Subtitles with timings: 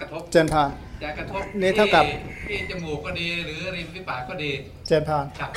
[0.00, 0.70] กระทบเจนพาน
[1.02, 2.16] จะกระทบนี่เท่ากับที่
[2.48, 4.50] ที่จมูกก็ดีหรือริมฝีปากก็ดี
[4.86, 5.50] เจนพานครับ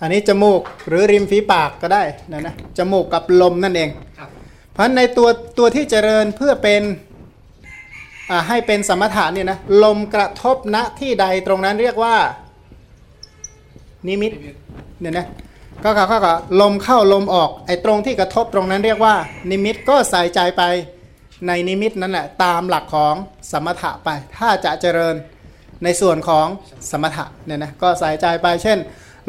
[0.00, 2.02] อันนี้จมูกหรือริมฝีปากก็ได้
[2.32, 4.28] นะนะจมูกกับลมนั่นเองครับ
[4.72, 6.82] เพราะฉะนั้นในตัวตัวที่เจริญเพื่อเป็น
[8.30, 12.16] อ่าให้เป็นสมถะเนี่ยนะลมกระทบณที่ใดตรงนั้นเรียกว่า
[14.06, 14.32] นิมิต
[15.00, 15.26] เนี่ยนะ
[15.84, 19.14] ก็ก็ก็ก็ลมเข้าลมออกไอ้ตรงที่กระทบตรงนั้นเรียกว่า
[19.50, 20.62] นิมิตก็ใส่ใจไป
[21.46, 23.14] ในนิมิตนั่นแหละตามหลักของ
[23.52, 24.08] สมถะไป
[24.38, 25.14] ถ้าจะเจริญ
[25.84, 26.46] ในส่วนของ
[26.90, 28.78] สมถะเนี่ยนะก็ใส่ใจไปเช่น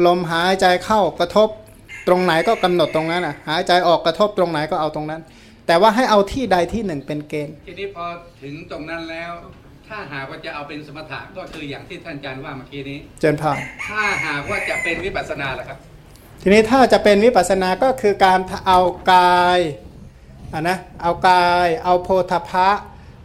[0.06, 1.48] ลมหายใจเข้ากระทบ
[2.08, 5.20] ตรงไหนก็กำหนดตรงนั้นอะหายใจออกกระทบตรงไหนก็เอาตรงนั้น
[5.66, 8.04] แต่ว่าให้เอาที่ใดที่หนึ่งเป็นเกณฑ์ทีนี้พอ
[8.42, 9.32] ถึงตรงนั้นแล้ว
[9.88, 15.78] ถ้าหากว่าจะเอาเป็นสมถะก็คืออย่างที่ท่านอาจารย์ว่าเมื่อกี้นี้ เจนพานถ้าหากว่าจะเป็นวิปัสสนาล่ะครับ
[16.42, 18.80] ทีนี้ถ้าจะเป็นวิปัสสนาก็คือการเอา
[19.12, 19.58] กาย
[20.52, 22.68] อะนะเอากายเอาโพธพะ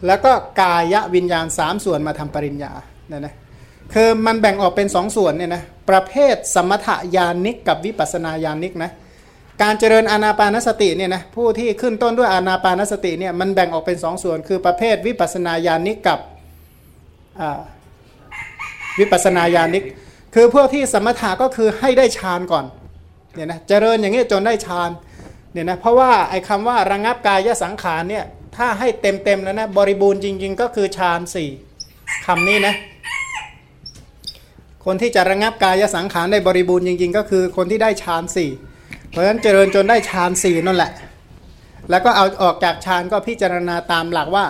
[0.08, 0.32] แล้วก็
[0.62, 2.72] กายวิญญาณสามส่วนมาทำปริญญา
[3.10, 3.34] เนี่ยนะ
[3.94, 8.92] คือมันแบ่งออกเป็นสองส่วนเนี่ยนะประเภทสมถญาณิกกับวิปัสสนาญาณิกนะ
[9.62, 16.20] การเจริญอานาปานสติเนี่ยนะผู้ที่ขึ้นต้นด้วยอานาปานสติเนี่ยมันแบ่งออกเป็นสองส่วน คือประเภทวิปัสสนาญาณิกกับ
[19.00, 19.84] วิปัสสนาญาณิก
[20.36, 22.66] คือพวกที่สมถะก็คือให้ได้ฌานก่อน
[23.34, 24.90] เนี่ยนะเจริญอย่างนี้จนได้ฌาน
[25.54, 28.26] เนี่ยนะเพราะว่าไอ้คำว่าระงับกายสังขารเนี่ย
[28.58, 31.50] ถ้าให้เต็มเต็มๆแล้วนะบริบูรณ์จริง ๆ ก็คือฌานสี่
[32.26, 32.76] คำนี้นะ
[34.86, 38.50] คนที่จะระงับกายสังขารได้บริบูรณ์จริง ๆ ก็คือคนที่ได้ฌานสี่
[39.10, 40.92] เพราะฉะนั้นเจริญจนได้ฌานสี่นั่นแหละ
[41.90, 44.46] แล้วก็เอาออกจากฌานก็พิจารณาตามหลักว่า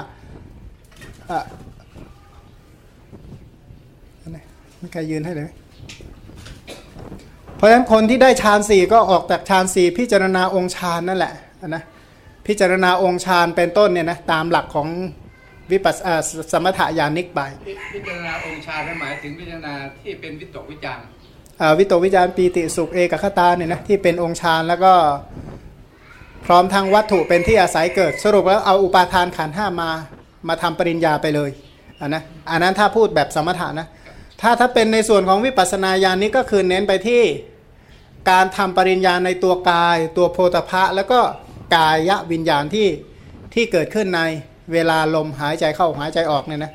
[1.30, 1.44] อ่อ
[4.22, 4.32] อัน
[4.80, 5.50] ไม่ใครยืนให้เลย
[7.62, 11.34] ราะฉะนั้นคนที่ได้ฌานสี่ก็ออกจากฌานสี่พิจารณาองค์ฌานนั่นแหละ
[11.68, 11.84] นะ
[12.48, 14.88] พิจารณาองค์ฌานเป็นต้นเนี่ยนะตามหลักของ
[15.72, 21.06] วิปัสสอ่าสมถะญาณิกไปพิพิจารณาองค์ฌานนั้นหมายถึงพิจารณาที่เป็นวิตกวิจารณ์
[21.62, 24.94] อ่าวิตกวิจารปีติสุขเอกคตาเนี่ยนะที่เป็นองค์ฌานแล้วก็
[26.46, 29.90] พร้อมทั้งวัตถุเป็นที่อาศัยเกิด สรุปแล้วเอาอุปาทานขันธ์ห้ามา
[30.48, 31.50] มาทำปริญญาไปเลย
[32.00, 33.88] อันนะอันนั้นถ้าพูดแบบสมถะนะ
[34.42, 37.22] ถ้าถ้าเป็นในส่วนของวิปัสสนาญาณนี้ก็คือเน้นไปที่
[38.30, 41.20] การทำปริญญาในตัวกาย ตัวโพธพะ แล้วก็
[41.76, 41.98] กาย
[42.32, 42.88] วิญญาณที่
[43.54, 44.22] ที่เกิดขึ้นใน
[44.72, 46.72] เวลาลมหายใจเข้าหายใจออกเนี่ยนะ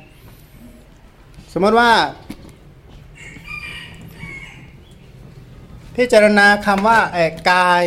[1.53, 1.91] สมมติว่า
[5.95, 7.83] พิจารณาคำว่าเออกาย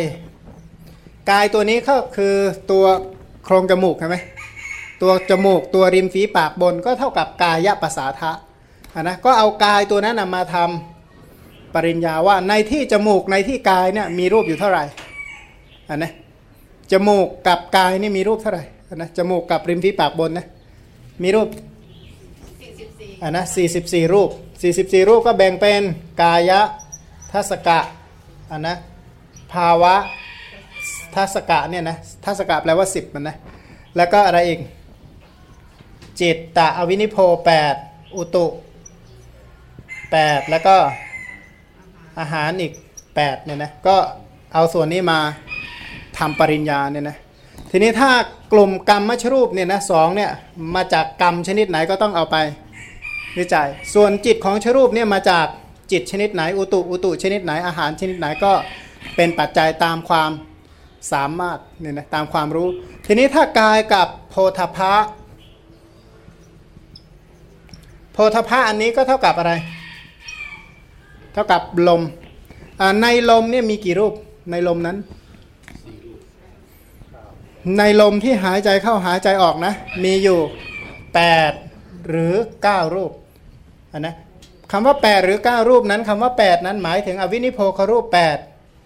[1.31, 2.35] กายตัวนี้ก็คือ
[2.71, 2.85] ตัว
[3.45, 4.17] โครงจมูกใช่ไหม
[5.01, 8.31] ตัวจมูกตัวริมฝีปากบนก็เท่ากับกายะภาษาทะ
[9.01, 10.90] นะก็เอากายตัวนั้นนะมาทำ
[11.75, 14.83] ปริญญาว่าในที่จมูกในที่กายเนี่ยมีรูปอยู่เท่าไหร่
[15.89, 16.11] อะนะ
[16.91, 20.45] จมูกกับกายนี่มีรูปเท่าไหร่อะนะจมูกกับริมฝีปากบนนะ
[21.23, 21.47] มีรูป
[22.35, 23.43] 44อะนะ
[23.79, 24.29] 44รูป
[24.69, 25.83] 44รูปก็แบ่งเป็น
[26.21, 26.61] กายะ
[27.31, 27.79] ทัศกะ
[28.51, 28.75] อะนะ
[29.53, 29.95] ภาวะ
[31.15, 33.35] ทัศกะเนี่ยนะทัศกะแปลว่า10มันนะ
[33.97, 34.59] แล้วก็อะไรอีก
[36.21, 37.17] จิตตะอวินิโพ
[37.67, 38.45] 8อุตุ
[40.03, 40.75] 8แล้วก็
[42.19, 42.73] อาหารอีก
[43.09, 43.95] 8เนี่ยนะก็
[44.53, 45.19] เอาส่วนนี้มา
[46.17, 47.17] ทำปริญญาเนี่ยนะ
[47.71, 48.11] ทีนี้ถ้า
[48.53, 50.31] กลุ่มกรรมมชรูปเนี่ยนะสองเนี่ย
[50.75, 52.37] มาจากกรรมชนิดไหนก็ต้องเอาไป
[53.37, 55.45] วิจัย ส่วนจิตของชรูปเนี่ยมาจาก
[55.91, 58.51] จิตชนิดไหนอุตุอุตุชนิดไหนอาหารชนิดไหนก็
[59.15, 60.31] เป็นปัจจัยตามความ
[61.11, 62.67] สามารถเนี่ยนะตามความรู้
[63.05, 64.93] ทีนี้ถ้ากายกับโพธพะ
[68.13, 69.53] โพธพะอันนี้ก็เท่ากับอะไร
[71.33, 72.01] เท่ากับลม
[73.01, 74.13] ในลมเนี่ยมีกี่รูป
[74.51, 74.97] ในลมนั้น
[77.77, 80.39] ในลมที่หายใจเข้าหายใจออกนะ มีอยู่
[81.23, 83.11] 8 หรือ 9 รูป
[83.91, 84.15] อันนะ
[84.71, 88.05] คำว่า 8 หรือ 9 รูปนั้นคำว่า 8 นั้นหมายถึงอวินิโพครูป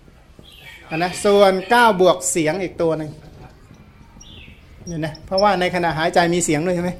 [0.05, 3.11] 8อันนะส่วน 9 บวกเสียงอีกตัวหนึ่ง
[4.87, 6.91] เนี่ยนะเพราะว่าในขณะหายใจมีเสียงด้วยใช่ไหม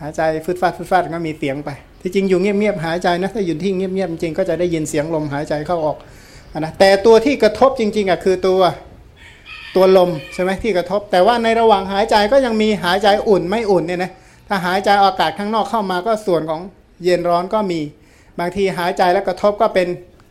[0.00, 1.70] หายใจฟึดฟาดฟึดฟาดก็มีเสียงไป
[2.08, 5.96] ที่จริงอยู่เงียบๆหายใจนะถ้าอยู่ที่เงียบๆจริงก็จะได้ยินเสียงลมหายใจเข้าออก
[6.58, 8.60] นะแต่ตัวที่กระทบจริงๆอะคือตัว
[9.76, 14.10] ตัวลมใช่ไหมที่กระทบ แต่ว่าในระหว่างหายใจก็ยังมีหายใจอุ่นไม่อุ่นเนี่ยนะ
[14.48, 16.60] ถ้าหายใจอากาศข้างนอกเข้ามาก็ส่วนของ
[17.04, 17.80] เย็นร้อนก็มี
[18.38, 19.88] บางทีหายใจแล้วกระทบก็เป็น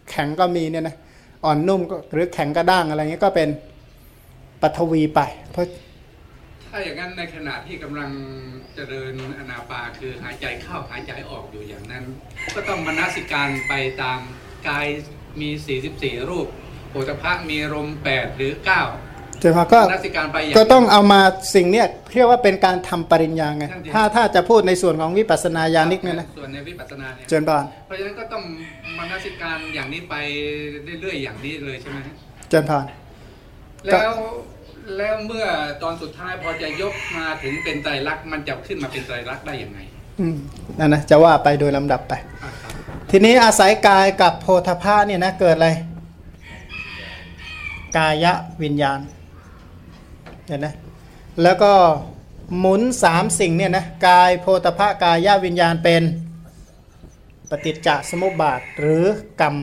[0.09, 0.95] แข็งก็มีเนี่ยนะ
[1.45, 1.81] อ่อนนุ่ม
[2.11, 3.49] หรือแข็งกระด้างอะไรเงี้ยก็เป็น
[4.61, 5.19] ปัทวีไป
[5.51, 5.67] เพราะ
[6.71, 8.09] ถ้าอย่างนั้นในขณะที่กำลัง
[8.75, 12.03] เจริญอนาปาคือหายใจเข้าหายใจออกอยู่อย่างนั้น
[12.55, 14.19] ก็ต้องมนสิการไปตาม
[14.67, 14.87] กาย
[15.41, 15.49] มี
[15.89, 16.47] 44 รูป
[16.89, 18.65] โพธพะมีลม8หรือ9
[19.39, 21.21] เจะมาก็มนสิการไปอย่างก็ต้องเอามา
[21.55, 28.43] สิ่งเนี้ยเรียกว่าเป็นการทำปริญญาไงนั่นดิถ้าถ้าจะพูดในส่วนของวิปัสสนาญาณิกเนี่ยนะส่วนในวิปัสสนาเนี่ยเจนบานเพราะฉะนั้นก็ต้อง
[28.97, 30.15] มนสิการอย่างนี้ไป
[31.01, 32.13] เรื่อยๆอย่างนี้เลยใช่ไหมฮะ
[32.49, 32.85] เจนพาน
[33.85, 34.13] แล้ว
[34.95, 35.45] แล้วเมื่อ
[35.83, 39.79] ตอนสุดท้ายพอจะยกมาถึงเป็นไตรลักษณ์มันจะขึ้นมาเป็นไตรลักษณ์ได้ยังไง
[40.19, 40.37] อืม
[40.79, 42.13] นั่นนะจะว่าไปโดยลำดับไป
[43.09, 45.69] ทีนี้อาศัยกายกับโพธาภาเนี่ยนะเกิดอะไร
[47.97, 48.25] กาย
[48.63, 48.99] วิญญาณ
[50.47, 50.73] เห็นนะ
[51.43, 51.73] แล้วก็
[52.59, 56.03] หมุนสามสิ่งเนี่ยนะกายโพธาภากายวิญญาณเป็น
[57.49, 59.05] ปฏิจจสมุปบาทหรือ
[59.41, 59.55] กรรม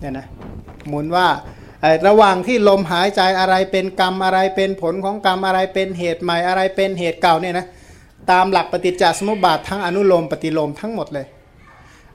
[0.00, 0.26] เนี่ยนะ
[0.88, 1.26] หมุนว่า
[2.08, 7.66] ระหว่างที่ลมหายใจอะไรเป็นกรรมอะไรเป็นผลของกรรมอะไรเป็นเหตุใหม่อะไรเป็นเหตุเก่าเนี่ยนะ
[8.30, 11.26] ตามหลักปฏิจจสมุปบาททั้งอนุโลมปฏิโลมทั้งหมดเลย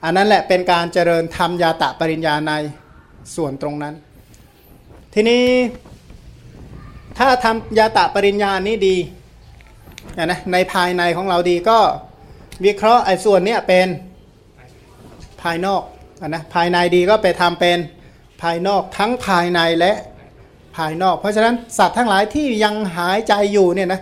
[0.03, 2.51] อันนั้นแหละเป็นการเจริญธรรมยาตะปริญญาใน
[3.35, 3.93] ส่วนตรงนั้น
[5.13, 5.43] ทีนี้
[7.17, 8.95] ถ้าทำยาตะปริญญานี้ดี
[10.25, 11.79] นะในภายในของเราดีก็
[12.65, 13.87] วิเคราะห์ไอ้ส่วนเนี้ยเป็น
[15.41, 15.81] ภายนอก
[16.21, 17.77] อะนะภายในดีก็ไปทำเป็น
[18.41, 19.93] ภายนอกทั้งภายในและ
[20.77, 24.01] ภายนอก เพราะฉะนั้นสัตว์ทั้งหลายที่ยังหายใจอยู่เนี่ยนะ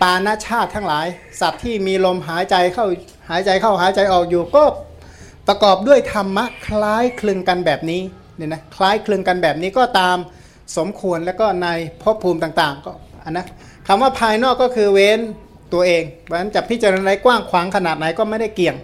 [0.00, 1.06] ปานาชาติทั้งหลาย
[1.40, 2.86] สัตว์ที่มีลมหายใจเข้า
[3.30, 4.64] หายใจเข้าหายใจออกอยู่ก็
[5.48, 8.00] ประกอบด้วยธรรมะคล้ายคลึงกันแบบนี้
[8.36, 10.16] เนี่ยนะคล้ายคลึงกันแบบนี้ก็ตาม
[10.76, 11.68] สมควรแล้วก็ใน
[12.02, 12.92] ภพภูมิต่างๆ ก็
[13.24, 13.46] อันนะ
[13.86, 15.20] คำว่าภายนอกก็คือเว้น
[15.72, 18.76] ตัวเองเพราะฉะนั้นจะพิจารณากว้างขวางขนาดไหนก็ไม่ได้เกี่ยง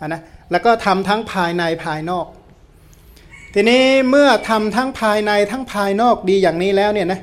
[0.00, 2.26] อันนะแล้วก็ทำทั้งภายในภายนอก
[3.56, 7.20] ทีนี้เมื่อทำทั้งภายในทั้งภายนอกดีอย่างนี้แล้วเนี่ยนะ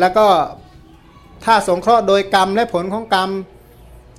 [0.00, 0.26] แล้วก็
[1.44, 3.30] ถ้าสงเคราะห์โดยกรรมและผลของกรรม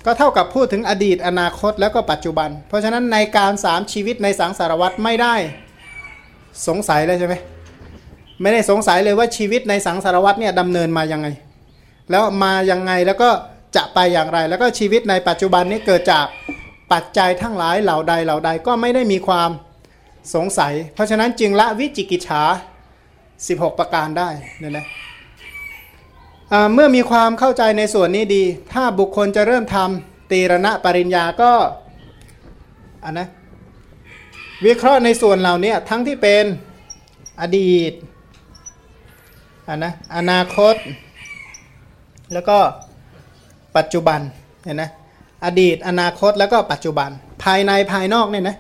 [0.06, 5.36] ก็เท่ากับพูดถึงอดีตอนาคตแล้วก็ปัจจุบัน เพราะฉะนั้นในการสามชีวิตในสังสารวัตรไม่ได้
[6.68, 7.36] สงสัยเลยใช่ไหม
[8.42, 11.28] ไม่ได้สงสัยเลยว่าชีวิตในสังสารวัตรเนี่ยดำเนินมายังไง
[12.12, 13.30] แล้วมายังไงแล้วก็
[13.76, 16.26] จะไปอย่างไร แล้วก็ชีวิตในปัจจุบันนี้เกิดจาก
[16.92, 19.52] ปัจจัยทั้งหลายเหล่าใดเหล่าใดก็ไม่ได้มีความ
[20.36, 22.44] สงสัย เพราะฉะนั้นจึงละวิจิกิจฉา
[23.10, 24.30] 16 ประการได้
[24.60, 24.86] เนี่ยนะ
[26.74, 31.52] เมื่อมีความเข้าใจในส่วนนี้ดี ถ้าบุคคลจะเริ่มทำตีรณะปริญญาก็
[33.04, 33.28] อันนะ
[34.66, 36.46] วิเคราะห์ในส่วนเหล่านี้ทั้งที่เป็น
[37.42, 37.94] อดีต
[39.68, 40.76] อันนะอนาคต
[42.34, 42.58] แล้วก็
[43.78, 44.20] ปัจจุบัน
[44.64, 44.90] เห็นนะ
[45.46, 47.10] อดีตอนาคตแล้วก็ปัจจุบัน
[47.44, 48.58] ภายในภายนอกเนี่ยนะ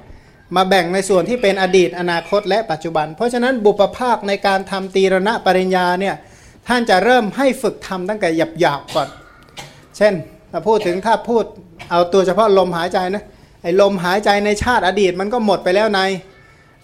[0.56, 6.15] มาแบ่งในส่วนที่เป็นอดีตอนาคตและปัจจุบัน เพราะฉะนั้นบุปภาคในการทำตีรณะปริญญาเนี่ย
[6.68, 9.07] ท่านจะเริ่มให้ฝึกทำตั้งแต่หยาบๆก่อน
[9.98, 10.13] เช่น
[10.51, 11.44] ถ้าพูดถึงถ้าพูด
[11.92, 13.24] เอาตัวเฉพาะลมหายใจนะ
[13.62, 16.01] ไอ้ลมหายใจในชาติอดีตมันก็หมดไปแล้วใน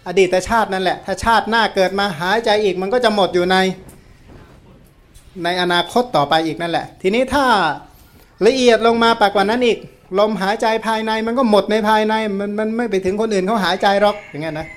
[0.07, 3.57] อดีตชาตินั่นแหละ ถ้าชาติหน้าเกิดมาหายใจอีกมันก็จะหมดอยู่ใน
[5.43, 7.45] ในอนาคตต่อไปอีกนั่นแหละ ทีนี้ถ้า
[8.47, 9.79] ละเอียดลงมาปากกว่านั้นอีก
[10.19, 14.68] ลมหายใจภายในมันก็หมดในภายในมันมันไม่ไปถึงคนอื่นเขาหายใจหรอกอย่างเงี้ยนะ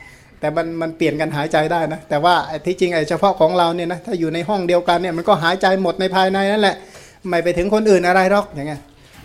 [0.41, 6.77] แต่มันมันเปลี่ยนกันหายใจได้นะแต่ว่าไอ้ที่จริงไอ้เฉพาะของเราเนี่ยนะถ้าอยู่ในห้องเดียวกันเนี่ยมันก็หายใจหมดในภายในนั่นแหละ
[7.29, 8.81] ไม่ไปถึงคนอื่นอะไรหรอกอย่างเงี้ย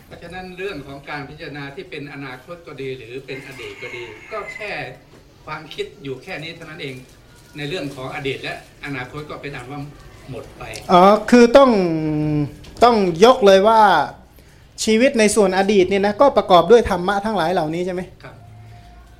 [0.07, 4.71] เพราะฉะนั้นเรื่องของการพิจารณาที่เป็นอนาคตก็ดีหรือเป็นอดีตก็ดี ก็แค่
[5.45, 6.95] ความคิดอยู่แค่นี้เท่านั้นเอง
[7.57, 8.55] ในเรื่องของอดีตและ
[8.85, 9.81] อนาคตก็เป็นอันว่า
[10.31, 11.71] หมดไปอ๋อคือต้อง
[12.83, 13.81] ต้องยกเลยว่า
[14.83, 18.35] ชีวิตในส่วนอดีตเนี่ยนะก็ประกอบด้วยธรรมะทั้งหลายเหล่านี้ใช่ไหมครับ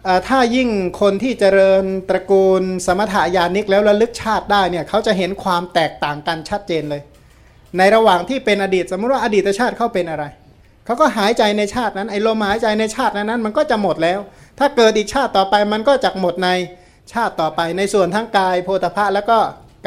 [0.08, 0.70] อ่าถ้ายิ่ง
[1.02, 7.02] คนที่เจริญตระกูลสมถายานิกแล้วระลึกชาติได้เนี่ยเขาจะเห็นความแตกต่างกันชัดเจนเลย
[7.78, 10.24] ในระหว่างที่เป็นอดีต สมมติว่าอดีตชาติเขาเป็นอะไร
[10.86, 14.20] เขาก็หายใจในชาตินั้นไอ้ลมหายใจในชาตินั้นนั้น มันก็จะหมดแล้ว
[14.60, 16.50] ถ้าเกิดอีกชาติต่อไปมันก็จะหมดใน
[17.14, 19.38] ชาติต่อไปในส่วนทั้งกายโพธาภะแล้วก็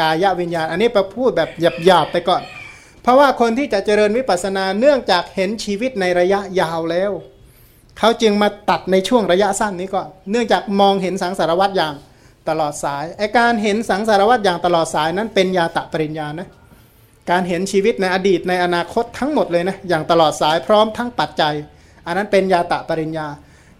[0.00, 1.50] กายวิญญาณ อันนี้ประพูดแบบ
[1.86, 2.67] หยาบๆไปก่อนเพ
[3.08, 7.10] ราะว่าคนที่จะเจริญวิปัสสนาเนื่องจากเห็นชีวิตในระยะยาวแล้ว
[7.98, 11.94] เขาจึงมาตัดในช่วงระยะสั้นนี้ก่อนเนื่องจากมองเห็นสังสารวัตอย่าง
[12.48, 16.48] ตลอดสายไอการเห็นสังสารวัตอย่างตลอดสายนั้นเป็นยาตะปริญญานะ
[17.30, 21.54] การเห็นชีวิตในอดีตในอนาคตทั้งหมดเลยนะอย่างตลอดสายพร้อมทั้งปัจจัย
[22.06, 23.26] อันนั้นเป็นยาตะปริญญา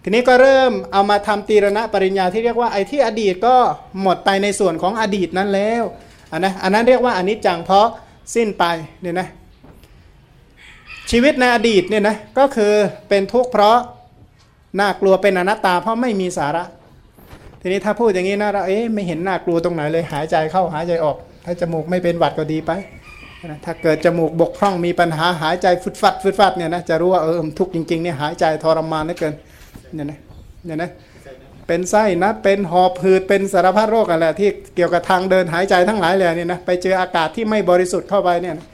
[0.03, 3.57] ทีนี้ก็เริ่มเอามาทำตีรณะปริญญาที่เรียกว่าไอที่อดีตก็
[4.03, 5.83] หมดไปในส่วนของอดีตนั้นแล้ว
[6.33, 7.89] อันนะอันนั้นเรียกว่าอนิจจังเพราะ
[8.35, 8.65] สิ้นไป
[9.03, 9.29] เนี่ยนะ
[11.11, 12.73] ชีวิตในอดีตเนี่ยนะก็คือ
[13.09, 13.79] เป็นทุกข์เพราะ
[14.81, 16.65] น่ากลัวเป็นอนัตตาเพราะไม่มีสาระ
[17.61, 22.71] ทีนี้ถ้าพูดอย่างนี้นะเราเอ๊ะไม่เห็นน่ากลัวตรงไหนเลยหายใจเข้าหายใจออก ถ้าจมูกไม่เป็นหวัดก็ดีไป
[23.65, 29.35] ถ้าเกิดจมูกบกพร่องมีปัญหาหายใจฟุดฟัดฟุดฟัดเนี่ยนะจะรู้ว่าเออทุกข์จริงๆเนี่ยหายใจทรมานเหลือเกิน
[29.95, 30.19] เนี่ยนะ
[30.65, 30.91] เนี่ยนะ
[31.69, 38.67] เป็นไส้นะเป็นหอบหืดเป็นสารพัดโรคอะไรที่เกี่ยวกับทางเดินหายใจทั้งหลายเลยเนี่ยนะไปเจออากาศที่ไม่บริสุทธิ์เข้าไปเนี่ยนะ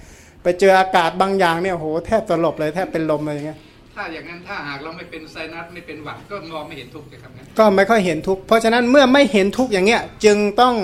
[0.43, 3.59] ไปเจออากาศบางอย่างเนี่ยโหแทบสลบเลยแทบเป็นลมเลยอย่างเงี้ย
[3.95, 10.75] ถ้าอย่างนั้นถ้าหากเราไม่เป็นไซนัสไม่เป็นหวัดก็มองไม่เห็นทุกข์เลยครับงั้นก็ไม่ค่อยเห็นทุกข์เพราะฉะนั้นเมื่อไม่เห็นทุกข์อย่างเงี้ยจึงต้อง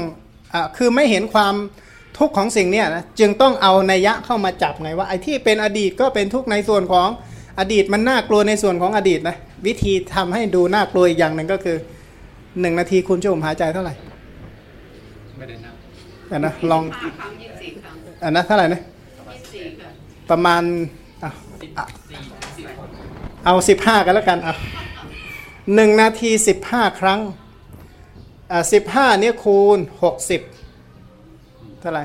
[0.54, 1.54] อ่าคือไม่เห็นความ
[2.18, 7.08] ทุกข์ของสิ่งเนี้ยนะจึงต้องเอานัยยะเข้ามาจับไงว่าไอ้ที่เป็นอดีตก็เป็นทุกข์ในส่วนของ
[7.58, 9.36] อดีตมันน่ากลัวในส่วนของอดีตนะ
[9.66, 11.76] วิธีทำให้ดูน่ากลัวอีกอย่างหนึ่งก็คือ
[12.60, 13.94] หนึ่งนาทีคุณจะอมหายใจเท่าไหร่
[15.38, 15.74] ไม่ได้นับ
[16.32, 19.90] อะนะลองห้าครั้งยี่สิบสี่ครั้งอะนะเท่าไหร่นะยี่สิบสี่ค่ะ
[20.30, 20.62] ประมาณ
[21.22, 21.30] อะ
[21.78, 22.18] อะสี่
[22.56, 22.66] สิบ
[23.44, 24.54] เอาสิบห้ากันแล้วกันอะ
[25.74, 27.20] หนึ่งนาทีสิบห้าครั้ง
[28.52, 30.40] อะสิบห้าเนี่ยคูณหกสิบ
[31.80, 32.04] เท่าไหร่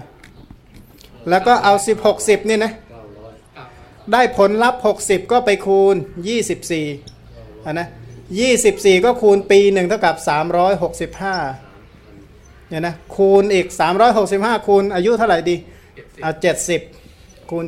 [1.29, 3.65] แล้วก็เอาสิบหกสิบนี่นะเก้า
[4.11, 5.95] ได้ผลลัพธ์60ก็ไปคูณ
[6.81, 7.87] 24อะนะ
[8.33, 10.15] 24 ก็คูณปีหนึ่งเท่ากับ
[11.03, 13.67] 365เนี่ยนะคูณอีก
[14.21, 15.55] 365 คูณอายุเท่าไหร่ดี
[16.41, 17.65] เจ็ดสิบเอา70 คูณ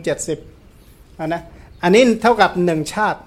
[0.58, 1.42] 70อะนะ
[1.84, 3.20] อันนี้เท่ากับ 1 ชาติ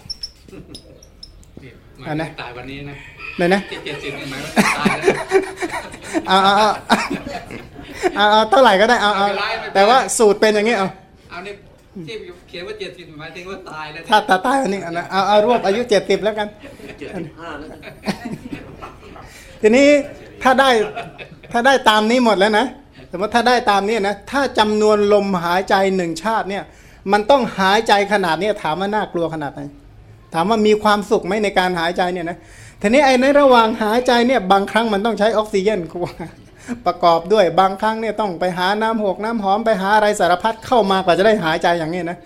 [1.62, 2.96] นี่หมายอันถึนะงตายวันนี้นะ
[3.38, 5.14] เลยนะที่เจ็ดสิบนี่หมายว่าตายแล้ว
[6.28, 6.68] เอาเอาเอา
[8.14, 10.88] เอาเอาเท่าไหร่ก็ได้เอาเอาไม่เป็นไรไม่เป็นไรแต่ว่าสูตรเป็นอย่างนี้เอา
[11.30, 11.52] เอานี่
[12.06, 12.14] ที่
[12.48, 16.48] เขียนว่าเจ็ดสิบหมายถึงว่าตายแล้วถ้าตาตายอันนี้อันนะเอาเอารวบอายุ70แล้วกัน
[16.98, 17.80] เจ็ดสิบห้าแล้วกัน
[19.62, 19.88] ทีนี้
[20.42, 20.70] ถ้าได้
[21.52, 22.66] ถ้าได้ตามนี้หมดแล้วนะ
[23.10, 26.64] สมมติถ้าได้ตามนี้นะถ้าจำนวนลมหายใจหนึ่งชาติเนี่ย
[27.12, 29.60] มันต้องหายใจขนาดเนี้ยถามว่าน่ากลัวขนาดไหน
[30.34, 32.38] ถามว่ามีความสุขไหมในการหายใจเนี่ยนะ
[32.82, 35.80] ทีนี้ไอ้ในระหว่างหายใจเนี่ยบางครั้งมันต้องใช้ออกซิเจน
[36.86, 42.18] ประกอบด้วยบางครั้งเนี่ยต้องไปหาน้ำหกน้ำหอมไปหาอะไรสารพัดเข้ามากว่าจะได้หายใจอย่างนี้นะ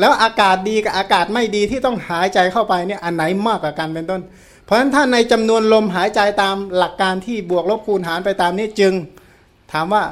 [0.00, 4.20] แล้วอากาศดีกับอากาศไม่ดีที่ต้องหายใจเข้าไปเนี่ยอันไหนมากกว่ากันเป็นต้น
[4.64, 8.92] เพราะฉะนั้นถ้าในจำนวนลมหายใจตามหลักการที่บวกลบคูณหารไปตามนี้จึง
[9.72, 10.02] ถามว่า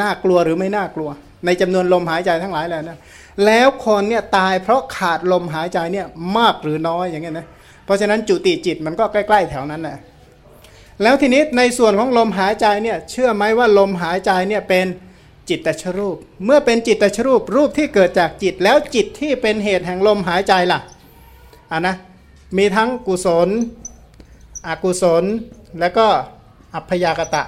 [0.00, 1.10] น่ากลัวหรือไม่น่ากลัว
[1.46, 2.98] ในจำนวนลมหายใจทั้งหลายแล้วนะ
[3.46, 7.46] แล้วคนเนี่ยตายเพราะขาดลมหายใจเนี่ยมากหรือน้อยอย่างเงี้ยนะ
[7.84, 9.96] เพราะฉะนั้นจุติจิตมันก็ใกล้ ๆ แถวนั้นแหละ
[11.02, 14.86] แล้วทีนี้ในส่วนของลมหายใจเนี่ยเชื่อไหมว่าลมหายใจเนี่ยเป็น
[15.48, 20.80] จิตตชรูป เมื่อเป็นจิตตชรูปรูปที่เกิดจากจิตแล้วจิตที่เป็นเหตุแห่งลมหายใจล่ะ
[21.70, 21.96] อ่านะ
[22.56, 23.48] มีทั้งกุศล
[24.66, 25.24] อกุศล
[25.80, 26.06] แล้วก็
[26.74, 27.42] อัพยากตะ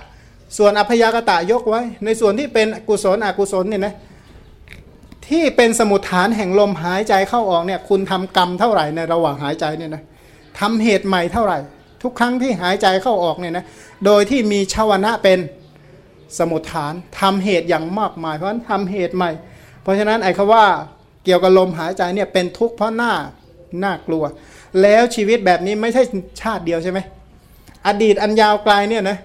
[0.57, 3.95] ส่วนอัพยากตะยกไว้ ในส่วนที่เป็นกุศลอกุศลเนี่ยนะ
[5.29, 10.03] ที่เป็นสมุทฐานแห่งลมหายใจเข้าออกเนี่ยคุณทำกรรมเท่าไหร่ในระหว่างหายใจเนี่ยนะ
[10.61, 11.59] ทำเหตุใหม่เท่าไหร่
[12.03, 13.65] ทุกครั้งที่หายใจเข้าออกเนี่ยนะ
[14.07, 15.39] โดยที่มีชาวนะเป็น
[16.39, 19.31] สมุทฐานทำเหตุอย่างมากมาย เพราะฉะนั้นทำเหตุใหม่
[19.83, 20.65] เพราะฉะนั้นไอ้คำว่า
[21.25, 23.13] เกี่ยวกับลมหายใจเนี่ยเป็นทุกข์เพราะหน้า
[23.85, 24.25] น่ากลัว
[24.83, 26.03] แล้วชีวิตแบบนี้ไม่ใช่
[26.41, 26.99] ชาติเดียวใช่ไหม
[27.87, 29.19] อดีตอันยาวไกลเนี่ยนะ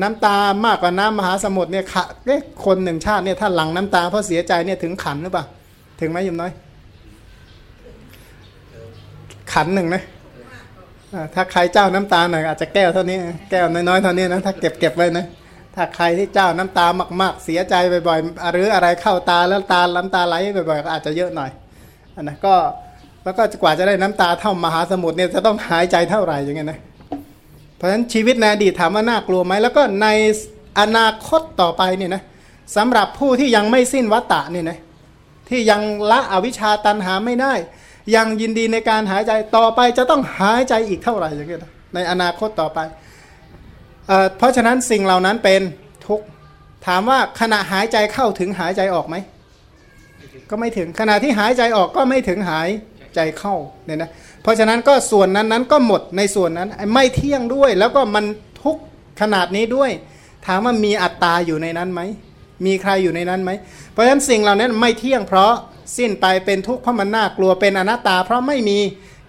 [0.00, 2.04] น้ำตามากกว่าน้ำมหาสมุทรเนี่ยขะ
[2.64, 5.44] คนหนึ่งชาติเนี่ยถ้าหลังน้ำตาเพราะเสียใจเนี่ยถึงขันหรือเปล่า
[6.00, 6.52] ถึงไหมยมน้อย
[9.52, 10.02] ขันหนึ่งนะ
[11.34, 13.18] ถ้าใครเจ้าน้ำตาหน่อยอาจจะแก้วเท่านี้
[13.50, 15.26] แก้วน้อยๆเท่านี้นะถ้าเก็บเก็บไว้นะ
[15.76, 16.86] ถ้าใครที่เจ้าน้ำตา
[17.20, 17.74] มากๆ เสียใจ
[18.08, 20.34] บ่อยๆหรืออะไรเข้าตาแล้วตาน้ำตาไหล
[20.70, 21.50] บ่อยๆก็อาจจะเยอะหน่อย
[22.16, 22.54] อันนะก็
[23.24, 26.78] แล้วก็กว่าจะได้น้ำตาเท่ามหาสมุทรเนี่ยจะต้องหายใจเท่าไหร่อย่างเงี้ยนะ
[27.76, 30.08] เพราะฉะนั้นชีวิตในอดีตถามว่าน่ากลัวไหมแล้วก็ใน
[30.80, 32.22] อนาคตต่อไปเนี่ยนะ
[32.76, 34.78] สำหรับผู้ที่ยังไม่สิ้นวัตตะเนี่ยนะ
[35.48, 37.52] ที่ยังละอวิชชาตันหาไม่ได้
[38.16, 41.60] ยังยินดีในการหายใจต่อไปจะต้องหายใจอีกเท่าไหร่อย่างเงี้ย
[41.94, 42.78] ในอนาคตต่อไป
[44.08, 45.62] เอเพราะฉะนั้นสิ่งเหล่านั้นเป็น
[46.06, 46.24] ทุกข์
[46.86, 49.16] ถามว่าขณะหายใจเข้าถึงหายใจออกไหม
[50.50, 52.68] ก็ไม่ถึงขณะที่หายใจออกก็ไม่ถึงหาย
[53.14, 53.54] ใจเข้า
[53.86, 54.10] เนี่ยนะ
[54.42, 58.24] เพราะฉะนั้นก็ส่วนนั้นนั้นก็หมดในส่วนนั้นไอ้ไม่เที่ยงด้วย แล้วก็มัน
[58.62, 58.82] ทุกข์
[59.20, 59.90] ขนาดนี้ด้วย
[60.46, 62.00] ถามว่ามีอัตตาอยู่ในนั้นไหม
[62.66, 63.50] มีใครอยู่ในนั้นไหม
[63.92, 65.52] เพราะฉะนั้นสิ่งเหล่านั้นไม่เที่ยงเพราะ
[65.96, 68.78] สิ้นไปเป็นทุกข์เพราะมันน่ากลัวเป็นอนัตตา เพราะไม่มี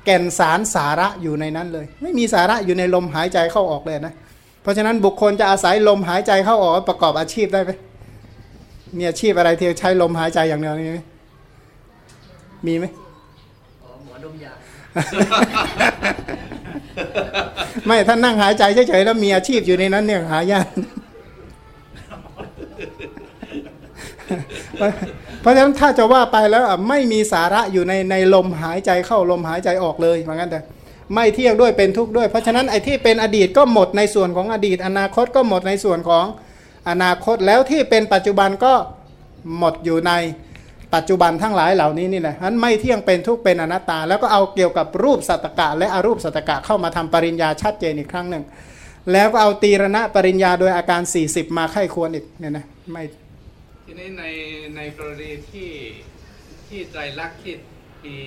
[0.06, 4.14] แก่นสารสาระอยู่ในนั้นเลย ไม่มีสาระอยู่ในลมหายใจเข้าออกเลยนะ
[4.62, 7.72] เพราะฉะนั้นบุคคลจะอาศัยลมหายใจเข้าออกประกอบอาชีพได้ไหม
[8.98, 11.00] มีอาชีพอะไรที่ใช้ลมหายใจอย่างเดียวนี่ไหม
[12.68, 12.86] มีไหม
[13.84, 14.54] อ๋อหมอดมยา
[17.86, 20.68] ไม่ถ้านั่งหายใจเฉยๆแล้วมีอาชีพอยู่ในนั้นเนี่ยหายาก
[25.44, 30.60] เพราะฉะนั้นถ้าจะว่าไปแล้วไม่มีสาระอยู่ในในลมหายใจเข้าลมหายใจออกเลยเหมือนกันแต่
[31.14, 36.26] ไม่เที่ยงด้วยเป็นทุกข์ด้วย เพราะฉะนั้นไอ้ที่เป็นอดีตก็หมดในส่วนของอดีต อนาคตก็หมดในส่วนของ
[36.90, 38.74] อนาคตแล้วที่เป็นปัจจุบันก็
[39.58, 40.12] หมดอยู่ใน
[40.96, 48.44] ปัจจุบันทั้งหลายเหล่านี้นี่แหละนั้นไม่เที่ยงเป็นทุกข์เป็นอนัตตา แล้วก็เอาเกี่ยวกับรูปสัตกะ และอรูปสัตกะเข้ามาทำปริญญาชัดเจนอีกครั้งหนึ่ง
[49.12, 53.04] แล้วก็เอาตีรณะปริญญาโดยอาการ 40 มาไข้ควรอีกเนี่ยนะไม่
[53.88, 54.26] ทีนี้ใน
[54.76, 55.70] ในกรณีที่
[56.68, 57.56] ที่ไตรลักที่
[58.06, 58.18] มี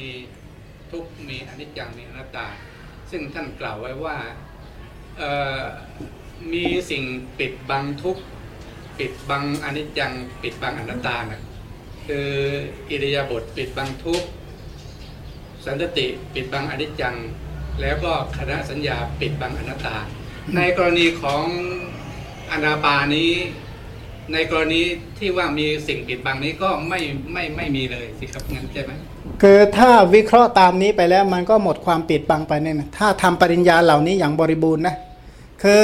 [0.90, 2.46] ทุกมีอนิจจังมีอนัตตา
[3.10, 4.16] ซึ่งท่านกล่าวไว้ว่า
[6.52, 7.04] มีสิ่ง
[7.38, 8.16] ปิดบังทุก
[8.98, 11.42] ปิดบังอนิจจังปิดบังอนัตตานะ
[12.06, 12.30] คือ
[12.90, 14.22] อิริยาบถปิดบังทุก
[15.64, 17.16] สันติปิดบังอนิจจัง
[17.80, 19.96] แล้วก็คณะสัญญาปิดบังอนัตตา
[20.56, 21.44] ในกรณีของ
[22.50, 23.32] อนาปานี้
[24.32, 24.80] ในกรณี
[25.18, 27.00] ที่ว่ามีสิ่งปิดบังนี้ก็ไม่
[27.32, 28.92] ไม่ไม่มีเลยสิครับงั้นใช่ไหม
[29.42, 34.94] คือถ้าวิเคราะห์ตามนี้ไปแล้วมันก็หมดความปิดบังไปเนี่ยนะถ้าทำปริญญาเหล่านี้อย่างบริบูรณ์นะ
[35.62, 35.80] คือ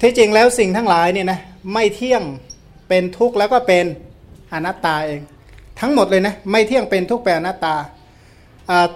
[0.00, 1.40] ที่จริงแล้วสิ่งทั้งหลายเนี่ยนะ
[1.72, 2.22] ไม่เที่ยง
[2.88, 3.84] เป็นทุกข์แล้วก็เป็น
[4.52, 5.20] อนัตตาเอง
[5.80, 7.74] ทั้งหมดเลยนะไม่เที่ยงเป็นทุกข์เป็นอนัตตา
[8.70, 8.88] อ่า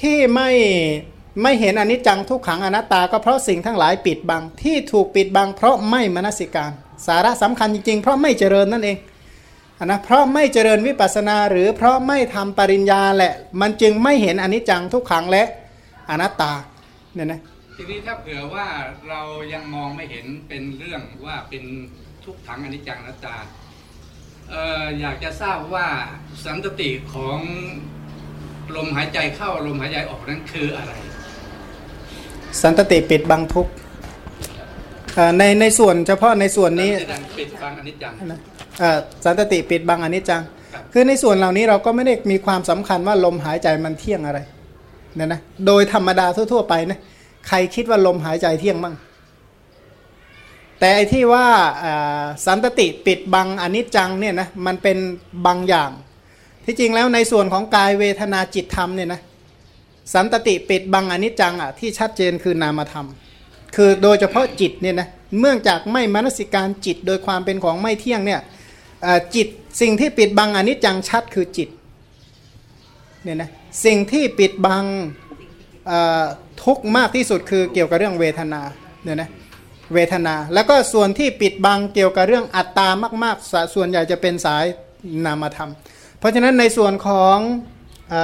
[0.00, 0.50] ที่ไม่
[1.42, 6.72] ไม่เห็นอนิจจังทุกขังอนัตตา ก็เพราะสิ่งทั้งหลายปิดบังที่ถูกปิดบังเพราะไม่มนสิการ
[7.06, 8.98] สาระสำคัญจริงๆ เพราะไม่เจริญนั่นเอง
[9.78, 15.44] อะนะเพราะไม่เจริญวิปัสสนา หรือเพราะไม่ทำปริญญาแหละ มันจึงไม่เห็นอนิจจังทุกขังและ
[16.10, 16.52] อนัตตา
[17.14, 17.40] เนี่ยนะ
[17.76, 18.66] ทีนี้ถ้าเผื่อว่า
[19.08, 19.20] เรา
[19.52, 21.64] ยังมองไม่เห็นเป็นเรื่องว่าเป็น
[22.24, 23.36] ทุกขังอนิจจังอนัตตา
[24.50, 25.86] เอ่ออยากจะทราบว่า
[26.44, 27.38] สันตติของ
[28.76, 30.92] ลมหายใจเข้าลมหายใจออกนั้นคืออะไร
[32.62, 33.89] สันตติปิดบังทุกข์เอ่อ
[35.38, 38.38] ในในส่วนเฉพาะในส่วนนี้สัตติปิดบังอนิจจังนะ
[38.80, 40.42] เอ่อสันตติปิดบังอนิจจัง
[40.74, 44.38] ครับคือในส่วนเหล่านี้เราก็ไม่ได้มีความสำคัญว่าลมหายใจมันเที่ยงอะไร
[45.16, 46.98] เนี่ยนะโดยธรรมดาทั่ว ๆ ไปนะ
[47.48, 48.94] ใครคิดว่าลมหายใจเที่ยงบ้าง
[50.78, 51.46] แต่ไอ้ที่ว่า
[51.84, 54.98] อ่าสันตติปิดบังอนิจจังเนี่ยนะมันเป็น
[55.46, 55.90] บางอย่าง
[56.64, 59.20] ที่จริงแล้วในส่วนของกายเวทนาจิตธรรมเนี่ยนะ
[60.14, 63.08] สันตติปิดบังอนิจจังอะที่ชัดเจนคือนามธรรม
[63.76, 65.08] คือโดยเฉพาะจิตเนี่ยนะ
[65.38, 68.40] เมื่อจากไม่มนสิการจิตโดยความเป็นของไม่เที่ยงเนี่ย
[69.34, 69.48] จิต
[69.80, 71.68] สิ่งที่ปิดบังอนิจจังชัดคือจิต
[73.22, 73.50] เนี่ยนะ
[73.84, 74.84] สิ่งที่ปิดบัง
[76.64, 78.60] ทุกมากที่สุดคือเกี่ยวกับเรื่องเวทนา
[79.04, 79.30] เนี่ยนะ
[79.94, 82.88] เวทนา แล้วก็ส่วนที่ปิดบังเกี่ยวกับเรื่องอัตตา
[83.24, 84.64] มากๆสส่วนใหญ่จะเป็นสาย
[85.26, 85.70] นามธรรม
[86.18, 87.38] เพราะฉะนั้นในส่วนของ
[88.12, 88.14] อ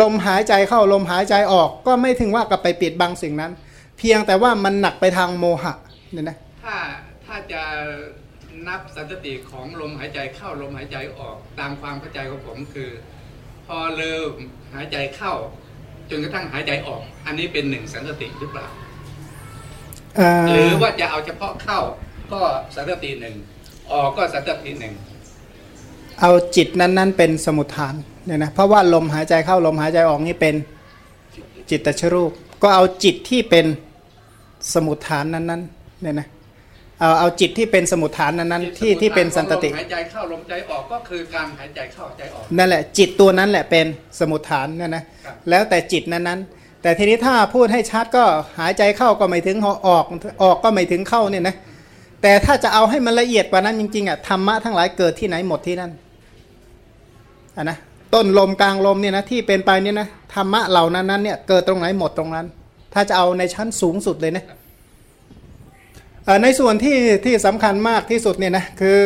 [0.00, 3.52] ลมหายใจเข้าลมหายใจออกก็ไม่ถึงว่ากับไปปิดบังสิ่งนั้น
[3.98, 5.74] เพียงแต่ว่ามันหนักไปทางโมหะ
[6.12, 6.76] เนี่ยนะถ้า
[7.24, 7.62] ถ้าจะ
[8.68, 12.90] นับสันตติของลมหายใจเข้าลมหายใจออกตามความเข้าใจของผมคือ
[13.66, 14.30] พอเริ่ม
[14.74, 15.32] หายใจเข้า
[16.10, 18.66] จนกระทั่งหายใจออก อันนี้เป็นหนึ่งสันตติหรือเปล่า
[20.16, 21.80] เอ่อหรือว่าจะเอาเฉพาะเข้า
[22.32, 22.40] ก็
[22.74, 23.34] สันตติหนึ่ง
[23.92, 24.94] ออกก็สันตติหนึ่ง
[26.20, 27.94] เอาจิตนั้นๆเป็นสมุทฐาน
[28.26, 30.54] เนี่ยนะเพราะว่าลมหายใจเข้าลมหายใจออกนี่เป็น
[31.70, 32.32] จิตตชรูป
[32.62, 33.66] ก็เอาจิตที่เป็น
[34.74, 36.28] สมุทฐานนั้นๆเนี่ยนะ
[37.00, 43.86] เอาเอาจิตที่เป็นสมุทฐานนั้นๆที่ที่เป็นสันตติลมหายใจเข้าลมหายใจออกก็คือการหายใจเข้าหายใจออกนั่นแหละจิตตัวนั้นแหละเป็น
[44.20, 48.24] สมุทฐานเนี่ยนะครับแล้วแต่จิตนั้นๆ แต่ทีนี้ถ้าพูดให้ชัดก็
[48.58, 49.78] หายใจเข้าก็ไม่ถึงออก
[50.42, 51.56] ออกก็ไม่ถึงเข้าเนี่ยนะ
[52.22, 55.90] แต่ถ้าจะเอาให้มันละเอียดกว่านั้นจริงๆอะธรรมะทั้งหลายเกิดที่ไหนหมดที่นั่น
[57.56, 57.78] อะนะ
[58.14, 62.46] ต้นลมกลางลมเนี่ยนะที่เป็นไปเนี่ยนะธรรมะเหล่านั้นนั้นเนี่ยเกิดตรงไหนหมดตรงนั้น
[62.98, 64.44] ถ้าจะเอาในชั้นสูงสุดเลยนะ
[66.24, 68.98] เอ่อในส่วนที่ที่สำคัญมากที่สุดเนี่ยนะคือ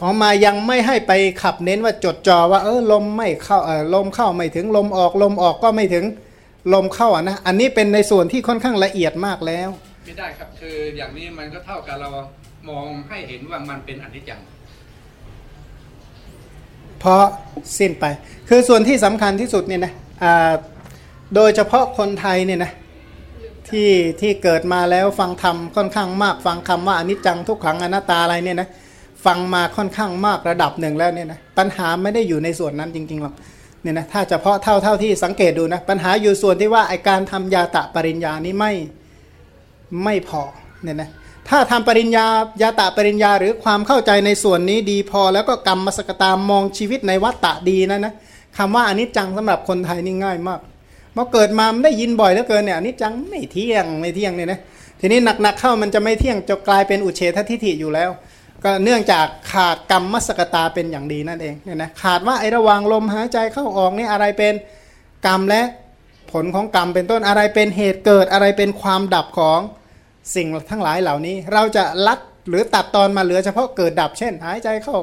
[0.00, 6.04] ของมายังไม่ให้ไปขับเน้นว่าจดจ่อว่าเออลมไม่เข้าเออลมเข้าไม่ถึงลมออกลมออกก็ไม่ถึง
[6.74, 9.68] ลมเข้าอะนะอันนี้เป็นในส่วนที่ค่อนข้างละเอียดมากแล้ว
[10.04, 12.08] ไม่ได้ครับคืออย่างนี้มันก็เท่ากับเรา
[12.68, 14.40] มองให้เห็นว่ามันเป็นอนิจจัง
[17.00, 17.24] เพราะ
[17.78, 18.04] สิ้นไป
[18.48, 20.52] คือส่วนที่สำคัญที่สุดเนี่ยนะอ่า
[21.34, 22.72] โดยเฉพาะคนไทยเนี่ยนะ
[23.70, 28.68] ที่ที่เกิดมาแล้วฟังธรรมค่อนข้างมาก ฟังคำว่าอนิจจังทุกขังอนัตตาอะไรเนี่ยนะ
[29.24, 33.34] ฟังมาค่อนข้างมากระดับหนึ่งแล้วเนี่ยนะปัญหาไม่ได้อยู่ในส่วนนั้นจริงๆหรอก
[33.82, 38.72] เนี่ยนะถ้าเฉพาะเท่าเท่าที่สังเกตดูนะปัญหาอยู่ส่วนที่ว่าไอการทำยาตะปริญญานี้ไม่
[40.04, 40.42] ไม่พอ
[40.82, 41.08] เนี่ยนะ
[41.48, 42.26] ถ้าทำปริญญา
[42.62, 48.12] ยาตะปริญญาหรือความเข้าใจในส่วนนี้ดีพอ แล้วก็กรรมมสกตามมองชีวิตในวัฏฏะดีนะนะ
[48.56, 50.60] คำว่าอนิจจังสำหรับคนไทยนี่ง่ายมาก
[51.16, 54.60] เมื่อเกิดมามันได้ยินบ่อยเหลือเกินเนี่ยนิจจังไม่เที่ยงไม่เที่ยงเนี่ยนะ
[55.00, 58.10] ทีนี้หนักๆเข้ามันจะไม่เที่ยงจะกลายเป็นอุเฉททิฏฐิอยู่แล้ว
[58.64, 64.54] ก็เนื่องจากขาดกรรมมสกตาเป็นอย่างดีนั่นเองเนี่ยนะขาดว่าไอ้ระว่างลมหายใจเข้าออกนี่อะไรเป็น
[65.26, 65.62] กรรมและ
[66.32, 69.60] ผลของกรรมเป็นต้นอะไรเป็นเหตุเกิดอะไรเป็นความดับของ
[70.34, 74.98] สิ่งทั้งหลายเหล่านี้ เราจะลัดหรือตัดตอนมาเหลือเฉพาะเกิดดับ เช่น หายใจเข้า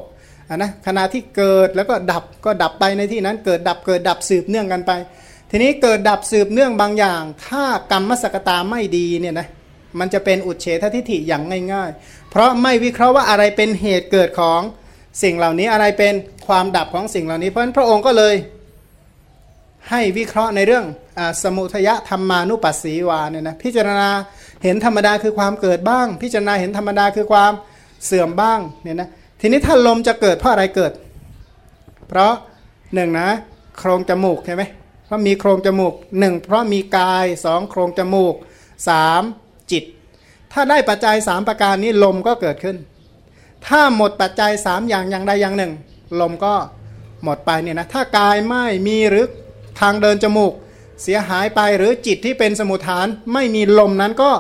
[0.50, 4.92] อะนะขณะที่เกิดแล้วก็ดับก็ดับไปในที่นั้นเกิดดับเกิดดับสืบเนื่องกันไป
[5.56, 9.48] ทีนี้เกิดดับสืบเนื่องบางอย่าง ถ้ากรรมสกตาไม่ดีเนี่ยนะ
[10.00, 14.62] มันจะเป็นอุดเฉททิฏฐิอย่างง่าย ๆ เพราะไม่วิเคราะห์ว่าอะไรเป็นเหตุเกิดของ
[15.24, 16.14] สิ่งเหล่านี้อะไรเป็น
[16.48, 18.36] ความดับของสิ่งเหล่านี้ เพราะฉะนั้นพระองค์ก็เลย
[19.90, 20.86] ให้วิเคราะห์ในเรื่อง
[21.20, 24.10] อสมุทยธรรมานุปัสสีวาเนี่ยนะพิจารณา
[24.64, 27.52] เห็นธรรมดาคือความเกิดบ้าง พิจารณาเห็นธรรมดาคือความ
[28.06, 29.10] เสื่อมบ้างเนี่ยนะ
[29.42, 30.92] ทีนี้ถ้าลมจะเกิดเพราะอะไรเกิด
[32.08, 32.34] เพราะ
[32.94, 33.30] หนึ่งนะ
[33.78, 34.64] โครงจมูกใช่ไหม
[35.14, 38.36] ราะมีโครงจมูกหนึ่งเพราะมีกายสองโครงจมูก
[38.90, 39.24] สาม
[39.72, 39.84] จิต
[40.52, 42.78] ถ้าได้ปัจจัยสามประการนี้ลมก็เกิดขึ้น
[43.68, 45.72] ถ้าหมดปัจจัยสามอย่างอย่างใดอย่างหนึ่ง
[46.22, 46.56] ลมก็
[47.24, 49.26] หมดไปเนี่ยนะถ้ากายไม่มีหรือ
[49.80, 50.54] ทางเดินจมูก
[51.04, 54.32] เสียหายไปหรือจิตที่เป็นสมุทฐานไม่มีลมนั้นก็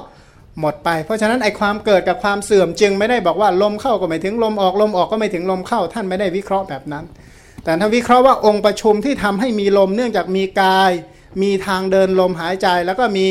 [0.59, 7.03] หมดไป เพราะฉะนั้นไอความเกิดกับความเสื่อมจึงไม่ได้บอกว่าลมเข้าก็ไม่ถึงลมออกลมออกก็ไม่ถึงลมเข้า ท่านไม่ได้วิเคราะห์แบบนั้น
[7.63, 10.91] แต่ถ้าวิเคราะห์ว่าองค์ประชุมที่ทำให้มีลมเนื่องจากมีกาย
[11.41, 13.25] มีทางเดินลมหายใจแล้วก็มี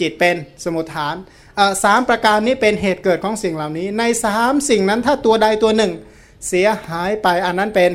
[0.00, 1.14] จิตเป็นสมุทฐาน
[1.84, 5.92] สามประการนี้เป็นเหตุเกิดของสิ่งเหล่านี้ ในสามสิ่งนั้นถ้าตัวใดตัวหนึ่ง
[6.48, 7.92] เสียหายไปอันนั้นเป็น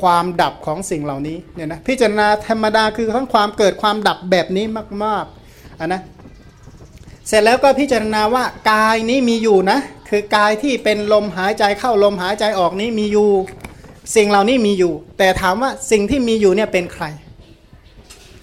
[0.00, 4.64] ความดับของสิ่งเหล่านี้เนี่ยนะพิจารณาธรรมดาคือทั้งความเกิดความดับแบบนี้
[5.04, 6.02] มากๆอันนะ
[7.28, 13.30] เสร็จแล้วก็พิจารณาว่ากายนี้มีอยู่นะคือกายที่เป็นลมหายใจเข้าลมหายใจออกนี้มีอยู่
[14.14, 17.04] สิ่งเหล่านี้มีอยู่ แต่ถามว่าสิ่งที่มีอยู่เนี่ยเป็นใคร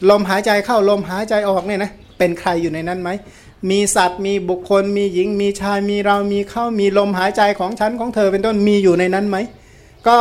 [0.09, 3.09] ลมหายใจเข้าลมหายใจออกเนี่ยนะเป็นใครอยู่ในนั้นไหม
[3.69, 9.37] มีสัตว์มีบุคคล มีหญิง มีชายมีเรามีเข้ามีลมหายใจของฉันของเธอเป็นต้นมีอยู่ในนั้นไหม
[10.07, 10.19] ก็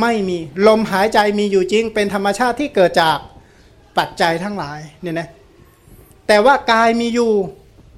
[0.00, 3.18] ไม่มีลมหายใจมีอยู่จริง เป็นธรรมชาติที่เกิดจาก
[3.98, 5.28] ปัจจัยทั้งหลายเนี่ยนะ
[6.28, 7.32] แต่ว่ากายมีอยู่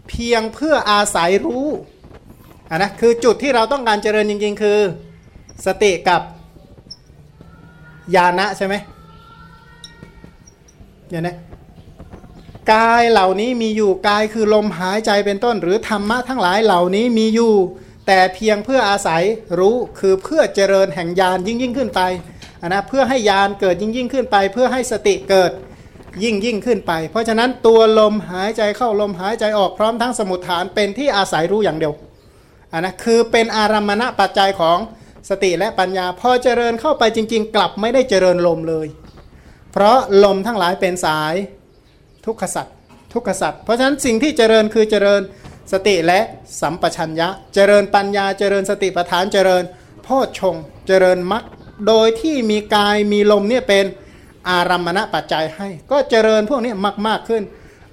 [0.08, 1.66] เพียงเพื่ออาศัยรู้
[2.70, 4.78] อะนะคือจุดที่เราต้องการเจริญจริง ๆ คือ
[5.66, 6.22] สติกับ
[8.14, 8.74] ญาณะใช่ไหม
[11.10, 11.36] เนี่ยนะ
[12.72, 17.54] กายเหล่านี้มีอยู่กายคือลมหายใจเป็นต้น หรือธรรมะทั้งหลายเหล่านี้มีอยู่
[18.06, 19.22] แต่เพียงเพื่ออาศัย
[19.58, 22.00] รู้คือเพื่อเจริญแห่งญาณยิ่งยิ่งขึ้นไป
[22.60, 25.52] อะนะเพื่อให้ญาณเกิดยิ่งยิ่งขึ้นไป เพื่อให้สติเกิด
[26.24, 31.94] ยิ่งยิ่งขึ้นไป เพราะฉะนั้นตัวลมหายใจเข้าลมหายใจออกพร้อมทั้งสมุทฐานเป็นที่อาศัยรู้อย่างเดียว
[32.72, 34.78] อะนะคือเป็นอารมณะปัจจัยของ
[35.32, 38.86] สติและปัญญาพอเจริญเข้าไปจริง ๆ กลับไม่ได้เจริญลมเลย
[39.72, 41.34] เพราะลมทั้งหลายเป็นสาย
[42.26, 42.74] ทุกขสัตว์
[43.12, 45.20] ทุกขสัตว์เพราะฉะนั้นสิ่งที่เจริญคือเจริญ
[45.72, 46.20] สติและ
[46.60, 49.62] สัมปชัญญะ เจริญปัญญาเจริญสติปัฏฐานเจริญ
[50.02, 51.44] โพชฌงเจริญมรรค
[51.86, 53.84] โดยที่มีกายมีลมเนี่ยเป็น
[54.48, 56.72] อารัมมณปัจจัยให้ ก็เจริญพวกนี้
[57.08, 57.42] มาก ๆขึ้น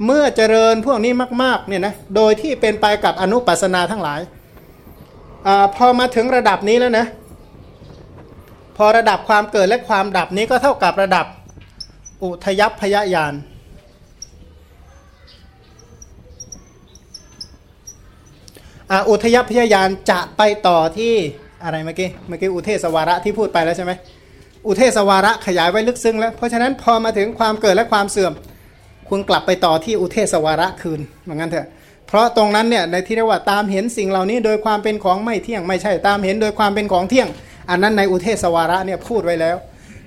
[0.06, 1.12] เมื่อเจริญพวกนี้
[1.44, 4.22] มากๆเนี่ยนะโดยที่เป็นไปกับอนุปัสนาทั้งหลาย
[5.48, 7.06] อพอมาถึงระดับนี้แล้วนะ
[8.82, 11.26] พอระดับความเกิดและความดับนี้ก็เท่ากับระดับ
[12.24, 13.34] อุทยพยญาณ
[19.10, 21.14] อุทยัพพยญาณจะไปต่อที่
[21.64, 23.92] อะไรเมื่อกี้เมื่อกี้อุเทศวาระที่พูดไปแล้วใช่ไหม
[24.68, 28.34] อุเทศวาระขยายไว้ลึกซึ้งแล้ว เพราะฉะนั้นพอมาถึงความเกิดและความเสื่อม
[29.10, 31.68] คุณกลับไปต่อที่อุเทศวาระคืนเหมือนกันเถอะ
[32.08, 37.30] เพราะตรงนั้นเนี่ยในที่เรียกว่าตามเห็นสิ่งเหล่านี้โดยความเป็นของไม่เที่ยงไม่ใช่ตามเห็นโดยความเป็นของเที่ยง
[37.70, 39.58] อันนั้นในอุเทศวาระเนี่ยพูดไว้แล้ว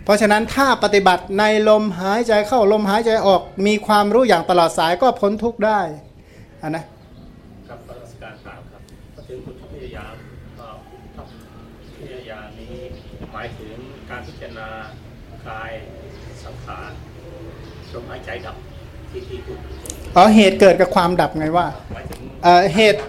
[0.05, 5.81] เพราะฉะนั้นถ้าปฏิบัติในลมหายใจเข้าลมหายใจออกมีความรู้อย่างตลอดสายก็พ้นทุกข์ได้
[6.63, 6.85] อันนะ
[7.69, 8.83] ครับปรัชการถามครับ
[9.15, 10.15] ก็ถึงพุทธพยายาม
[10.57, 11.19] เอ่อพุทธ
[11.99, 12.75] พยายามนี้
[13.33, 13.77] หมายถึง
[14.11, 14.69] การพิจารณา
[15.49, 15.71] กาย
[16.45, 16.91] สังขาร
[17.95, 18.57] ลมหายใจดับ
[19.11, 19.59] ที่ที่พูด
[20.17, 21.67] อ๋อเหตุเกิดกับความดับไงว่า
[22.75, 23.01] เหตุ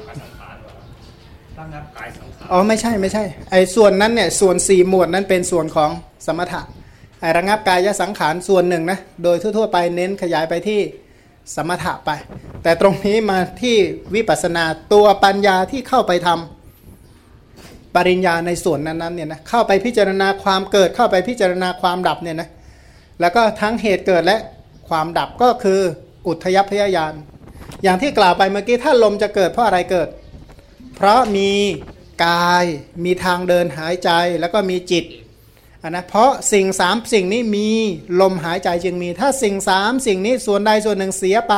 [2.51, 5.89] อ๋อไม่ใช่ไม่ใช่ไอ้ส่วนนั้นเนี่ยส่วนสี่หมวดนั้นเป็นส่วนของ
[6.25, 6.61] สมถะ
[7.21, 10.79] ไอ้ระงับกายสังขารส่วนหนึ่งนะโดยทั่วๆไปเน้นขยายไปที่
[11.55, 12.11] สมถะไป
[12.63, 13.75] แต่ตรงนี้มาที่
[14.15, 22.49] วิปัสสนาตัวปัญญาที่เข้าไปทำปริญญาในส่วนนั้นๆเนี่ยนะเข้าไปพิจารณาความเกิดเข้าไปพิจารณาความดับเนี่ยนะ
[23.19, 24.37] แล้วก็ทั้งเหตุเกิดและ
[24.89, 25.79] ความดับก็คือ
[26.27, 27.13] อุทยพยายาน
[27.83, 30.07] อย่างที่กล่าวไปเมื่อกี้ถ้าลมจะเกิดเพราะอะไรเกิด
[30.95, 31.49] เพราะมี
[32.25, 32.65] กาย
[33.03, 35.05] มีทางเดินหายใจแล้วก็มีจิต
[35.83, 37.69] นนะเพราะสิ่งสามสิ่งนี้มี
[38.21, 41.55] ลมหายใจจึงมี ถ้าสิ่งสามสิ่งนี้ส่วนใดส่วนหนึ่งเสียไป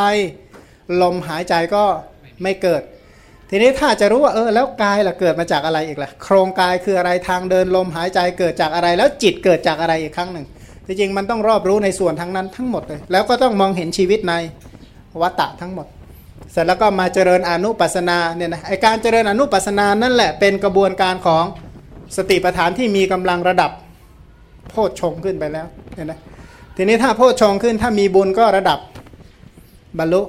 [1.01, 1.83] ลมหายใจก็
[2.43, 2.81] ไม่เกิด
[3.49, 10.45] ทีนี้ถ้าจะรู้ว่าเออแล้วกายล่ะเกิดมาจากอะไรอีกล่ะ โครงกายคืออะไรทางเดินลมหายใจเกิดจากอะไร แล้วจิตเกิดจากอะไรอีกครั้งหนึ่ง
[10.87, 14.33] จริงๆมันต้องรอบรู้ในส่วนทั้งนั้นทั้งหมดเลย แล้วก็ต้องมองเห็นชีวิตใน
[15.21, 15.85] วัตตะทั้งหมด
[16.51, 21.43] เสร็จแล้วก็มาเจริญอนุปัสนาเนี่ยนะไอการเจริญอนุปัสนานั่นแหละเป็นกระบวนการของ
[22.17, 23.71] สติปัฏฐานที่มีกำลังระดับ
[24.69, 26.13] โพชฌงขึ้นไปแล้วเห็นไหม
[26.75, 28.79] ทีนี้ถ้าโพชฌงขึ้นถ้ามีบุญก็ระดับ
[29.99, 30.21] บรรลุ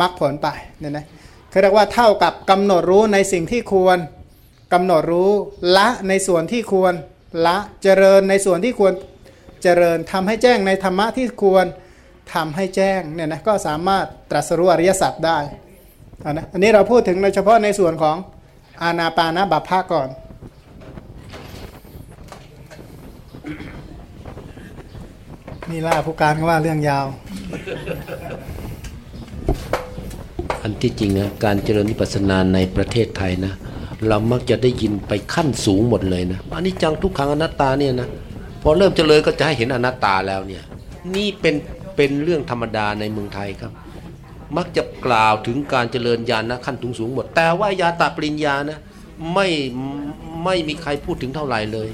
[0.00, 0.48] มรรคผลไป
[0.80, 1.04] เนี่ยนะ
[1.50, 3.98] เขาเรียกว่าเท่ากับกำหนดรู้ในสิ่งที่ควร
[4.72, 5.30] กำหนดรู้
[5.76, 6.94] ละในส่วนที่ควร
[7.46, 8.92] ละเจริญในส่วนที่ควร
[9.62, 11.66] เจริญทำให้แจ้งในธรรมะที่ควร
[12.34, 15.38] ทำให้แจ้งเนี่ยนะก็สามารถตรัสรู้อริยสัจได้
[16.32, 18.16] นะอันนี้เราพูดถึงโดยเฉพาะในส่วนของ
[18.82, 20.08] อาณาปานะบัพพะก่อน
[25.70, 27.06] นี่ล่าผู้การเขาว่าเรื่องยาว
[30.62, 33.52] อันที่จริงนะการเจริญวิปัสสนาในประเทศไทยนะ
[34.08, 38.08] เรามักจะได้ยินไปขั้นสูงหมดเลยนะอันนี้จังทุกขังอนัตตาเนี่ยนะ
[38.62, 40.62] พอเริ่มเจริญก็จะให้เห็นอนัตตาแล้วเนี่ย
[41.16, 41.54] นี่เป็น
[41.96, 43.72] เป็นเรื่องธรรมดาในเมืองไทยครับ
[44.56, 48.78] มักจะกล่าวถึงการเจริญญาณนะขั้นสูงสูงหมด แต่ว่ายาตาปริญญานะ
[49.34, 49.48] ไม่
[50.44, 51.88] ไม่มีใครพูดถึงเท่าไหร่เลย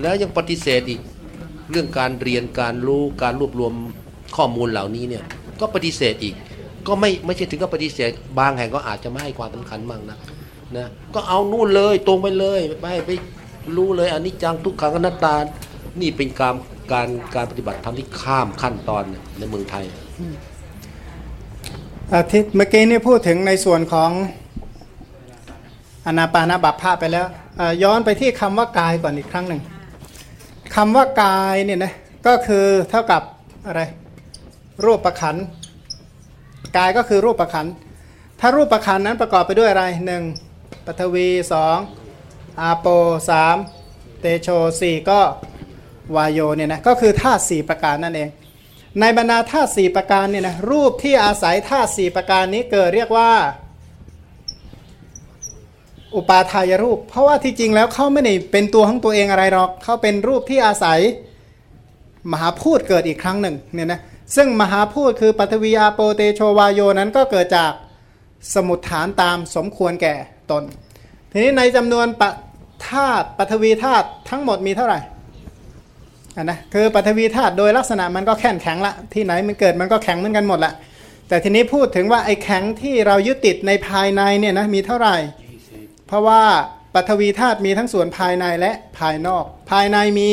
[0.00, 1.00] แล้วยังปฏิเสธอีก
[1.70, 3.72] เรื่องการเรียนการรู้การรวบรวม
[4.36, 5.24] ข้อมูลเหล่านี้เนี่ย
[5.60, 6.34] ก็ปฏิเสธอีก
[6.86, 10.18] ก็ไม่ไม่ใช่ถึงกับปฏิเสธ บางแห่งก็อาจจะไม่ให้ความสำคัญมากนะ
[10.76, 13.10] นะก็เอานู่นเลยตรงไปเลยไปไป
[13.76, 15.34] รู้เลยอันนี้จังทุกขังอนัตตา
[16.00, 16.54] นี่เป็นการ
[16.92, 19.04] การการปฏิบัติธรรมที่ข้ามขั้นตอน
[19.38, 19.84] ในเมืองไทย
[22.14, 24.10] อาทิตย์เมื่อกี้นี่พูดถึงในส่วนของ
[26.06, 27.26] อนาปานาบัพพะไปแล้ว
[27.82, 29.60] ย้อนไปที่คำว่ากายก่อนอีกครั้งหนึ่ง
[30.74, 31.92] คำว่ากายเนี่ยนะ
[32.26, 33.22] ก็คือเท่ากับ
[33.66, 33.82] อะไร
[34.84, 35.36] รูปประขัน
[36.76, 37.66] กายก็คือรูปประขัน
[38.40, 40.22] ถ้ารูปประขันนั้นประกอบไปด้วยอะไรหนึ่ง
[40.86, 41.76] ปฐวีสอง
[42.60, 42.86] อาโป
[43.30, 43.56] สาม
[44.20, 44.48] เตโช
[44.80, 45.20] สี่ก็
[46.16, 48.28] วายโยเนี่ยนะก็คือธาตุสี่ประการนั่นเอง
[49.00, 53.30] ในบรรดาธาตุสี่ประการเนี่ยนะรูปที่อาศัยธาตุสี่ประการนี้เกิดเรียกว่า
[56.16, 61.00] อุปาทายรูป เพราะว่าที่จริงแล้วเขาไม่ได้เป็นตัวของตัวเองอะไรหรอกเขาเป็นรูปที่อาศัย
[62.32, 64.00] มหาพูดเกิดอีกครั้งหนึ่งเนี่ยนะ
[64.36, 67.72] ซึ่งมหาพูดคือปัทวีอาโปเตโชวายโยนั้นก็เกิดจาก
[68.54, 70.14] สมุดฐานตามสมควรแก่
[70.50, 70.62] ตน
[71.32, 72.22] ทีนี้ในจำนวนป
[72.88, 75.00] ธาตุปัทวีธาตุทั้งหมดมีเท่าไหร่
[76.44, 80.72] นะคือปฐวีธาตุโดยลักษณะมันก็แข็งแข็งละที่ไหนมันเกิดมันก็แข็งเหมือนกันหมดละ
[81.28, 85.16] แต่ทีนี้พูดถึงว่าไอ้แข็งที่เรายึดติดในภายในเนี่ยนะมีเท่าไหร่
[86.06, 86.42] เพราะว่า
[86.94, 90.30] ปฐวีธาตุมีทั้งส่วนภายในและภายนอก ภายในมี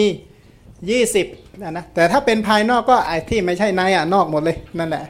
[1.00, 5.04] 20นะนะแต่ถ้าเป็นภายนอกก็ไอ้ที่ไม่ใช่ในอะนอกหมดเลยนั่นแหละ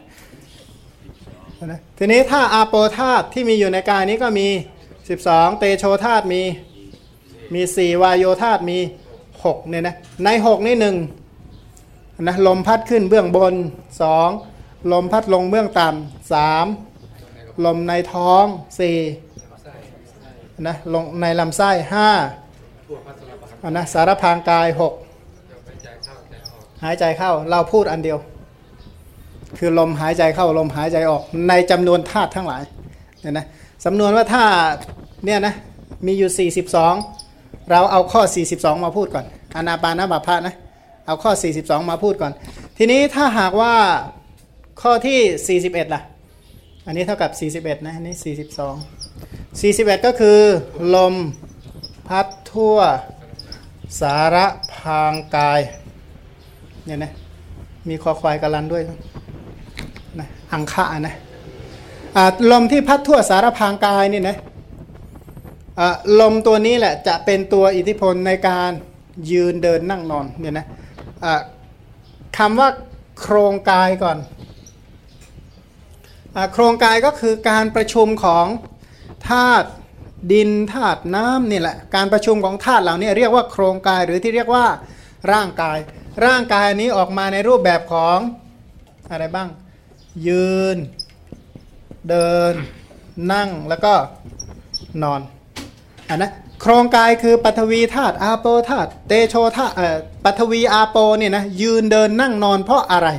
[1.66, 4.48] นะทีนี้ถ้าอาโปธาตุที่มีอยู่ในกายนี้ก็มี
[5.04, 6.42] 12 เตโชธาตุมี
[7.54, 8.78] มี 4 วายโยธาตุมี
[9.48, 10.96] 6เนี่ยนะใน6นี่หนึ่ง
[12.22, 13.54] นะลมพัดขึ้นเบื้องบน
[14.24, 16.66] 2ลมพัดลงเบื้องต่ำสาม
[17.66, 18.46] ลมในท้อง
[19.72, 22.10] 4นะลงในลำไส้ห้า
[23.64, 24.94] นนะสารพางกายหก
[26.84, 28.20] หายใจเข้าเราพูดอันเดียว
[29.58, 32.64] คือลมหายใจเข้าลมหายใจออก ในจำนวนธาตุทั้งหลาย
[33.22, 33.46] เนี่ยนะ
[33.86, 34.44] สำนวนว่าถ้า
[35.26, 35.54] เนี่ยนะ
[36.06, 37.25] มีอยู่ 42
[37.72, 38.22] เราเอาข้อ
[38.54, 39.26] 42 มาพูดก่อน
[39.56, 40.56] อนาปานาบัพพะนะ
[41.08, 42.32] เอาข้อ 42 มาพูดก่อน
[42.78, 43.74] ทีนี้ถ้าหากว่า
[44.82, 46.02] ข้อที่ 41 ล่ะ
[46.86, 47.32] อันนี้เท่ากับ
[47.76, 48.16] 41 นะอันนี้
[49.62, 50.40] 42 41 ก็คือ
[50.96, 51.16] ลม
[52.08, 52.78] พัดทั่ว
[54.02, 55.60] สาระพางกาย
[56.86, 57.12] เนี่ยนะ
[57.90, 58.84] มีคอควายกาลันด้วย
[60.20, 61.16] นะอังคะนะ
[62.52, 64.36] ลมที่พัดทั่วสารพางกายนี่นะ
[66.20, 68.72] ลมตัวนี้แหละจะเป็นตัวอิทธิพลในการ
[69.32, 70.68] ยืนเดินนั่งนอนเนี่ยนะ
[72.38, 72.70] คำว่า
[73.20, 74.18] โครงกายก่อน
[76.36, 78.48] อโครงกายก็คือการประชุมของ
[79.30, 79.70] ธาตุ
[80.32, 84.66] ดินธาตุน้ำนี่แหละการประชุมของธาตุเหล่านี้เรียกว่าโครงกายหรือที่เรียกว่า
[85.32, 85.78] ร่างกาย
[86.26, 88.20] ร่างกายอันนี้ออกมาในรูปแบบของ
[89.12, 89.50] อะไรบ้าง
[90.28, 90.78] ยืน
[92.10, 92.54] เดิน
[93.32, 93.94] นั่งแล้วก็
[95.04, 95.22] นอน
[96.10, 103.10] อันนะโครงกายคือปฐวีธาตุอาโปธาตุเตโชธาตุเอ่อปฐวีอาโปเนี่ยนะยืนเดินนั่งนอนเพราะอะไร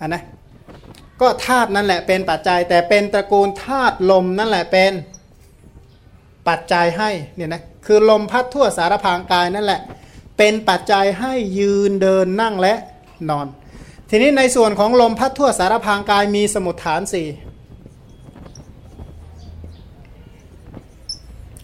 [0.00, 0.22] อันนะ
[1.20, 4.92] ก็ธาตุนั่นแหละเป็นปัจจัย แต่เป็นตระกูลธาตุลมนั่นแหละเป็น
[6.48, 9.80] ปัจจัยให้เนี่ยนะคือลมพัดทั่วสารพางกายนั่นแหละ
[10.38, 12.74] เป็นปัจจัยให้ยืนเดินนั่งและ
[13.30, 13.46] นอน
[14.10, 17.26] ทีนี้ในส่วนของลมพัดทั่วสารพางกายมีสมุดฐานสี่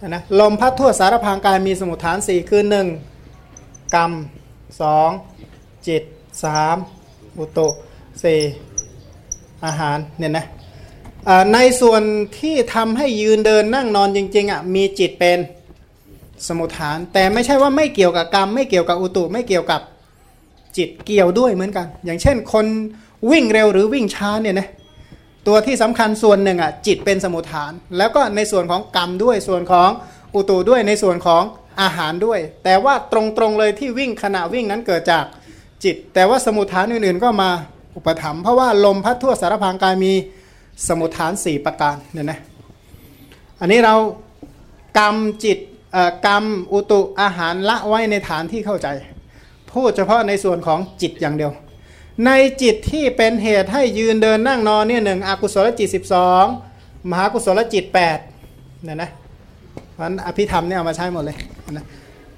[0.08, 2.86] นะลมพัดทั่วสารพางกายมีสมุดฐานสี่คือหนึ่ง
[3.94, 4.12] กรรม
[4.80, 5.10] สอง
[5.88, 6.02] จิต
[6.44, 6.76] สาม
[7.38, 7.68] อุตุ
[8.22, 8.40] สี่
[9.64, 10.46] อาหารเนี่ยนะ
[11.54, 12.02] ในส่วน
[12.38, 15.38] ที่ทำให้ยืนเดินนั่งนอนจริงๆอะมีจิตเป็น
[16.48, 19.80] สมุทฐาน แต่ไม่ใช่ว่าไม่เกี่ยวกับกรรม ไม่เกี่ยวกับอุตุไม่เกี่ยวกับ
[20.76, 22.66] จิตเกี่ยวด้วยเหมือนกัน อย่างเช่นคน
[23.30, 24.68] วิ่งเร็วหรือวิ่งช้าเนี่ยนะ
[25.46, 29.90] ตัวที่สำคัญส่วนหนึ่งอะจิตเป็นสมุทฐาน แล้วก็ในส่วนของกรรมด้วยส่วนของ
[30.34, 31.42] อุตุด้วยในส่วนของ
[31.82, 35.24] อาหารด้วย แต่ว่าตรงๆเลยที่วิ่งขณะวิ่งนั้นเกิดจาก
[35.84, 37.50] จิต แต่ว่าสมุทฐานอื่นๆก็มา
[37.96, 40.12] อุปถัมภ์เพราะว่าลมพัดทั่วสารพางกายมี
[40.88, 42.40] สมุทฐาน 4 ประการเนี่ยนะ
[43.60, 43.94] อันนี้เรา
[44.98, 45.58] กรรมจิต
[45.92, 48.88] เอ่อกรรมอุตุอาหารละไว้ในฐานที่เข้าใจ
[49.72, 51.52] พูดเฉพาะในส่วนของจิตอย่างเดียว
[52.26, 52.30] ใน
[52.62, 55.88] จิตที่เป็นเหตุให้ยืนเดินนั่งนอนเนี่ยหนึ่งอกุศลจิต
[56.48, 57.84] 12 มหากุศลจิต
[58.34, 59.10] 8เนี่ยนะ
[59.92, 61.36] เพราะฉะนั้นอภิธรรมเนี่ยเอามาใช้หมดเลย
[61.72, 61.84] นะ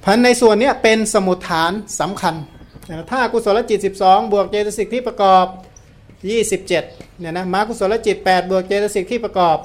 [0.01, 2.35] เพราะฉะนั้นในส่วนเนี้ยเป็นสมุทฐานสำคัญ
[2.89, 5.47] นะถ้ากุศลจิต 12 บวกเจตสิกที่ประกอบ
[6.12, 9.59] 27เนี่ยนะมหากุศลจิต 8 บวกเจตสิกที่ประกอบ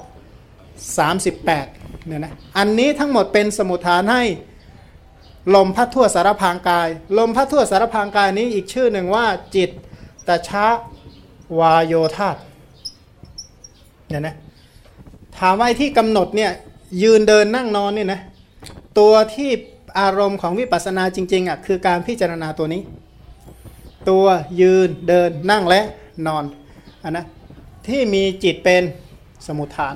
[1.19, 4.23] 38เนี่ยนะอันนี้ทั้งหมดเป็นสมุทฐานให้
[5.55, 9.69] ลมพัดทั่วสารพางกาย ลมพัดทั่วสารพางกายนี้อีกชื่อหนึ่งว่าจิต
[10.27, 10.67] ตชะ
[11.59, 12.37] วายโยธาต
[14.09, 14.35] เนี่ยนะ
[15.37, 16.51] ถามว่าไอ้ที่กำหนดเนี่ย
[17.03, 18.19] ยืนเดินนั่งนอนเนี่ยนะ
[18.99, 19.49] ตัวที่
[19.99, 22.81] อารมณ์ของวิปัสสนาจริงๆอะคือการพิจารณาตัวนี้
[24.09, 24.25] ตัว
[24.61, 25.81] ยืนเดินนั่งและ
[26.27, 26.43] นอน
[27.03, 27.25] อันนะ
[27.87, 28.83] ที่มีจิตเป็น
[29.47, 29.95] สมุทฐาน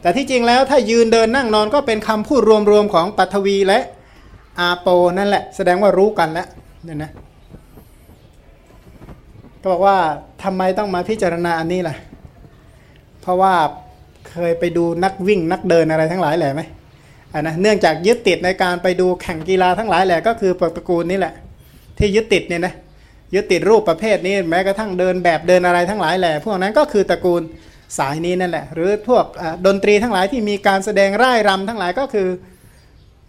[0.00, 3.80] แต่ที่จริงแล้วถ้ายืนเดินนั่งนอนก็เป็นคำพูดรวมๆของปัทวีและ
[4.60, 6.48] อาโปนั่นแหละ แสดงว่ารู้กันแล้ว
[6.84, 7.10] เนี่ยนะ
[9.66, 9.98] ก็บอกว่า
[10.44, 11.96] ทำไมต้องมาพิจารณาอันนี้ล่ะ
[13.22, 13.54] เพราะว่า
[14.30, 16.62] เคยไปดูนักวิ่งนักเดินอะไรทั้งหลายแหละไหม
[17.32, 21.34] อ่านะเนื่องจากยึดติดในการไปดูแข่งกีฬาทั้งหลายแหละก็คือตระกูลนี้แหละ
[21.98, 22.74] ที่ยึดติดเนี่ยนะ
[23.34, 27.42] ยึดติดรูปประเภทนี้แม้กระทั่งเดินแบบเดินอะไรทั้งหลายแหละพวกนั้นก็คือตระกูล
[27.98, 29.24] สายนี้นั่นแหละ หรือพวก
[29.66, 32.28] ดนตรีทั้งหลายที่มีการแสดงร่ายรำทั้งหลายก็คือ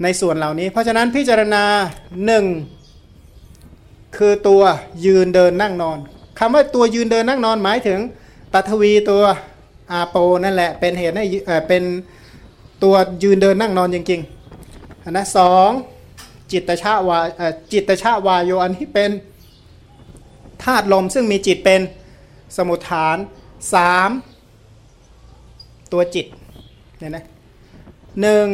[0.04, 1.64] ในส่วนเหล่านี้ เพราะฉะนั้นพิจารณา
[2.26, 2.46] หนึ่ง
[4.18, 4.62] คือตัว
[5.06, 6.00] ยืนเดินนั่งนอน
[6.38, 8.00] คำว่าตัวยืนเดินนั่งนอนหมายถึง
[8.54, 9.24] ปัทวีตัว
[9.92, 11.84] อาโปนั่นแหละเป็นเหตุให้เอ่อเป็น
[12.84, 15.70] ตัวยืนเดินนั่งนอนจริงๆอันนะสอง
[16.52, 17.20] จิตตชาวา
[17.72, 19.12] จิตตชาวายโยอันที่เป็น
[20.64, 21.82] ธาตุลมซึ่งมีจิตเป็น
[22.56, 23.18] สมุทฐาน
[23.74, 24.10] สาม
[25.92, 26.26] ตัวจิต
[27.00, 27.26] เนี่ยนะ
[28.22, 28.48] หนึ่ง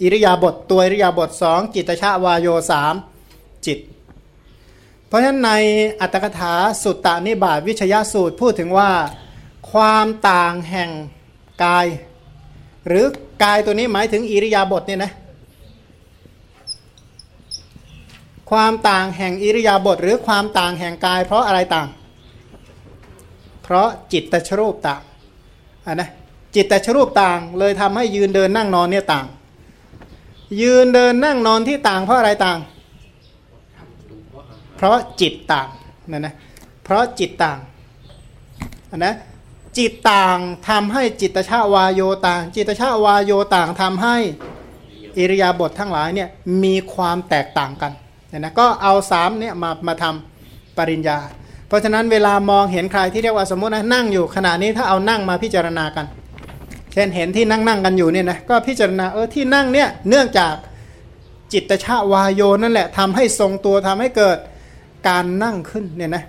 [0.00, 2.94] อิริยาบถตัวอิริยาบถสองจิตชาวายโยสาม
[3.66, 3.78] จิต
[5.08, 5.50] เพราะฉะนั้นใน
[6.00, 8.90] อัตถกถาสุตตานิบาตวิชยสูตรพูดถึงว่า
[9.72, 10.90] ความต่างแห่ง
[11.64, 11.86] กาย
[12.86, 13.04] หรือ
[13.42, 15.12] กายตัวนี้หมายถึงอิริยาบถเนี่ยนะ
[18.50, 21.88] ความต่างแห่งอิริยาบถหรือความต่างแห่งกาย เพราะอะไรต่าง
[23.62, 25.02] เพราะจิตตชรูปต่าง
[25.86, 26.08] อะนะ
[26.54, 29.26] จิตตชรูปต่างเลยทำให้ยืนเดินนั่งนอนเนี่ยต่าง
[30.62, 32.58] ยืนเดินนั่งนอนที่ต่างเพราะอะไรต่าง
[34.76, 35.68] เพราะจิตต่าง
[36.12, 36.34] นะนะ
[36.84, 37.58] เพราะจิตต่าง
[38.96, 39.14] นะ
[39.78, 44.16] จิตต่างทำให้จิตชาวายโยต่าง จิตชาวายโยต่างทำให้
[45.18, 46.28] อิริยาบถททั้งหลายเนี่ย
[46.64, 47.92] มีความแตกต่างกัน
[48.28, 51.18] เนี่ยนะก็เอาสามเนี่ยมามาทำปริญญา
[51.68, 56.06] เพราะฉะนั้นเวลามองเห็นใครที่เรียกว่าสมมตินะนั่งอยู่ขณะนี้ถ้าเอานั่งมาพิจารณากัน
[56.92, 60.54] เช่นเห็นที่นั่งนั่งกันอยู่เนี่ยนะก็พิจารณาเออที่นั่งเนี่ยเนื่องจาก
[61.52, 64.38] จิตชาวายโยนั่นแหละทำให้ทรงตัวทำให้เกิด
[65.08, 66.24] การนั่งขึ้นเนี่ยนะ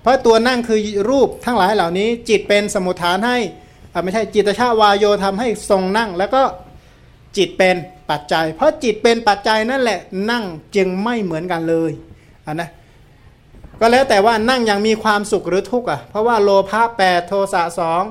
[0.00, 0.78] เพราะตัวนั่งคือ
[1.10, 3.38] รูปทั้งหลายเหล่านี้ จิตเป็นสมุทฐานให้
[4.02, 6.42] ไม่ใช่จิตชาวายโยทำให้ทรงนั่ง แล้วก็
[7.36, 7.76] จิตเป็น
[8.10, 9.98] ปัจจัย เพราะจิตเป็นปัจจัยนั่นแหละ
[10.30, 10.44] นั่ง
[10.76, 11.90] จึงไม่เหมือนกันเลย
[12.46, 12.70] อ่านะ
[13.80, 18.02] ก็แล้วแต่ว่านั่งยังมีความสุขหรือทุกข์อะเพราะว่าโลภะแปดโทสะสอง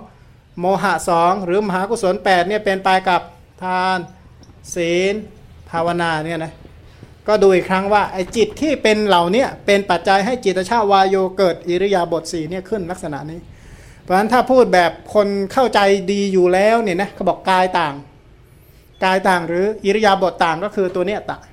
[0.60, 3.22] โมหะสองหรือมหากุศล8เนี่ยเป็นไปกับ
[3.64, 3.98] ทาน
[4.76, 5.14] ศีล
[5.70, 6.54] ภาวนาเนี่ยนะ
[7.28, 13.40] ก็ดูอีกครั้งว่าไอ้จิตที่เป็นเหล่านี้เป็นปัจจัยให้จิตชาวายโยเกิดอิริยาบถสีเนี่ยขึ้นลักษณะนี้
[14.02, 15.80] เพราะฉะนั้นถ้าพูดแบบคนเข้าใจ
[16.12, 17.94] ดีอยู่แล้วเนี่ยนะเขาบอกกายต่าง
[19.04, 21.44] กายต่างหรืออิริยาบถต่างก็คือตัวเนี้ยต่าง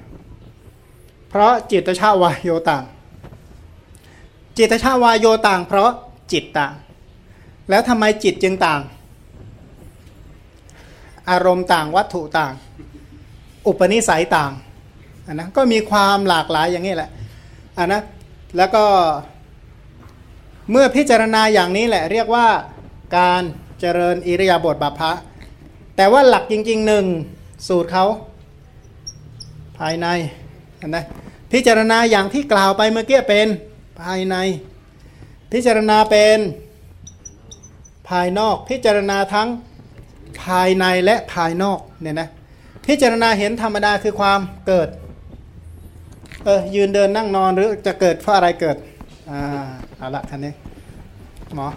[1.30, 2.84] เพราะจิตชาวายโยต่าง
[4.58, 5.90] จิตชาวายโยต่าง เพราะ
[6.32, 6.74] จิตต่าง
[7.70, 8.80] แล้วทำไมจิตจึงต่าง
[11.30, 12.52] อารมณ์ต่างวัตถุต่าง
[13.66, 14.52] อุปนิสัยต่าง
[15.32, 17.10] นนะก็มีความหลากหลายอย่างนี้แหละ
[17.78, 18.02] อันนะ
[18.56, 18.84] แล้วก็
[20.70, 22.46] เมื่อพิจารณาอย่างนี้แหละ เรียกว่า
[23.18, 23.42] การ
[23.80, 25.12] เจริญอิริยาบถบัพพะ
[25.96, 27.04] แต่ว่าหลักจริงๆหนึ่ง
[27.68, 28.04] สูตรเขา
[29.78, 30.06] ภายใน
[30.80, 31.04] อันนะ
[31.52, 33.48] พิจารณาอย่างที่กล่าวไปเมื่อกี้เป็น
[34.02, 34.36] ภายใน
[35.52, 36.38] พิจารณาเป็น
[38.08, 39.48] ภายนอก พิจารณาทั้ง
[40.44, 42.28] ภายในและภายนอกเนี่ยนะ
[42.86, 44.88] พิจารณาเห็นธรรมดาคือความเกิด
[46.44, 48.76] เออยืนเดินนั่งนอนหรือจะเกิดเพราะอะไรเกิด
[49.30, 49.40] อ่า
[49.98, 50.52] เอาละท่านนี้
[51.56, 51.68] หมอ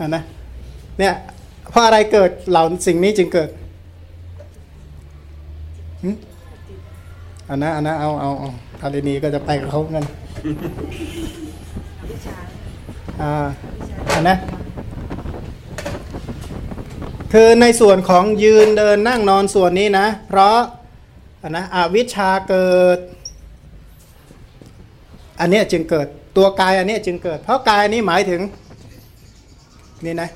[0.00, 0.22] อันนะ
[0.98, 1.14] เนี่ย
[1.70, 3.48] เพราะอะไรเกิดเหล่าสิ่งนี้จึงเกิด
[7.48, 8.48] อันนะอันนะเอาเอาเอา
[8.80, 10.04] คารินีก็จะไปกับเขากัน
[13.22, 13.46] อ่า
[14.14, 14.36] อันนะ
[17.32, 20.58] คือในส่วนของยืนเดินนั่งนอนส่วนนี้นะ เพราะ
[21.48, 22.98] นนะอวิชชาเกิด
[25.40, 28.40] อันนี้จึงเกิดตัวกายอันนี้จึงเกิด เพราะกายนี้หมายถึง
[30.04, 30.30] นี่นะ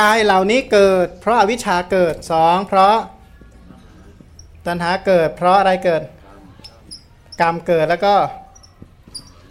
[0.00, 2.96] กายเหล่านี้เกิด เพราะอาวิชชาเกิดสองเพราะ
[4.66, 6.02] ตัณหาเกิด เพราะอะไรเกิด
[7.40, 8.14] กรรมเกิดแล้วก็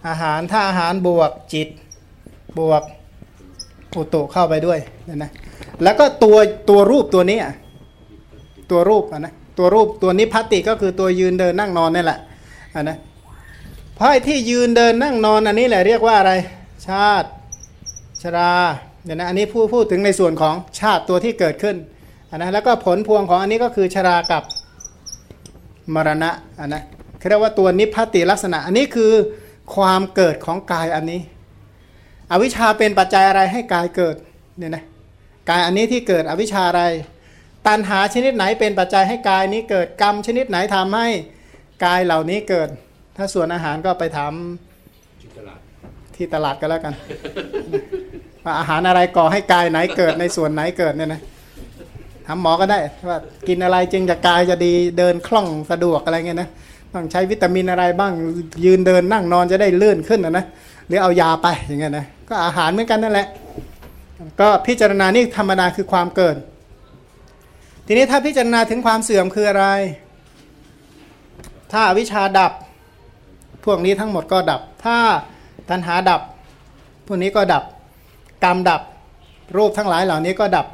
[0.07, 1.67] อาหารถ้าอาหารบวกจิต
[2.59, 2.83] บวก
[3.95, 5.31] อุตุเข้าไปด้วยนี่นะ
[5.83, 6.37] แล้วก็ตัว
[6.69, 7.53] ตัวรูปตัวนี้อะ
[8.71, 12.19] ตัวรูปอะนะ ตัวรูปตัวนิพพัติก็คือตัวยืนเดินนั่งนอนนี่แหละ
[12.75, 12.97] อะนะ
[13.95, 16.33] เพราะไอ้ที่ยืนเดินนั่งนอนอันนี้แหละเรียกว่าอะไร
[16.87, 17.29] ชาติ
[18.21, 18.53] ชรา
[19.03, 21.75] เนี่ยนะอันนี้พูดพูดถึงในส่วนของชาติตัวที่เกิดขึ้น
[22.29, 24.43] อันนะแล้วก็ผลพวงของอันนี้ก็คือชรากับ
[25.93, 26.83] มรณะอันนะ
[27.29, 29.11] เรียกว่าตัวนิพพัตติลักษณะ อันนี้คือ
[29.75, 31.21] ความเกิดของกายอันนี้
[32.31, 34.15] อวิชชาเป็นปัจจัยอะไรให้กายเกิด
[34.57, 34.83] เนี่ยนะ
[35.49, 36.83] กายอันนี้ที่เกิดอวิชชาอะไร
[37.67, 41.07] ตัณหาชนิดไหนเป็นปัจจัยให้กายนี้เกิดกรรมชนิดไหนทำให้
[41.85, 42.69] กายเหล่านี้เกิด
[43.17, 44.33] ถ้าส่วนอาหารก็ไปถาม
[46.15, 46.93] ที่ตลาดก็แล้วกัน
[48.59, 51.21] อาหารอะไรก่อให้กายไหนเกิดในส่วนไหนเกิดเนี่ยนะ
[52.25, 56.49] ถามหมอก็ได้ว่ากินอะไรจึงจะกายจะดีเดินคล่องสะดวกอะไรเงี้ยนะ
[56.93, 58.13] ต้องใช้วิตามินอะไรบ้าง
[58.65, 60.45] ยืนเดินนั่งนอนจะได้เลื่อนขึ้นนะนะ
[60.87, 63.27] หรือเอายาไปอย่างเงี้ยนะก็อาหารเหมือนกันนั่นแหละ
[64.41, 66.35] ก็พิจารณานี่ธรรมดาคือความเกิด
[67.91, 69.65] ทีนี้ถ้าพิจารณาถึงความเสื่อมคืออะไร
[71.71, 72.51] ถ้าอวิชชาดับ
[73.65, 74.97] พวกนี้ทั้งหมดก็ดับ ถ้า
[75.69, 76.21] ตัณหาดับ
[77.07, 77.63] พวกนี้ก็ดับ
[78.43, 78.81] กรรมดับ
[79.57, 80.65] รูปทั้งหลายเหล่านี้ก็ดับ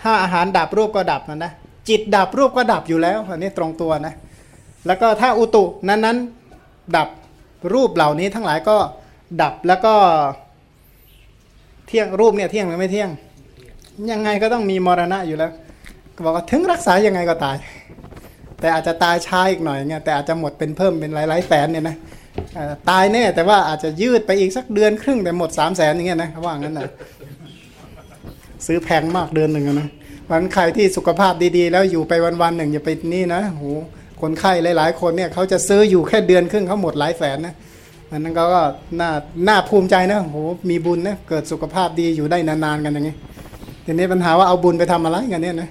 [0.00, 1.52] ถ้าอาหารดับรูปก็ดับนะนะ
[1.88, 4.14] จิตดับรูปก็ดับอยู่แล้ว อันนี้ตรงตัวนะ
[4.86, 6.16] แล้วก็ถ้าอุตุนั้นนั้น
[6.96, 7.08] ดับ
[7.72, 8.76] รูปเหล่านี้ทั้งหลายก็
[9.42, 9.94] ดับแล้วก็
[11.86, 13.10] เที่ยงรูปเนี่ยเที่ยงหรือไม่เที่ยง
[14.10, 15.52] ยังไงก็ต้องมีมรณะอยู่แล้ว
[16.16, 17.56] ก็บอกว่าถึงรักษายังไงก็ตาย
[18.60, 21.96] แต่อาจจะตายช้าอีกหน่อยเงี้ยแต่อาจจะหมดเป็นเพิ่มเป็นหลายๆแสนเนี่ยนะ
[22.90, 26.84] ตายแน่แต่ว่าอาจจะยืดไปอีกสักเดือนครึ่งแต่หมดสามแสนอย่างเงี้ยนะเขาว่างั้นนะ
[28.66, 29.88] ซื้อแพงมากเดือนหนึ่งนะ
[30.30, 32.12] วันใครที่สุขภาพดีๆ แล้วอยู่ไป
[32.42, 33.64] วันๆหนึ่งอย่าไปนี่นะโห
[34.20, 37.54] คนไข้หลายๆ คนเนี่ยเขาจะซื้ออยู่แค่เดือนครึ่งเขาหมดหลายแสนนะ
[38.10, 38.62] อันนั้นก็ก็
[39.00, 39.10] น่า
[39.48, 40.38] น่าภูมิใจนะโห
[40.70, 43.18] มีบุญนะเกิดสุขภาพดีอยู่ได้นานๆกันอย่างเงี้ย
[43.84, 45.70] ทีนี้ปัญหาว่าเอาบุญไปทำอะไรกันเนี่ยนะ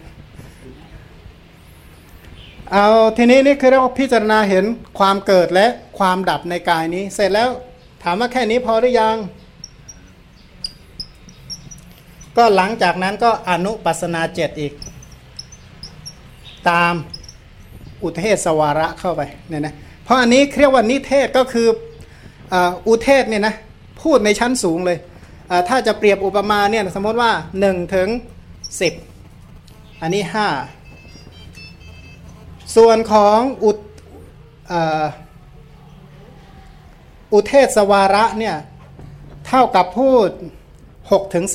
[2.72, 2.88] เอา
[3.18, 4.66] ทีนี้นี่คือเรียกว่าพิจารณาเห็น
[5.00, 5.68] ความเกิดและ
[6.00, 7.50] ความดับในกายนี้ เสร็จแล้ว
[8.04, 9.18] ถามว่าแค่นี้พอหรือยัง
[12.38, 14.74] ก็หลังจากนั้นก็อนุปัสนาเจ็ดอีก
[16.70, 16.94] ตาม
[18.04, 21.68] อุเทศสวาระเข้าไปเนี่ยนะเพราะอันนี้เรียกว่านิเทศก็คือ
[22.54, 22.56] อ,
[22.88, 23.56] อุเทศเนี่ยนะ
[24.02, 24.98] พูดในชั้นสูงเลย
[25.70, 27.32] ถ้าจะเปรียบอุปมาเนี่ยสมมติว่า
[27.64, 28.10] 1 ถึง
[29.26, 30.24] 10 อันนี้
[30.60, 30.85] 5
[32.76, 33.78] ส่วนของอุต
[34.68, 35.06] เอ่อ
[37.34, 38.56] อุเทศวาระเนี่ย
[39.48, 40.30] เท่ากับพูด
[40.82, 41.46] 6ถึง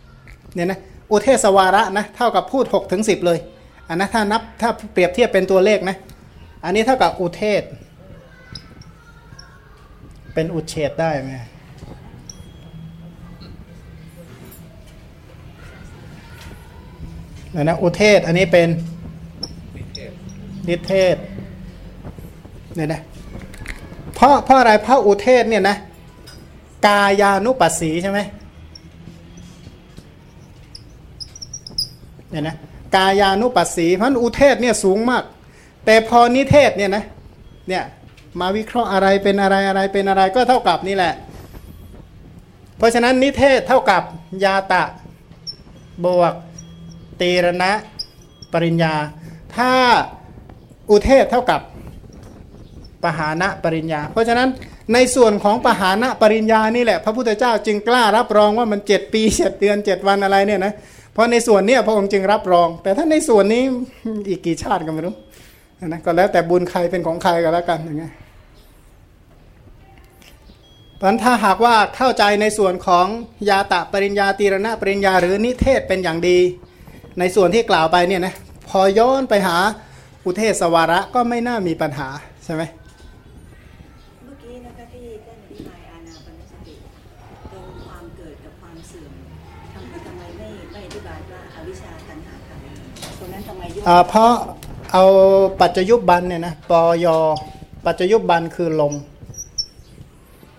[0.00, 3.38] 10เนี่ยนะอุเทศวาระนะเท่ากับพูด6ถึง10 เลย
[3.88, 5.96] อันนะถ้านับถ้าเปรียบเทียบเป็นตัวเลขนะ
[6.64, 7.62] อันนี้เท่ากับอุเทศ
[10.34, 11.30] เป็นอุเฉดได้ไหม
[17.54, 18.68] นี่ยนะอุเทศอันนี้เป็น
[20.68, 21.16] นิเทศ
[22.74, 23.00] เนี่ยนะ
[24.14, 25.76] เพราะเพราะอะไรเพราะอุเทศเนี่ยนะ
[26.86, 28.20] กายานุปัสสีใช่ไหม
[32.30, 32.56] เนี่ยนะ
[32.96, 35.24] กายานุปัสสีเพราะอุเทศเนี่ยสูงมาก
[35.84, 37.04] แต่พอนิเทศเนี่ยนะ
[37.68, 37.84] เนี่ย
[38.40, 41.14] มาวิเคราะห์อะไรเป็นอะไรอะไรเป็นอะไรก็เท่ากับนี่แหละ
[42.76, 44.02] เพราะฉะนั้นนิเทศเท่ากับ
[44.44, 44.82] ยาตะ
[46.04, 46.34] บวก
[47.20, 47.72] ตีรณะ
[48.52, 48.94] ปริญญา
[49.56, 49.72] ถ้า
[50.90, 51.60] อุเทศเท่ากับ
[53.04, 54.48] ปหานะปริญญา เพราะฉะนั้น
[54.94, 60.72] ในส่วนของปหานะปริญญานี่แหละ พระพุทธเจ้าจึงกล้ารับรองว่ามันเจ็ดปีเจ็ดเดือนเจ็ดวันอะไรเนี่ยนะ
[61.12, 63.62] เพราะในส่วนเนี้ยพระองค์จึงรับรอง แต่ถ้าในส่วนนี้
[64.28, 65.14] อีกกี่ชาติก็ไม่รู้
[65.86, 68.12] นะก็แล้วแต่บุญใครเป็นของใครก็แล้วกันอย่างเงี้ย
[71.00, 73.06] พันถ้าหากว่าเข้าใจในส่วนของ
[73.48, 76.38] ยาตะปริญญาตีรณะปริญญาหรือนิเทศเป็นอย่างดี
[77.18, 78.34] ในส่วนที่กล่าวไปเนี่ยนะ
[78.68, 79.58] พอย้อนไปหา
[80.24, 82.08] อุเทศสวาระก็ไม่น่ามีปัญหา
[82.44, 82.62] ใช่ไหม
[84.24, 86.74] เมื่อกี้นะคะที่ท่านอธิบายอานาปานสติ
[87.52, 89.12] ตรงความเกิดกับความเสื่อม
[89.74, 94.32] ทำไมทำไมไม่ไม่อธิบายว่าอวิชชาตัณหาขันธ์ตรงนั้นทำไมยกอ่าเพราะ
[94.92, 95.04] เอา
[95.60, 97.06] ปัจจยุบันเนี่ยนะปอย
[97.86, 98.94] ปัจจยุบันคือลม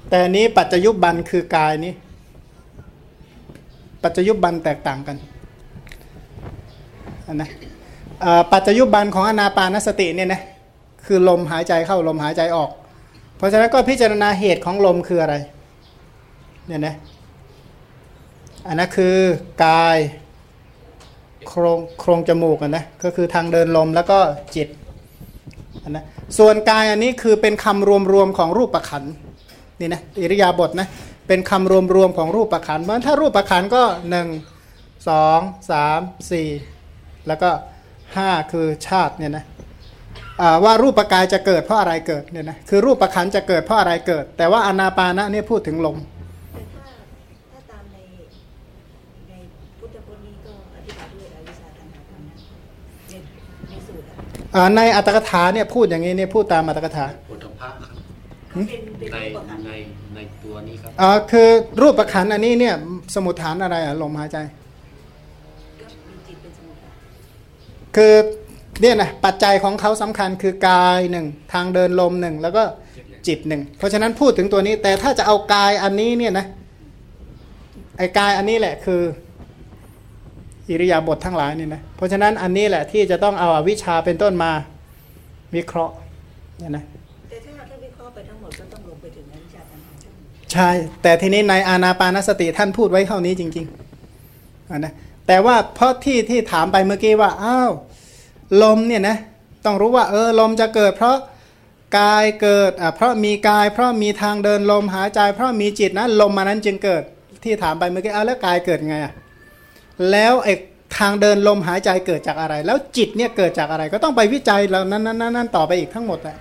[0.09, 1.93] แต่อันนี้ปัจจยุบันคือกายนี้
[4.03, 5.17] ปัจจยุบันแตกต่างกัน
[7.27, 7.64] อันนะอ่า
[8.51, 10.41] ปัจจยุบันของอนาปานสติเนี่ยนะ
[11.05, 12.69] คือลมหายใจเข้าลมหายใจออก
[13.37, 15.35] เพราะฉะนั้นก็พิจารณาเหตุของลมคืออะไร
[16.67, 16.95] เนี่ยนะ
[18.67, 19.15] อันนั้นคือ
[19.65, 19.97] กาย
[21.47, 24.19] โครงโครงจมูกนะก็คือทางเดินลมแล้วก็
[24.55, 24.67] จิต
[25.89, 26.05] นนะ
[26.37, 29.03] ส่วนกายอันนี้คือเป็นคำรวมๆของรูปประขัน
[29.79, 30.87] นี่นะอิริยาบถนะ
[31.27, 37.49] เป็นคำรวมๆของรูปประขันเพราะฉะนั้นถ้ารูปประขันธ์ก็1 2 3 4แล้วก็
[38.23, 39.45] 5คือชาติเนี่ยนะ
[40.41, 46.83] อ่าว่ารูปประกายจะเกิดเพราะอะไรเกิดเนี่ยนะคือรูปประขันธ์จะเกิดเพราะอะไรเกิด แต่ว่าอนาปานะเนี่ยพูดถึงลมแต่ถ้า
[47.51, 47.97] ถ้าตามใน
[49.29, 49.33] ใน
[49.79, 52.35] พุทธพจน์นี้ก็อธิบายด้วยอวิชชาตัณหาขันธ์นะ
[53.09, 53.13] ใน
[53.69, 54.15] ในสูตรอะ
[54.55, 57.89] อ่าในอัตถกถาเนี่ยพูดอย่างนี้เนี่ยพูดตามอัตถกถาพุทธภาคครับ
[58.49, 59.71] เขาเป็นเป็นในรูปขันธ์ใน
[60.15, 61.49] ในตัวนี้ครับอ่าคือ
[61.81, 62.75] รูปประคันอันนี้เนี่ย
[63.15, 64.37] สมุทฐานอะไรอะลมหายใจ
[67.95, 68.13] คือ
[68.81, 72.63] เนี่ยนะปัจจัยของเขาสำคัญคือกายหนึ่งทางเดินลมหนึ่งแล้วก็
[73.27, 76.45] จิตหนึ่งเพราะฉะนั้นพูดถึงตัวนี้แต่ถ้าจะเอากายอันนี้เนี่ยนะ
[77.97, 79.01] ไอ้กายอันนี้แหละคือ
[80.69, 84.51] อิริยาบถททั้งหลายนี่นะเพราะฉะนั้นอันนี้แหละที่จะต้องเอาอาวิชชาเป็นต้นมา
[85.55, 85.93] วิเคราะห์
[86.59, 86.83] เนี่ยนะ
[87.29, 90.69] แต่ถ้าถ้าวิเคราะห์ไปทั้งหมดก็ต้องลงไปถึงอวิชชาตัณหาขันธ์ใช่
[91.01, 94.93] แต่ทีนี้ในอานาปานสติท่านพูดไว้เท่านี้จริงๆอะนะ
[95.27, 97.71] แต่ว่าเพราะที่ที่ถามไปเมื่อกี้ว่าอ้าว
[98.63, 99.17] ลมเนี่ยนะ
[99.65, 101.17] ต้องรู้ว่าเออลมจะเกิด เพราะ
[101.99, 107.03] กายเกิดอะเพราะมีกาย เพราะมีทางเดินลมหายใจ เพราะมีจิตนะลมมานั้นจึงเกิด
[107.43, 109.13] ที่ถามไปเมื่อกี้เอาแล้วกายเกิดไงอะ
[110.11, 110.53] แล้วไอ้
[110.97, 116.37] ทางเดินลมหายใจเกิดจากอะไร แล้วจิตเนี่ยเกิดจากอะไรก็ต้องไปวิจัยแล้วนั้นนั้นนั้นต่อไปอีกทั้งหมดแหละ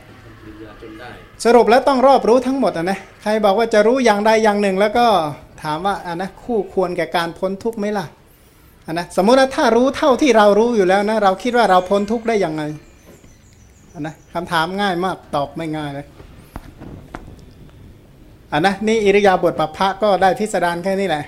[1.45, 5.07] สรุปแล้วต้องรอบรู้ทั้งหมดอะนะใครบอกว่าจะรู้อย่างใดอย่างหนึ่ง แล้วก็
[5.63, 8.07] ถามว่าอะนะคู่ควรแก่การพ้นทุกข์ไหมล่ะ
[8.93, 12.63] นะสมมุติว่าถ้ารู้เท่าที่เรารู้อยู่แล้วนะเราคิดว่าเราพ้นทุกข์ได้ยังไง
[13.93, 16.07] อะนะคำถามง่ายมากตอบไม่ง่ายเลย
[18.53, 21.25] อะนะนี่อิริยาบถปัพพะก็ได้พิสดารแค่นี้แหละ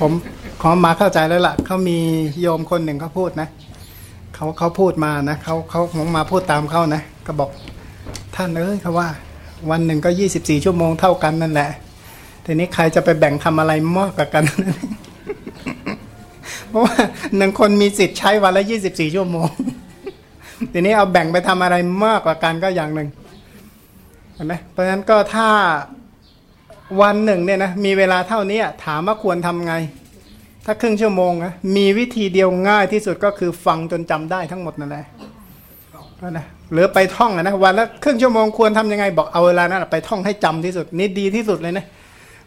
[0.00, 0.12] ผม
[0.62, 1.98] ขอมาเข้าใจแล้วล่ะเขามี
[2.40, 3.48] โยมคนหนึ่งเขาพูดนะ
[4.34, 7.50] เขาเขาพูดมานะเขาเขาผมมาพูดตามเขานะก็บอก
[8.34, 9.08] ท่านเอ้ยเขาว่า
[9.70, 11.70] วันหนึ่งก็ยี่สิบสี่ชั่วโมงเท่ากันนั่นแหละ
[12.44, 14.44] ทีนี้ใครจะไปแบ่งทำอะไรมากกว่ากัน
[16.68, 16.96] เพราะว่า
[17.36, 19.48] หนึ่งคนมีสิทธิ์ใช้วันละยี่สิบสี่ชั่วโมง
[20.72, 23.08] ทีนี้เอาแบ่งไปทำอะไรมากกว่ากันก็อย่างหนึ่ง
[24.34, 25.48] เห็นไหมเพราะฉะนั้นก็ถ้า
[27.00, 29.74] วันหนึ่งเนี่ยนะมีเวลาเท่านี้ถามว่าควรทำไง
[30.66, 35.04] ถ้าครึ่งชั่วโมงนะมีวิธีเดียวง่ายที่สุดก็คือฟังจนจำได้ทั้งหมดนั่นแหละ
[36.20, 41.84] ก็นะหรือไปท่องนะวันละครึ่งชั่วโมงควรทำยังไงบอกเอาเวลานั้นไปท่องให้จำที่สุดนี่ดีที่สุดเลยนะ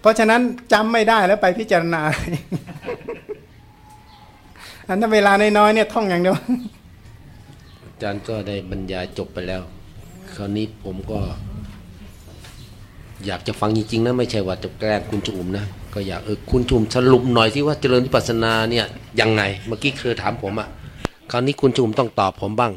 [0.01, 0.41] เพราะฉะนั้น
[0.73, 2.01] จำไม่ได้แล้วไปพิจารณา
[4.87, 6.35] อันนั้นเวลาน้อยๆเนี่ยท่องอย่างเดียว
[7.83, 9.61] อาจารย์ก็ได้บรรยายจบไปแล้ว
[10.35, 11.19] คราวนี้ผมก็
[13.27, 18.85] อยากจะฟังจริงๆนะไม่ใช่ว่าจะแกล้งคุณจุ๋มนะก็อยากเออคุณจุ๋มสรุปหน่อยที่ว่าเจริญวิปัสสนาเนี่ย
[19.19, 20.67] ยังไงเมื่อกี้เคยถามผมอะ่ะ
[21.31, 22.73] คราวนี้คุณจุ๋มต้องตอบผมบ้าง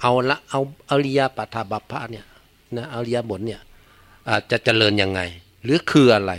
[0.00, 2.24] เอาละเอาอริยปัฏฐบัพพะเนี่ย
[2.76, 3.60] นะอริยบทเนี่ย
[4.28, 5.20] อาจจะเจริญยังไง
[5.64, 6.32] หรือคืออะไร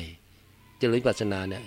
[0.79, 1.63] เจริญวิปัสสนาเนี่ย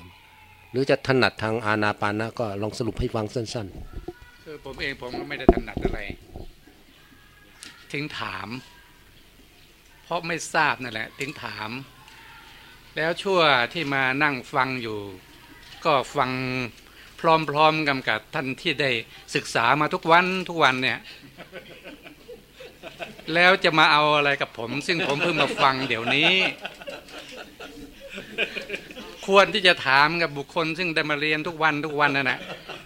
[0.71, 3.67] หรือจะถนัดทางอานาปานะก็ลองสรุปให้ฟังสั้น
[4.07, 6.01] ๆ คือผมเองผมก็ไม่ได้ถนัดอะไร
[7.93, 8.49] ถึงถาม
[10.05, 11.71] เพราะไม่ทราบนั่นแหละถึงถาม
[12.97, 13.41] แล้วชั่ว
[13.73, 14.99] ที่มานั่งฟังอยู่
[15.85, 16.31] ก็ฟัง
[17.21, 18.91] พร้อมๆกันกับท่านที่ได้
[19.35, 20.99] ศึกษามาทุกวันทุกวันเนี่ย
[23.35, 26.33] แล้วจะมาเอาอะไรกับผม ซึ่งผมเพิ่งมาฟังเดี๋ยวนี้
[29.27, 32.41] ควรที่จะถามกับบุคคล ซึ่งได้มาเรียนทุกวันทุกวันนั่นแหละ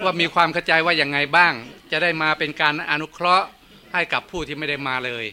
[0.04, 1.52] ว่ามีความเข้าใจว่าอย่างไงบ้าง
[1.92, 3.46] จะได้มาเป็นการอนุเคราะห์
[3.92, 5.24] ให้กับผู้ที่ไม่ได้มาเลย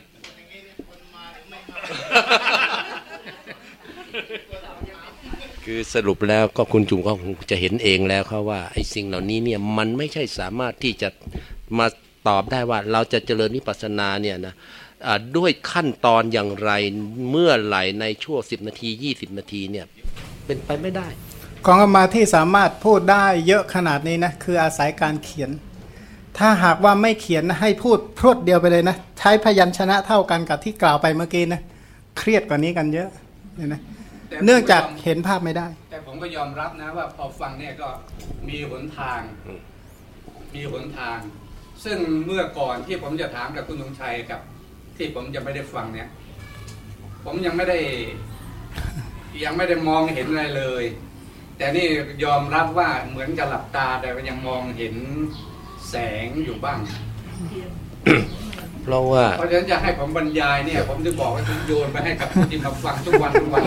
[5.65, 11.09] คือสรุปแล้วก็คุณจุงก็คงจะเห็นเองแล้วครับว่าไอ้สิ่งเหล่านี้เนี่ยมันไม่ใช่สามารถที่จะ
[11.77, 11.87] มา
[12.27, 14.53] ตอบได้ว่าเราจะเจริญวิปัสสนาเนี่ยนะ
[15.37, 16.71] ด้วยขั้นตอนอย่างไร
[17.29, 19.85] เมื่อไหร่ในช่วง10 นาที 20 นาทีเนี่ย
[20.45, 21.07] เป็นไปไม่ได้
[21.65, 25.51] ของอามาที่สามารถพูดได้เยอะขนาดนี้นะคืออาศัยการเขียน
[26.37, 31.61] ถ้าหากว่าไม่เขียนนะให้พูดพรวดเดียวไปเลยนะ ใช้พยัญชนะเท่ากันกับที่กล่าวไปเมื่อกี้นะ
[32.17, 33.09] เครียดกว่านี้กันเยอะ
[33.55, 33.81] เนี่ยนะ
[34.29, 37.89] แต่เนื่องจากผมยมเห็นภาพไม่ได้ แต่ผมก็ยอมรับนะว่าพอฟังเนี่ยก็
[38.47, 39.61] มีหนทางอืม
[40.55, 41.19] มีหนทาง
[41.83, 44.41] ซึ่งเมื่อก่อนที่ผมจะถามกับคุณธงชัยกับ
[44.97, 46.09] ที่ผมยังไม่ได้ฟังเนี่ย
[47.25, 47.79] ผมยังไม่ได้
[49.43, 50.83] ยังไม่ได้มองเห็นอะไรเลย
[51.57, 51.87] แต่นี่
[52.23, 54.95] ยอมรับว่าเหมือนกับหลับตาแต่ว่ายังมองเห็น
[55.89, 55.95] แส
[56.25, 56.79] งอยู่บ้าง
[58.85, 63.61] เพราะว่าเพราะฉะนั้นจะให้ผมบรรยายเนี่ยผมจะบอกว่าผมโยนไปให้กับผู้ที่มาฟังทุกวันทุกวัน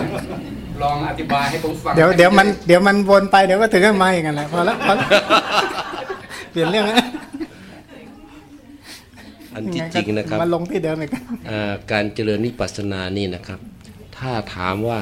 [0.81, 5.07] ลองอธิบายให้ผมฟังเดี๋ยวเดี๋ยวมันเดี๋ยวมันวนไปเดี๋ยวก็ถึงกันมาอีกกันแหละพอแล้วพอแล้ว
[6.51, 7.07] เปลี่ยนเรื่องนะ
[9.53, 11.09] อันที่จริงนะครับมาลงที่เดิมอีก
[11.47, 13.59] เอ่อการเจริญวิปัสสนานี่นะครับ
[14.17, 14.99] ถ้าถามว่า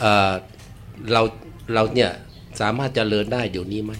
[0.00, 0.32] เอ่อ
[1.12, 1.22] เรา
[1.74, 2.10] เราเนี่ย
[2.60, 3.92] สามารถเจริญได้เดี๋ยวนี้ไหม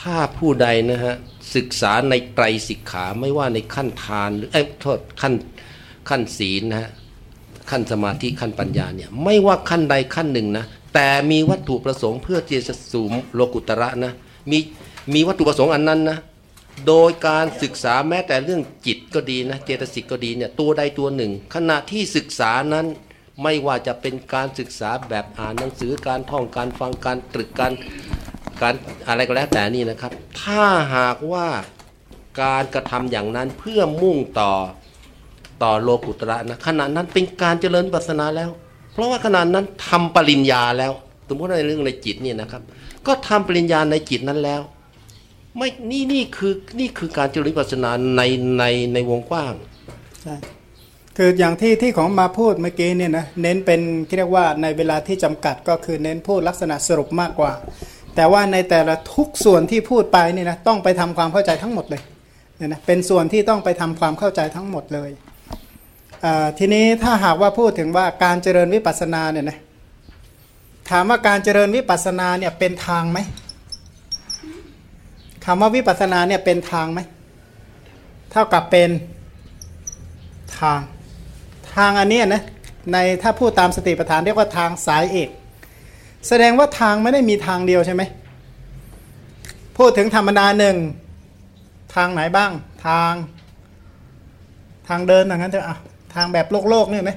[0.00, 1.14] ถ้าผู้ใดนะฮะ
[1.54, 5.34] ศึกษาในไตรสิกขาไม่ว่าในขั้นทานหรือเอ้ยโทษขั้น
[6.08, 6.90] ขั้นศีลนะฮะ
[7.70, 14.12] ขั้นสมาธิขั้นปัญญาเนี่ยไม่ว่าขั้นใดขั้นหนึ่งนะแต่มีวัตถุประสงค์เพื่อที่จะสูงโลกุตระนะ
[14.50, 14.58] มี
[15.14, 16.18] มีวัตถุประสงค์อันนั้นนะ
[16.86, 22.86] โดยการศึกษาแม้แต่เรื่องจิตก็ดีนะเจตสิกก็ดีเนี่ยตัวใดตัวหนึ่ง ขณะที่ศึกษานั้น
[23.42, 27.72] ไม่ว่าจะเป็นการศึกษาแบบอ่านหนังสือการท่องการฟังการตรึกการ
[28.62, 28.74] การ
[29.08, 30.62] อะไรก็แล้วแต่นี่นะครับ ถ้า
[30.94, 31.46] หากว่า
[32.42, 34.52] การกระทำอย่างนั้นเพื่อมุ่งต่อ
[35.62, 38.50] ต่อโลกุตระนะขณะนั้นเป็นการเจริญปัสนาแล้ว
[38.92, 40.92] เพราะว่าขณะนั้นทำปริญญาแล้ว
[41.28, 42.62] สมมติในเรื่องในจิตเนี่ยนะครับ
[43.06, 44.60] ก็ทำปริญญาในจิตนั้นแล้ว
[45.56, 48.22] ไม่นี่นี่คือนี่คือการเจริญปัสนาใน
[48.58, 49.52] ในในวงกว้าง
[50.22, 50.36] ใช่
[51.16, 53.80] คืออย่างที่ที่ของมาพูดเมื่อกี้เนี่ยนะเน้นเป็น
[54.16, 57.52] เรียกว่าในเวลาที่จำกัดก็คือเน้นพูดลักษณะสรุปมากกว่า
[58.16, 62.02] แต่ว่าในแต่ละทุกส่วนที่พูดไปเนี่ยนะต้องไปทำความเข้าใจทั้งหมดเลย
[62.56, 65.10] เนี่ยนะเป็นส่วนที่ต้องไปทำความเข้าใจทั้งหมดเลย
[66.58, 69.58] ทีนี้ถ้าหากว่าพูดถึงว่าการเจริญวิปัสสนาเนี่ยนะ
[70.90, 73.18] ถามว่าการเจริญวิปัสสนาเนี่ยเป็นทางไหม
[75.44, 77.00] คำว่าวิปัสสนาเนี่ยเป็นทางไหม
[78.30, 78.90] เท่ากับเป็น
[80.58, 80.80] ทาง
[81.74, 82.42] ทางอันนี้นะ
[82.92, 85.30] ในถ้าพูดตามสติปัฏฐานเรียกว่าทางสายเอก
[86.28, 88.02] แสดงว่าทางไม่ได้มีทางเดียวใช่ไหม
[89.78, 90.76] พูดถึงธรรมดาหนึ่ง
[91.94, 92.50] ทางไหนบ้าง
[92.86, 93.12] ทาง
[94.88, 95.78] ทางเดินอย่างนั้นเถอะอะ
[96.14, 97.12] ทางแบบโลกโลกนี่ไหม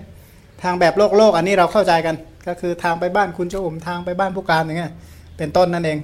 [0.64, 2.16] ทางแบบโลกโลกอันนี้เราเข้าใจกัน
[2.47, 4.93] ก็คือทางไปบ้านคุณเจ้าอมทางไปบ้านผู้การอย่างเงี้ย
[5.38, 5.99] เป็นต้นนั่นเอง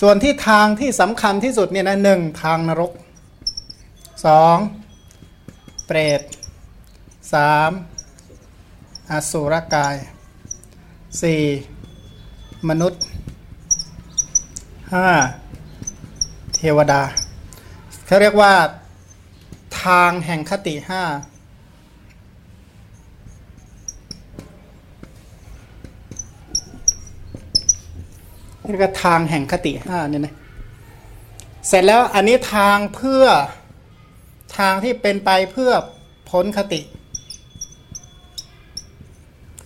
[0.00, 2.92] ส่วนที่ทางที่สำคัญที่สุดเนี่ยนะหนึ่งทางนรก
[4.26, 4.56] สอง
[5.86, 6.20] เปรต
[7.34, 7.70] สาม
[9.10, 9.96] อสุรกาย
[11.22, 11.42] สี่
[12.68, 13.02] มนุษย์
[14.92, 15.08] ห้า
[16.54, 17.02] เทวดา
[18.06, 18.52] เขาเรียกว่า
[19.84, 21.02] ทางแห่งคติห้า
[28.70, 30.34] เรียกว่าทางแห่งคติห้าเนี่ยนะ
[31.68, 33.24] เสร็จแล้วอันนี้ทางเพื่อ
[34.58, 35.72] ทางที่เป็นไปเพื่อ
[36.30, 36.80] พ้นคติ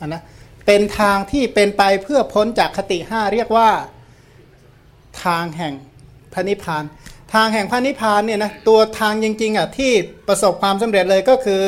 [0.00, 0.22] อันนะ
[0.66, 3.70] เป็นทางที่เป็นไปเพื่อพ้นจากคติห้าเรียกว่า
[5.24, 5.74] ทางแห่ง
[6.32, 6.84] พระนิพพาน
[7.34, 9.92] ทางแห่งพระนิพพานเนี่ยนะตัวทางจริงๆอะที่
[10.28, 11.62] ประสบความสำเร็จเลยก็คือ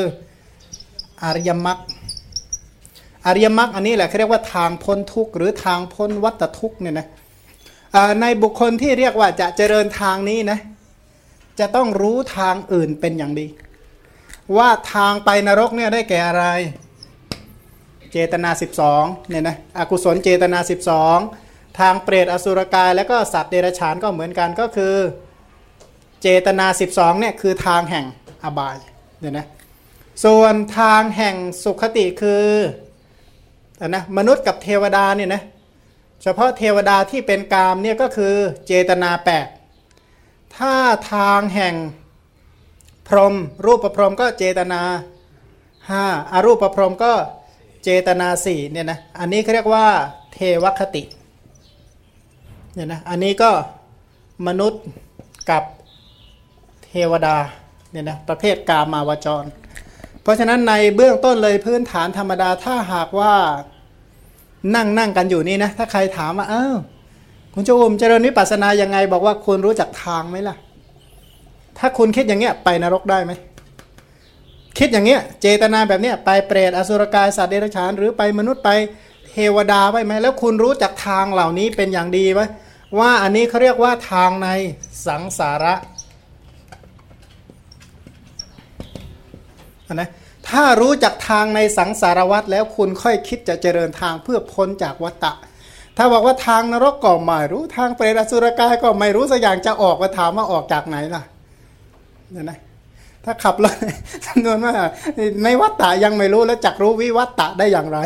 [1.22, 1.78] อริยมรรค
[3.26, 7.07] อริยมรรคอันนี้แหละเขาเรียกว่าทางพ้นทุกข์หรือทางพ้นวัฏทุกข์เนี่ยนะ
[8.20, 10.59] ในบุคคลที่เรียกว่าจะเจริญทางนี้นะ
[11.61, 13.47] จะต้องรู้ทางอื่นเป็นอย่างดี
[14.57, 16.47] ว่าทางไปนรกเนี่ยได้แก่อะไร
[18.18, 18.50] เจตนา
[18.90, 20.58] 12เนี่ยนะอกุศลเจตนา
[21.18, 24.94] 12 ทางเปรตอสุรกายแล้วก็สัตว์เดรัจฉานก็เหมือนกันก็คือ
[26.22, 28.04] เจตนา 12เนี่ยคือทางแห่ง
[28.44, 28.76] อบาย
[29.20, 29.46] เนี่ยนะ
[30.24, 32.46] ส่วนทางแห่งสุขติคือ
[33.80, 35.42] อนนะมนุษย์กับเทวดาเนี่ยนะ
[36.22, 38.34] เฉพาะเทวดาที่เป็นกามเนี่ยก็คือ
[38.66, 39.10] เจตนา
[39.82, 40.74] 8 ถ้า
[41.12, 41.74] ทางแห่ง
[43.08, 44.82] พรหมรูปประพรหมก็เจตนา
[45.56, 47.12] 5 อรูปประพรหมก็
[47.89, 49.87] เจตนาสี่เนี่ยนะอันนี้เขาเรียกว่า
[50.32, 51.03] เทวคติ
[52.74, 53.51] เนี่ยนะอันนี้ก็
[54.47, 54.82] มนุษย์
[55.51, 55.62] กับ
[56.84, 57.37] เทวดา
[57.93, 59.45] เนี่ยนะประเภทกามาวจร
[60.22, 63.34] เพราะฉะนั้นในเบื้องต้นเลยพื้นฐานธรรมดาถ้าหากว่า
[64.74, 66.76] นั่งนั่งกันอยู่นี่นะถ้าใครถามว่าอ้าว
[67.55, 70.57] คุณโจมเจริญวิปัสสนายังไง บอกว่าคุณรู้จักทางไหมล่ะ
[71.78, 73.34] ถ้าคุณคิดอย่างเงี้ยไปนรกได้ไหม
[74.79, 78.70] คิดอย่างเงี้ยเจตนาแบบเนี้ยไปเปรตอสุรกายสัตว์เดรัจฉานหรือไปมนุษย์ไป
[79.31, 82.43] เทวดาไปไหมแล้วคุณรู้จักทางเหล่านี้เป็นอย่างดีไหม
[82.99, 84.49] ว่าอันนี้เขาเรียกว่าทางใน
[85.07, 85.74] สังสาระ
[89.95, 90.11] นะ
[90.49, 95.33] ถ้ารู้จักทางในสังสารวัฏแล้วคุณค่อยคิดจะเจริญทางเพื่อพ้นจากวัฏฏะ
[95.97, 101.22] ถ้าบอกว่าทางนรกก็ไม่รู้ทางเปรตอสุรกายก็ไม่รู้สักอย่างจะออกมาถามว่าออกจากไหนล่ะ
[102.33, 102.59] เนี่ยนะ
[103.27, 103.74] ถ้าขับรถ
[104.27, 104.74] จำนวนว่า
[105.45, 107.99] ในวัฏฏะยังไม่รู้แล้วจักรู้วิวัฏฏะได้อย่างไร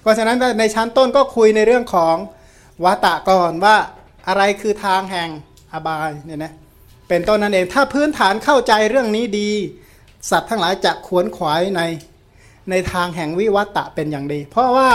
[0.00, 2.16] เพราะฉะนั้นในชั้นต้นก็คุยในเรื่องของ
[2.84, 3.76] วัฏฏะก่อนว่า
[4.28, 5.28] อะไรคือทางแห่ง
[5.72, 6.52] อบายเนี่ยนะ
[7.08, 9.50] เป็นต้นนั่นเองถ้าพื้นฐานเข้าใจเรื่องนี้ดี
[10.30, 11.82] สัตว์ทั้งหลายจะขวนขวายใน
[12.70, 14.90] ในทางแห่งวิวัตตะเป็นอย่างดี เพราะว่า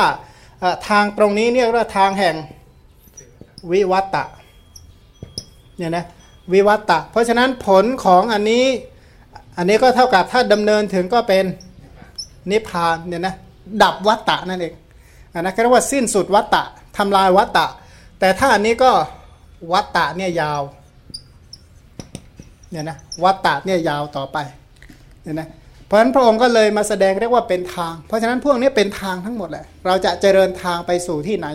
[0.89, 2.35] ทางตรงนี้เนี่ยเรียกว่าทางแห่ง
[3.71, 4.23] วิวัตตะ
[5.77, 6.05] เนี่ยนะ
[6.53, 8.65] วิวัตตะ เพราะฉะนั้นผลของอันนี้
[9.57, 11.45] อันนี้ก็เท่ากับถ้าดำเนินถึงก็เป็น
[12.51, 13.35] นิพพานเนี่ยนะ
[13.83, 14.73] ดับวัตตะนั่นเอง
[15.33, 16.63] อันนั้นเรียกว่าสิ้นสุดวัตตะ
[16.97, 17.67] ทำลายวัตตะ
[18.19, 18.91] แต่ถ้าอันนี้ก็
[19.73, 20.61] วัตตะเนี่ยยาว
[22.71, 24.37] เนี่ยนะวัตตะเนี่ยยาวต่อไป
[25.23, 25.47] เนี่ยนะ
[25.85, 31.47] เพราะฉะนั้นพระองค์ก็เลยมาแสดงเรียกว่าเป็นทาง เพราะฉะนั้นพวกนี้เป็นทางทั้งหมดแหละเราจะเจริญทางไปสู่ที่ไหน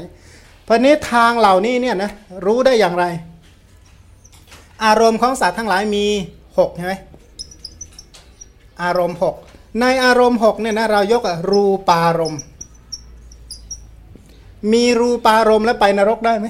[0.65, 2.11] เพราะนี้ทางเหล่านี้เนี่ยนะ
[2.47, 3.05] รู้ได้อย่างไร
[4.85, 6.07] อารมณ์ของสัตว์ทั้งหลายมี
[6.59, 6.95] หกใช่ไหม
[8.83, 9.35] อารมณ์หก
[9.81, 12.41] ในอารมณ์หกเนี่ยนะเรายกรูปารมณ์
[14.73, 16.47] มีรูปารมณ์แล้วไปนรกได้ไหม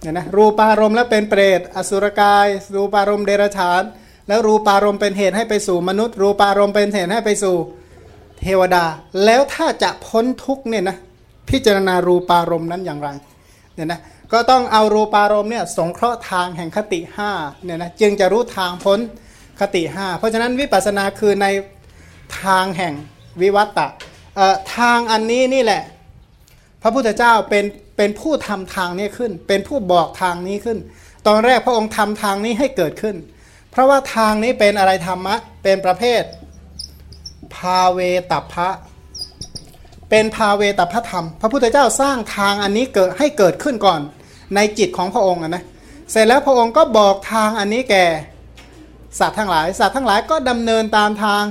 [0.00, 2.46] เนี่ยนะรูปารมณ์แล้วเป็นเปรตอสุรกาย
[2.76, 3.82] รูปารมณ์เดรัจฉาน
[4.28, 7.56] แล้วรูปารมณ์เป็นเหตุให้ไปสู่มนุษย์ รูปารมณ์เป็นเหตุให้ไปสู่
[8.40, 8.84] เทวดา
[9.24, 10.96] แล้วถ้าจะพ้นทุกเนี่ยนะ
[11.50, 13.08] พิจารณารูปารมณ์นั้นอย่างไร
[13.74, 14.00] เนี่ยนะ
[14.32, 17.00] ก็ต้องเอารูปารมณ์เนี่ยสงเคราะห์ทางแห่งคติ
[17.32, 18.98] 5เนี่ยนะจึงจะรู้ทางพ้น
[19.60, 21.46] คติ 5 เพราะฉะนั้นวิปัสสนาคือใน
[22.42, 22.94] ทางแห่ง
[23.42, 23.88] วิวัตตะ
[24.76, 25.82] ทางอันนี้นี่แหละ
[26.82, 27.64] พระพุทธเจ้าเป็น
[27.96, 30.78] เป็นผู้ทำทางนี้ขึ้น เป็นผู้บอกทางนี้ขึ้น
[31.26, 33.16] ตอนแรกพระองค์ทำทางนี้ให้เกิดขึ้น
[33.70, 36.22] เพราะว่าทางนี้เป็นอะไรธรรมะ เป็นประเภท
[37.56, 38.00] ภาเว
[38.32, 38.68] ตัพะ
[40.10, 44.00] เป็นภาเวตัพธรรม พระพุทธเจ้าสร้างทางอันนี้เกิดให้เกิดขึ้นก่อน
[44.54, 45.64] ในจิตของพระองค์นะ
[46.10, 48.04] เสร็จแล้วพระองค์ก็บอกทางอันนี้แก่
[49.20, 51.44] สัตว์ทั้งหลาย สัตว์ทั้งหลายก็ดำเนินตามทาง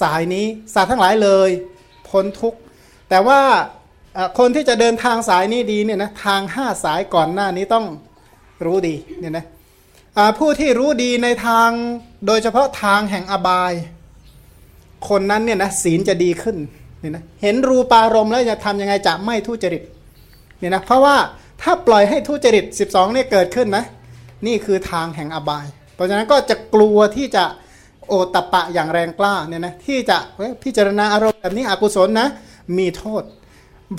[0.00, 1.50] สายนี้ สัตว์ทั้งหลายเลย
[2.08, 2.58] พ้นทุกข์
[3.08, 3.40] แต่ว่า
[4.38, 7.86] คนที่จะเดินทางสายนี้ดีเนี่ยนะทางห้าสายก่อนหน้านี้ต้อง
[8.64, 9.44] รู้ดีเนี่ยนะ
[10.38, 11.70] ผู้ที่รู้ดีในทาง
[12.26, 13.72] โดยเฉพาะทางแห่งอบาย
[15.08, 16.56] คนนั้นเนี่ยนะศีลจะดีขึ้น
[17.00, 19.82] เนี่ยนะเห็นรูปารมณ์แล้วจะทำยังไงจะไม่ทุจริต
[20.58, 21.16] เนี่ยนะเพราะว่า
[21.62, 23.84] ถ้าปล่อยให้ทุจริต 12เนี่ยเกิดขึ้นนะ
[24.46, 25.66] นี่คือทางแห่งอบาย
[25.98, 27.44] เพราะฉะนั้นก็จะกลัวที่จะ
[28.08, 30.16] โอตปะอย่างแรงกล้าเนี่ยนะที่จะ
[30.62, 32.28] พิจารณาอารมณ์แบบนี้อกุศลนะ
[32.78, 33.22] มีโทษ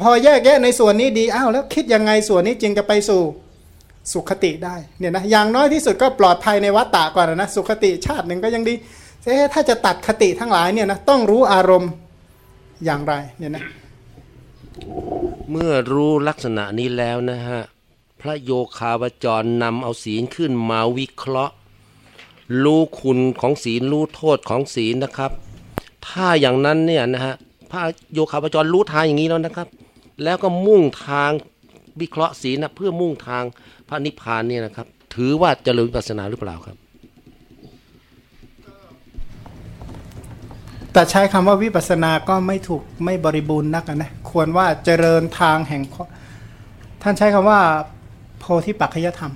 [0.01, 3.21] พอแยกแยะในส่วนนี้ดีอ้าวแล้วคิดยังไงส่วนนี้จึงจะไปสู่
[4.13, 8.73] สุขติได้เนี่ยนะอย่างน้อยที่สุดก็ปลอดภัยในวัฏฏะก่อนนะสุขติชาติหนึ่งก็ยังดี
[9.25, 11.91] เอ๊ถ้าจะตัดคติทั้งหลายเนี่ยนะต้องรู้อารมณ์
[12.85, 13.63] อย่างไรเนี่ยนะ
[15.51, 17.61] เมื่อรู้ลักษณะนี้แล้วนะฮะ
[18.21, 21.55] พระโยคาวจรนำเอาศีลขึ้นมาวิเคราะห์
[22.63, 25.31] รู้คุณของศีลรู้โทษของศีลนะครับ
[26.07, 27.35] ถ้าอย่างนั้นเนี่ยนะฮะ
[27.71, 27.81] พระ
[28.13, 29.67] โยคาวจรรู้ทางอย่างนี้แล้วนะครับ
[30.23, 31.31] แล้วก็มุ่งทาง
[32.01, 33.43] วิเคราะห์ศีลนะเพื่อมุ่งทาง
[33.87, 36.77] พระนิพพานเนี่ยนะครับ ถือว่าเจริญวิปัสสนาหรือเปล่าครับ
[40.93, 45.81] แต่ใช้คำว่าวิปัสสนาก็ไม่ถูกไม่บริบูรณ์นักนะควรว่าเจริญทางแห่ง
[47.01, 47.59] ท่านใช้คำว่า
[48.39, 49.33] โพธิปัจจยธรรม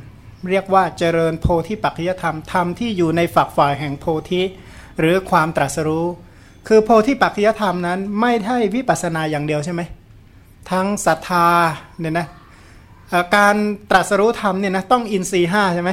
[0.50, 4.42] เรียกว่าเจริญโพธิปัจจยธรรมธรรมที่อยู่ในฝักฝ่ายแห่งโพธิ
[5.00, 6.06] หรือความตรัสรู้
[6.68, 9.82] คือโพธิปัจจยธรรมนั้นไม่ใช่วิปัสนาอย่างเดียวใช่ไหม
[10.72, 11.48] ทั้งศรัทธา
[12.00, 12.28] เนี่ยนะ
[13.36, 13.56] การ
[13.92, 15.92] ตรัสรู้ธรรมเนี่ยนะต้องอินทรีห้าใช่ไหม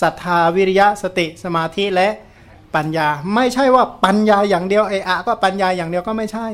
[0.00, 2.08] ศรัทธาวิริยะสติสมาธิและ
[2.74, 6.46] ปัญญา ไม่ใช่ว่าปัญญาอย่างเดียวไอ้อะก็ปัญญาอย่างเดียวก็ไม่ใช่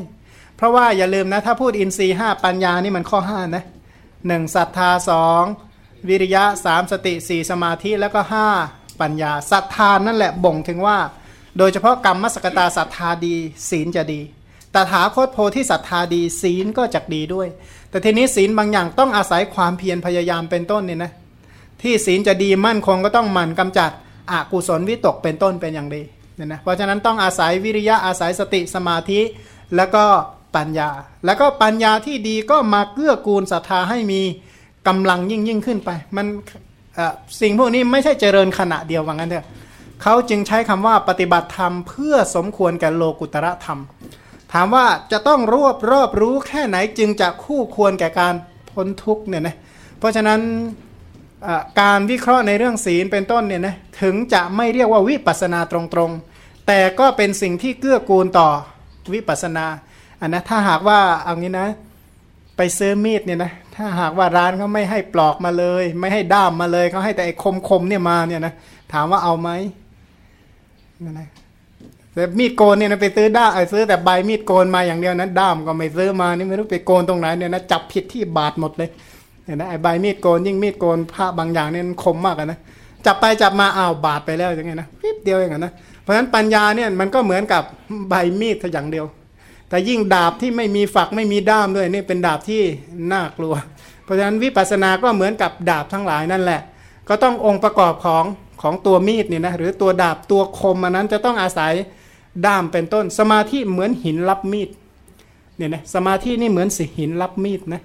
[0.57, 3.65] เพราะว่าอย่าลืมนะถ้าพูดอินทรีห้าปัญญานี่มันข้อห้านะ
[4.27, 5.43] หนึ่งศรัทธาสอง
[6.09, 8.47] วิริยะสามสติสี่สมาธิแล้วก็ห้า
[9.01, 10.99] ปัญญาศรัทธานั่นแหละบ่งถึงว่า
[11.59, 13.35] โดยเฉพาะกรรมมสกตาศรัทธาดี
[13.71, 14.21] ศีลจะดี
[14.75, 17.49] ตถาคตโพธิศรัทธาดีศีลก็จะดีด้วย
[17.91, 21.13] แต่ทีนี้ศีลบางอย่างต้องอาศัยความเพียรพยายามเป็นต้นเนี่ยนะ
[21.83, 23.91] ที่ศีลจะดีมั่นคงก็ต้องหมั่นกำจัด
[24.31, 26.03] อกุศลวิตกเป็นต้นเป็นอย่างดี
[26.37, 29.21] เนี่ยนะเพราะฉะนั้นต้องอาศัยวิริยะอาศัยสติสมาธิ
[29.77, 30.05] แล้วก็
[30.57, 30.91] ปัญญา
[31.25, 34.23] แล้วก็ปัญญาที่ดีก็มาเกื้อกูลศรัทธาให้มี
[34.89, 36.27] กำลังยิ่งยิ่งขึ้นไป มัน
[37.41, 39.47] สิ่งพวกนี้ไม่ใช่เจริญขณะเดียวว่างั้นเถอะ
[40.03, 43.81] เขาจึงใช้คำว่าปฏิบัติธรรมเพื่อสมควรแก่โลกุตระธรรม
[44.53, 48.35] ถามว่าจะต้องรวบรอบรู้แค่ไหนจึงจะคู่ควรแก่การ
[48.71, 49.57] พ้นทุกเนี่ยนะ
[49.99, 50.41] เพราะฉะนั้น
[51.81, 58.49] การวิเคราะห์ในเรื่องศีลเป็นต้นเนี่ยนะถึงจะไม่เรียกว่าวิปัสนาตรงๆ แต่ก็เป็นสิ่งที่เกื้อกูลต่อ
[59.15, 59.67] วิปัสสนา
[60.21, 61.69] อันนะถ้าหากว่าเอางี้นะ
[62.57, 67.35] ไปซื้อมีดเนี่ยนะ ถ้าหากว่าร้านเขาไม่ให้ปลอกมาเลย ไม่ให้ด้ามมาเลยเขาให้แต่ไอ้
[67.69, 68.55] คมๆเนี่ยมาเนี่ยนะ
[68.93, 69.51] ถามว่าเอาไหม
[71.05, 71.29] นั่นนะ
[72.15, 78.89] แต่มีดโกนเนี่ยนะไปซื้อด้ามไอ้ซื้อแต่ใบมีดโกนมาอย่างเดียวนั้นด้ามก็ไม่ซื้อมานี่ไม่รู้ไปโกนตรงไหนเนี่ยนะจับผิดที่บาดหมดเลย
[79.45, 82.59] เห็นไหมไอ้ใบมีดโกนยิ่งมีดโกนผ้าบางอย่างเนี่ยมันคมมากนะ
[83.07, 85.73] จับไปจับมาอ้าวบาดไปแล้วอย่างเงี้ยนะปิ๊บเดียวเองอนะ
[86.03, 87.63] เพราะฉะนั้นปัญญาเนี่ยมันก็เหมือนกับ
[88.09, 89.07] ใบมีดเท่าอย่างเดียว
[89.71, 92.63] แต่ยิ่งดาบที่ไม่มีฝักไม่มีด้ามด้วยนี่เป็นดาบที่
[93.13, 93.55] น่ากลัว
[94.05, 96.61] เพราะฉะนั้นวิปัสสนาก็เหมือนกับดาบทั้งหลายนั่นแหละ
[97.09, 98.25] ก็ต้ององค์ประกอบของ
[98.63, 101.73] ของตัวมีดเนี่ยนะหรือตัวดาบตัวคมอันนั้นจะต้องอาศัย
[102.47, 104.69] ด้ามเป็นต้น สมาธิเหมือนหินรับมีด
[105.57, 107.83] เนี่ยนะสมาธินี่เหมือนสิหินรับมีดนะ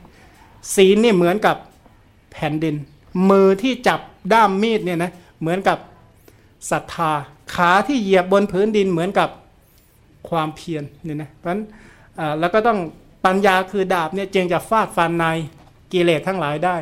[0.75, 1.57] ศีลนี่เหมือนกับ
[2.31, 2.75] แผ่นดิน
[3.29, 3.99] มือที่จับ
[4.33, 5.77] ด้ามมีดเนี่ยนะเหมือนกับ
[6.71, 7.11] ศรัทธา
[7.55, 9.29] ขาที่เหยียบบนพื้นดินเหมือนกับ
[10.29, 11.61] ความเพียรเนี่ยนะเพราะฉะนั้น
[12.39, 12.79] แล้วก็ต้อง
[13.25, 15.25] ปัญญาคือดาบเนี่ยจึงจะฟาดฟันใน
[15.93, 16.75] กิเลสทั้งหลายได้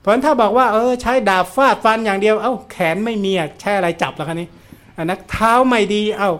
[0.00, 4.48] เพราะฉะนั้นถ้าบอกว่าเออใช้ดาบฟาดฟันอย่างเดียว เอ้าแขนไม่มีอะใช้อะไรจับล่ะคะนี่
[4.96, 6.30] อันนะเท้าไม่ดีเอ้า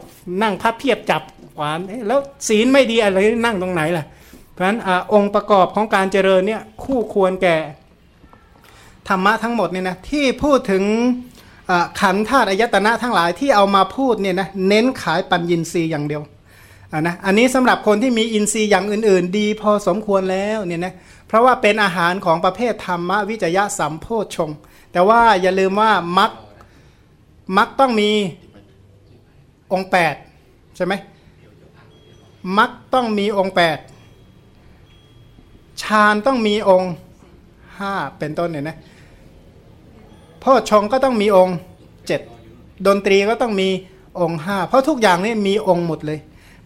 [0.42, 1.22] นั่งพับเพียบจับ
[1.56, 1.78] ขวาน
[2.08, 4.04] แล้วศีลไม่ดีอะไรนั่งตรงไหนล่ะ
[4.52, 7.56] เพราะฉะนั้นอองค์ประกอบของการเจริญเนี่ยคู่ควรแก่
[9.08, 10.84] ธรรมะทั้งหมดเนี่ยนะที่พูดถึง
[12.00, 20.94] ขันธ์ธาตุอายตนะทั้งหลายที่เอามาพูดเนี่ยนะเน้นขายปัญญินทรีย์อย่างเดียวะนะอันนี้สำหรับคนที่มีอินทรีย์อย่างอื่น ๆ ดีพอสมควรแล้วเนี่ยนะ
[21.26, 24.50] เพราะว่าเป็นอาหารของประเภทธรรมวิจยะสัมโพชฌง
[24.92, 26.30] แต่ว่าอย่าลืมว่ามัก
[27.56, 28.10] มักต้องมี
[29.72, 29.88] องค์
[30.32, 30.94] 8ใช่ไหม
[32.58, 33.54] มักต้องมีองค์
[34.26, 36.92] 8 ฌานต้องมีองค์
[37.54, 38.76] 5 เป็นต้นเนี่ยนะ
[40.40, 41.56] โพชงก็ต้องมีองค์
[42.20, 43.68] 7 ดนตรีก็ต้องมี
[44.20, 46.18] องค์ 5 เพราะทุกอย่างนี่มีองค์หมดเลย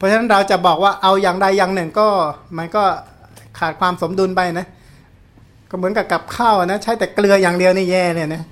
[0.02, 2.08] ราะฉะนั้นเราจะบอกว่าเอาอย่างใดอย่างหนึ่งก็
[2.58, 2.84] มันก็
[3.58, 4.66] ขาดความสมดุลไปนะ
[5.70, 8.42] ก็เหมือนกับกับข้าวนะใช้แต่เกลืออย่างเดียวนี่แย่เนี่ยนะ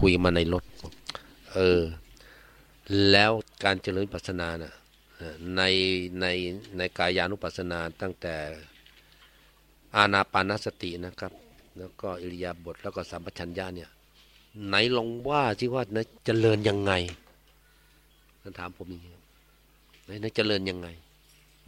[0.00, 0.64] คุยมาในรถ
[1.54, 1.80] เออ
[3.12, 3.32] แล้ว
[3.64, 4.74] การเจริญปัสสนาน่ะ
[5.16, 5.62] เอ่อใน
[6.20, 6.26] ใน
[6.78, 8.36] ในกายานุปัสสนาตั้งแต่
[9.96, 11.32] อานาปานสตินะครับ
[11.80, 13.90] แล้วก็อิริยาบถแล้วก็สัมปชัญญะเนี่ย
[14.66, 16.92] ไหนลองว่าที่ว่านะเจริญยังไง
[18.42, 19.12] ท่านถามผมอย่างนี้
[20.04, 20.88] ไหนนะเจริญยังไง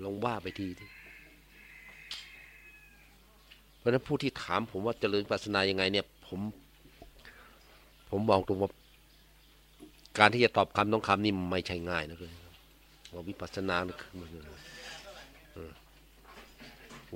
[0.05, 0.89] ลองว่าไปทีที่
[3.79, 6.41] เพราะนั้นผู้ที่ถามผมว่าเจริญปัสนายังไง เนี่ย ผม
[8.11, 8.71] ผมบอกตรงว่า
[10.19, 12.33] การที่จะตอบคำต้องคำนี่ไม่ใช่ง่ายนะเลย
[13.15, 14.31] ว่าวิปัสสนานะคือมัน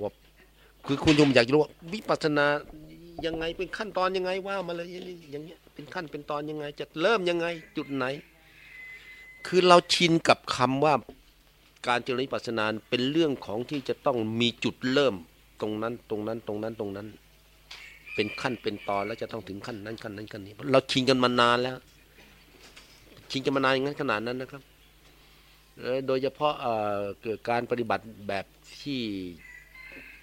[0.01, 0.11] ว่า
[0.85, 2.45] คือคุณโยมอยากจะรู้ว่าวิปัสสนา
[3.25, 4.87] ยังไงเป็นขั้นตอนยังไงว่ามาเลย
[5.31, 7.47] อย่างเงี้ยเป็นขั้นเป็นตอนยังไง จะเริ่มยังไง
[7.77, 8.05] จุดไหน
[9.47, 10.93] คือเราชินกับคำว่า
[11.87, 15.15] การเจริญปัสนาเป็นเรื่องของที่จะต้องมีจุดเริ่ม
[15.61, 17.07] ตรงนั้นตรงนั้นตรงนั้นตรงนั้น
[18.15, 21.75] เป็นขั้นเป็นตอนแล้วจะต้องถึงขั้นนั้นขั้นนั้นขั้นนี้ เราชินกันมานานแล้ว
[23.31, 24.63] ชินกันมานานอย่างนั้นขนาดนั้นนะครับ
[26.07, 26.53] โดยเฉพาะ
[27.21, 28.45] เกิดการปฏิบัติแบบ
[28.81, 29.01] ที่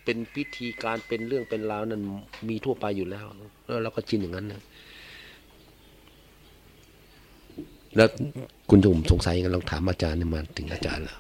[0.05, 2.03] เป็นพิธีการเป็นเรื่องเป็นราวนั้น
[2.49, 3.25] มีทั่วไปอยู่แล้ว
[3.65, 4.63] แล้วเราก็ชินอย่างนั้นนะ
[7.97, 8.09] แล้ว
[8.69, 11.19] คุณโยมสงสัยกันลองถามอาจารย์เนี่ยมาถึงอาจารย์แล้ว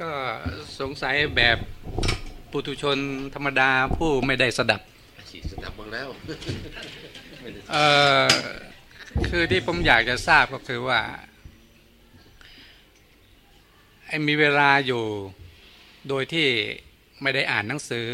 [0.00, 0.10] ก็
[0.80, 1.58] สงสัยแบบ
[2.50, 2.98] ปุถุชน
[3.34, 4.80] ธรรมดาผู้ไม่ได้สดับ
[5.30, 6.08] ฉีดสนับบ้างแล้ว
[7.72, 7.86] เอ่
[8.24, 8.28] อ
[9.28, 11.33] คือที่ผมอยากจะทราบก็คือว่าไอ้
[14.28, 15.04] มีเวลาอยู่
[16.08, 16.48] โดยที่
[17.22, 18.08] ไม่ได้อ่านหนังสือ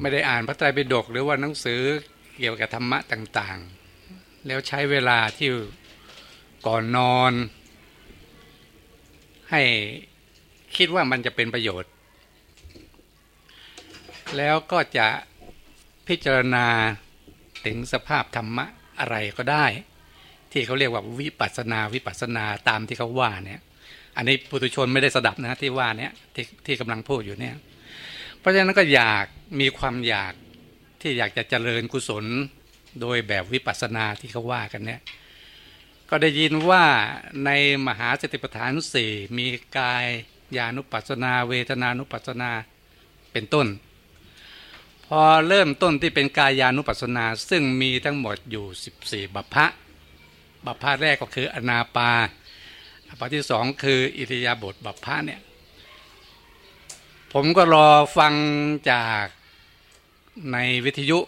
[0.00, 1.80] ไม่ได้อ่านพระไตรปิฎกหรือว่าหนังสือ
[2.38, 5.48] เกี่ยวกับธรรมะต่างๆ แล้วใช้เวลาที่
[6.66, 7.32] ก่อนนอน
[9.50, 9.62] ให้
[10.76, 11.92] คิดว่ามันจะเป็นประโยชน์
[14.36, 15.08] แล้วก็จะ
[16.08, 16.66] พิจารณา
[17.64, 18.66] ถึงสภาพธรรมะ
[19.00, 19.66] อะไรก็ได้
[20.52, 23.60] ที่เขาเรียกว่าวิปัสนาวิปัสนาตามที่เขาว่าเนี่ย
[24.16, 27.54] อันนี้ปุถุชนไม่ได้สดับนะที่ว่าเนี้ยที่ที่กำลังพูดอยู่เนี่ย
[28.38, 29.24] เพราะฉะนั้นก็อยาก
[29.60, 30.32] มีความอยาก
[31.00, 32.24] ที่อยากจะเจริญกุศล
[33.00, 35.00] โดยแบบวิปัสนาที่เขาว่ากันเนี่ย
[36.10, 36.84] ก็ได้ยินว่า
[37.44, 37.50] ใน
[37.86, 39.46] มหาสติปัฏฐานสี่มี
[39.78, 40.04] กาย
[40.56, 42.50] ญานุปัสนา เวทนานุปัสนา
[43.32, 43.66] เป็นต้น
[45.06, 49.66] พอเริ่มต้นที่เป็นกายานุปัสสนา ซึ่งมีทั้งหมดอยู่ 14 บัพพะ
[50.66, 52.10] บัพพะแรกก็คืออนาปา
[53.08, 55.40] บัพพะที่สองคืออิริยาบถบัพพะเนี่ย
[57.32, 57.88] ผมก็รอ
[58.18, 58.34] ฟัง
[58.90, 59.24] จาก
[60.52, 61.18] ในวิทยุ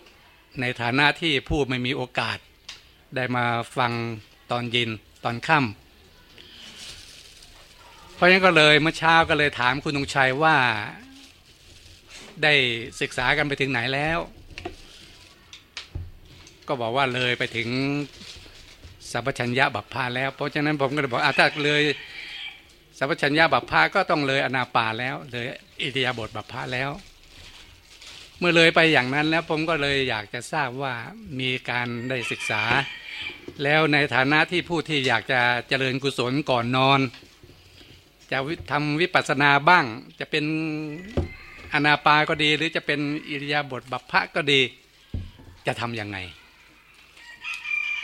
[0.61, 2.39] ในฐานะที่ผู้ไม่มีโอกาส
[3.15, 3.45] ได้มา
[3.77, 3.93] ฟัง
[4.51, 4.91] ตอนเย็น
[5.25, 5.75] ตอนค่ำ
[8.15, 10.57] เพราะฉะนั้นก็เลยเมื่อเช้าก็เลยถามคุณธงชัยว่า
[12.43, 12.53] ได้
[13.01, 14.19] ศึกษากันไปถึงไหนแล้ว
[16.69, 17.69] ก็บอกว่าเลยไปถึง
[19.13, 21.83] สัพพัญญะบัพพาแล้ว เพราะฉะนั้นผมก็เลยบอกอะถ้าเลย
[22.99, 25.47] สัพพัญญะบัพพาก็ต้องเลยอนาปาแล้วเลย
[25.83, 26.91] อิริยาบถบัพพาแล้ว
[28.39, 30.95] เมื่อเลยไปอย่างนั้นแล้วผมก็เลยอยากจะทราบว่า
[31.41, 32.63] มีการได้ศึกษา
[33.63, 37.01] แล้วในฐานะที่ผู้ที่อยากจะเจริญกุศลก่อนนอน
[38.33, 38.39] จะ
[38.71, 39.85] ทำวิปัสสนาบ้าง
[40.21, 40.45] จะเป็น
[41.75, 44.61] อนาปาก็ดี หรือจะเป็นอิริยาบถบัพพะก็ดี
[45.67, 46.19] จะทำยังไง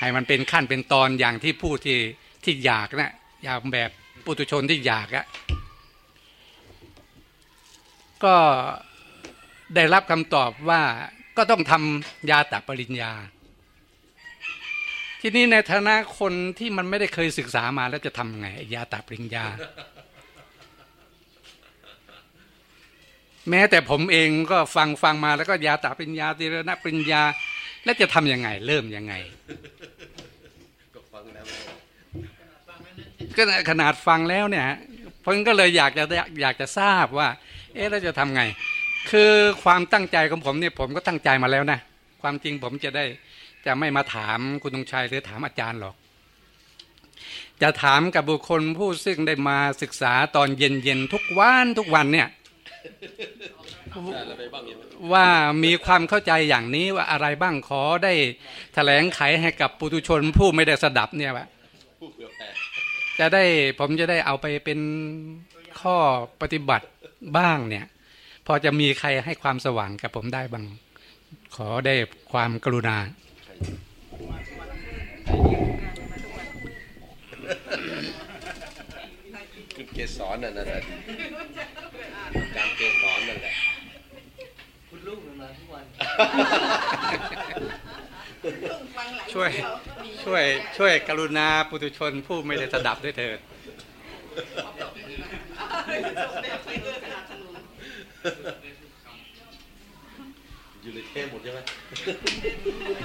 [0.01, 1.99] ให้มันเป็นขั้นเป็นตอนอย่างที่ผู้ที่
[2.45, 3.13] ที่อยากนะ
[3.45, 3.91] อยากแบบ
[4.25, 5.27] ปุถุชนที่อยากอะ
[8.25, 8.37] ก็
[9.75, 10.83] ได้รับคำตอบว่า
[11.37, 13.13] ก็ต้องทำยาตะปริญญา
[15.21, 19.45] ทีนี้ในฐานะคนที่มันไม่ได้เคยศึกษามาแล้วจะทำไงยาตะปริญญา
[23.51, 27.23] แม้แต่ผมเองก็ฟังฟังมาแล้วก็ยาตาปริญญาตีรณปริญญา
[27.85, 29.15] แล้วจะทำยังไง เริ่มยังไง
[33.37, 34.67] ก็ขนาดฟังแล้วเนี่ย
[35.23, 36.05] เพิ่งก็เลยอยากจะ
[36.43, 37.29] อยากจะทราบว่า
[37.75, 38.43] เอ๊ะแล้วจะทำไง
[39.11, 39.33] คือ
[39.65, 41.81] ความตั้งใจของผมเนี่ยผมก็ตั้งใจมาแล้วนะ
[42.23, 43.05] ความจริงผมจะได้
[43.67, 45.95] จะไม่มาถามคุณตงชัยหรือถามอาจารย์หรอก
[47.63, 52.29] จะถามกับบุคคลผู้ซึ่งได้มาศึกษาตอนเย็นๆทุกวันทุกวันเนี่ย
[55.13, 55.27] ว่า
[55.65, 58.13] มีความเข้าใจอย่างนี้ว่าอะไรบ้างขอได้
[58.75, 61.47] แถลงไขให้กับปุถุชนผู้ไม่ได้สดับเนี่ยว่า
[63.19, 63.45] จะได้
[63.79, 64.81] ผมจะได้เอาไปเป็น
[65.81, 65.97] ข้อ
[66.41, 66.87] ปฏิบัติ
[67.39, 67.87] บ้างเนี่ย
[68.47, 70.65] พอจะมีใครให้ความสว่างกับผมได้บ้าง
[71.57, 71.95] ขอได้
[72.33, 72.97] ความกรุณา
[79.75, 80.65] คือเกสรนั่นะ
[82.57, 83.55] การเกสรนั่นแหละ
[84.89, 86.10] คุณลูกมันมาทุกวัน ฟังหลาย
[89.33, 89.51] ช่วย
[90.25, 90.45] ช่วย
[90.79, 93.39] ช่วยกรุณาปุถุชนผู้ไม่ได้สดับด้วยเถิด
[100.83, 101.61] อยู่ในเทพหมดใช่ไหม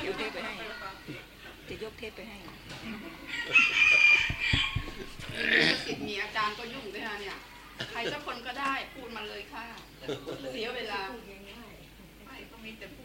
[0.05, 0.53] ยกเทปไปให้
[1.67, 2.37] จะยกเทปไปให้
[5.85, 7.37] สิทธิ์มีอาจารย์ก็ยุ่งด้วยนะเนี่ย
[7.91, 9.65] ใครสักคนก็ได้พูดมาเลยค่ะ
[10.51, 10.99] เสียเวลา
[12.25, 13.04] ไม่ก็มีแต่ผู้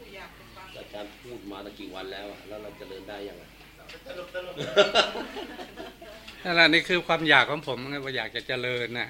[0.93, 3.43] จะฟังอาจารย์พูดมาตั้งกี่วันแล้วอะแล้วเราจะเดินได้ยังไง
[6.43, 9.09] นั่นแหละนี่คือความอยากของผมไงว่าอยากจะเจริญน่ะ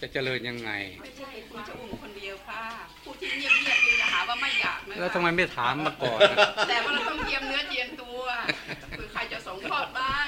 [0.00, 0.70] จะเจริญยังไง
[1.02, 2.62] ไม่ใช่คุณจะอุ่มคนเดียวค่ะ
[3.04, 6.36] ผู้ที่เงียบเงียบๆนี่อย่าหาว่าไม่อยากนะแล้วทำไมไม่ถามมาก่อนนะ
[6.68, 8.20] แต่ว่าเราต้องเทียมเนื้อเทียมตัว
[8.98, 10.26] คือใครจะสงทอดบ้าง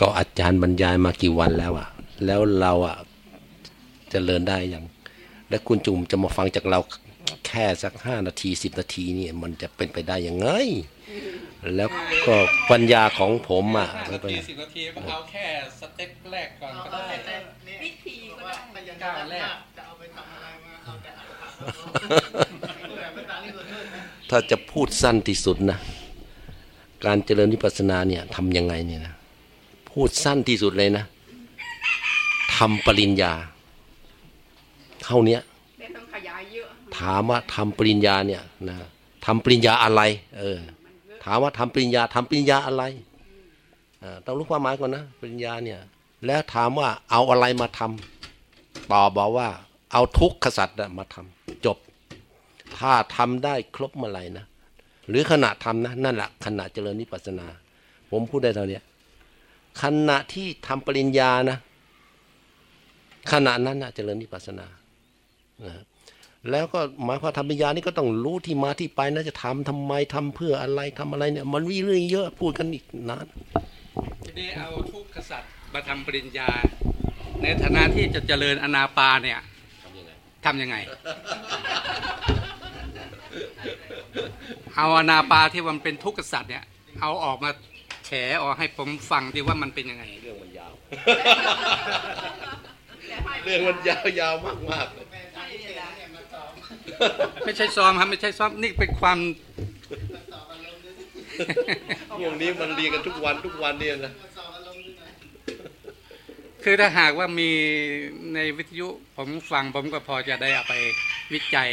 [0.00, 1.88] ก็อาจารย์บรรยายมากี่วันแล้วอะ
[2.26, 3.09] แล้วเราอะจะ
[4.10, 4.84] เจริญได้ยัง
[5.48, 6.80] แล้วคุณจุ่มจะมาฟังจากเรา
[7.46, 10.48] แค่สักห้านาทีสิบนาทีนี่มันจะเป็นไปได้ยังไง
[11.76, 11.90] แล้ว
[12.26, 12.36] ก็
[12.70, 15.46] ปัญญาของผมอะนาทีสิบนาทีก็เอาแค่
[15.80, 17.36] สเต็ปแรกก่อนก็ได้
[17.84, 19.48] วิธีก็ได้ก้าวแรก
[24.30, 25.78] ถ้าจะพูดสั้นที่สุดนะ
[27.04, 29.14] การเจริญวิปัสสนาเนี่ยทำยังไงเนี่ยนะ
[29.90, 31.04] พูดสั้นที่สุดเลยนะ
[32.56, 33.32] ทำปริญญา
[35.04, 35.40] เท่าเนี้ย
[35.78, 38.76] ไม่ต้องขยายเยอะถามว่าทำปริญญาเนี่ยนะ
[39.26, 40.02] ทำปริญญาอะไร
[40.38, 40.58] เออ
[41.24, 42.82] ถามว่าทำปริญญาทำปริญญาอะไร
[44.02, 45.80] อ่าต้องรู้ความหมายก่อนนะปริญญาเนี่ย
[46.26, 49.48] แล้วถามว่าเอาอะไรมาทำตอบบอกว่า
[49.92, 51.78] เอาทุกขสัตว์น่ะมาทำจบ
[52.76, 54.44] ถ้าทำได้ครบเมื่อไหร่นะ
[55.08, 57.46] หรือขณะทำนะนั่นแหละขณะเจริญนิพพานา
[58.10, 58.82] ผมพูดได้เท่าเนี้ย
[59.82, 61.58] ขณะที่ทำปริญญานะ
[63.32, 64.66] ขณะนั้นนะเจริญนิพพานา
[65.64, 65.84] นะ
[66.50, 73.26] แล้วก็หมายความทำปริญญานี่ก็ต้องรู้ที่มาที่ไปนะจะทำทำไมทำเพื่ออะไรทำอะไรเนี่ย มันมีเรื่องเยอะพูดกันอีกนาน
[74.24, 76.50] ทีนี้เอาทุกขสัตว์มาทำปริญญา
[77.42, 79.38] ในฐานะที่จะเจริญอนาปาเนี่ย
[80.44, 80.76] ทำยังไง
[84.74, 86.64] เอาอนาปาที่มันเป็นทุกขสัตว์เนี่ย
[87.00, 87.50] เอาออกมา
[88.06, 88.10] แฉ
[88.42, 90.72] ออกให้ผมฟังดีว่ามันเป็นยังไง เรื่องมันยาว
[93.44, 95.06] เรื่องมันยาวยาวมากมากๆเลย
[97.44, 99.18] ไม่ใช่ซ้อมครับไม่ใช่ซ้อมนี่เป็นความ
[102.18, 104.12] พวกนี้มันเรียนกันทุกวันทุกวันเนี่ยนะ
[106.64, 107.50] คือถ้าหากว่ามี
[108.34, 110.74] ในวิทยุผมฟังผมก็พอจะได้เอาไป
[111.32, 111.70] วิจัย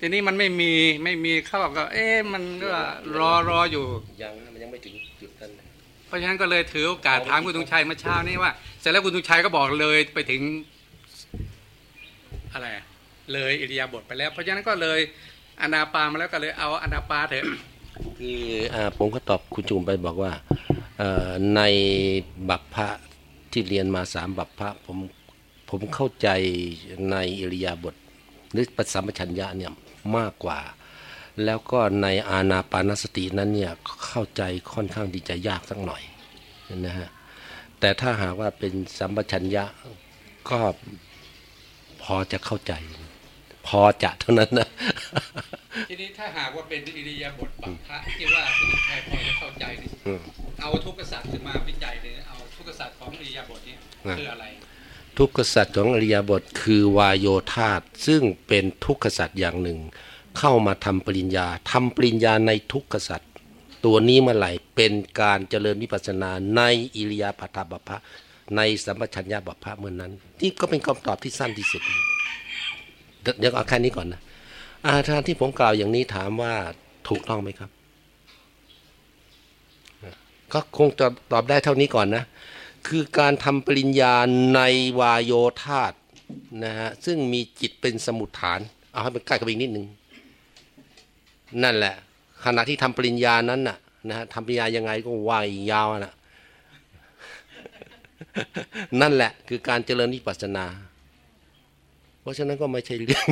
[0.00, 0.72] ทีนี้มันไม่มี
[1.04, 2.72] ไม่มีเข้าก็ เอ๊ะมันก็
[3.16, 3.84] รอรออยู่
[4.22, 5.66] ยังนะมันยังไม่ถึงจุดนั้นนะ
[6.06, 8.50] เพราะฉะนั้นก็เลยถือโอกาสถามคุณธงชัยเมื่อเช้านี้ว่า
[8.80, 10.42] เสร็จแล้วคุณธงชัยก็บอกเลยไปถึง
[12.52, 12.84] อะไรอะ
[13.32, 15.00] เลยอิริยาบถไปแล้ว เพราะฉะนั้นก็เลย
[15.62, 17.44] อนาปามาแล้วก็เลยเอาอนาปาเถอะ
[18.18, 18.42] คือ
[18.98, 20.32] ผมก็ตอบคุณจุมไปบอกว่า
[21.56, 21.60] ใน
[22.48, 22.88] บัพพะ
[23.52, 24.96] ที่เรียนมาสามบัพพะผม
[25.70, 26.28] ผมเข้าใจ
[27.10, 27.94] ในอิริยาบถ
[28.52, 29.72] หรือปสัมปชัญญะเนี่ย
[30.16, 30.60] มากกว่า
[31.44, 33.72] แล้วก็ในอาณาปานสตินั้นเนี่ย
[34.06, 36.02] เข้าใจค่อนข้างที่จะยากสักหน่อย
[36.86, 37.08] นะฮะ
[37.80, 39.64] แต่ถ้าหากว่าเป็นสัมปชัญญะ
[40.50, 40.58] ก็
[42.02, 42.72] พอจะเข้าใจ
[43.68, 44.68] พอจะเท่านั้นนะ
[45.88, 50.20] ทีนี้ถ้าหากว่าเป็นอิริยาบถบัพพะที่ว่าคุณธงชัยพอจะเข้าใจนี่อืม
[50.60, 54.44] เอาทุกขสัตว์ขึ้นมาวิจัยเลยเอาทุกขสัตว์ของอิริยาบถเนี่ยอะคืออะไร
[55.18, 59.78] ทุกขสัตว์ของอริยบทคือวายโยธาตซึ่งเป็นทุกขสัตว์อย่างหนึ่ง
[60.38, 63.30] เข้ามาทำปริญญาทำปริญญาในทุกขสัตว์
[63.84, 66.60] ตัวนี้เมื่อไหร่เป็นการเจริญวิปัสสนาใน
[66.96, 67.98] อิริยาปัฏฐบัพพะ
[68.56, 70.12] ในสัมปชัญญะบัพพะเมื่อนนั้น
[70.42, 71.82] นี่ก็เป็นคำตอบที่สั้นที่สุด
[73.38, 74.20] เดี๋ยวเอาแค่นี้ก่อนนะ
[74.84, 76.54] อาทานที่ผมกล่าวอย่างนี้ถามว่า
[77.08, 77.70] ถูกต้องไหมครับ
[80.52, 82.24] ก็คงจะตอบได้เท่านี้ก่อนนะ
[82.86, 84.14] คือการทำปริญญา
[84.54, 84.60] ใน
[85.00, 85.92] วายโยธาต
[86.64, 88.60] นะฮะซึ่งมีจิตเป็นสมุทฐาน
[88.92, 89.86] เอาให้มันใกล้กับอีกนิดนึง
[91.62, 91.94] นั่นแหละ
[92.44, 96.14] ขณะที่ทำปริญญานั้นน่ะนะฮะทำปริญญายังไงก็ว่ายยาวน่ะ
[99.00, 100.66] นั่นแหละคือการเจริญวิปัสสนา
[102.26, 103.26] ราะฉะนั้นก็ไม่ใช่เรื่อง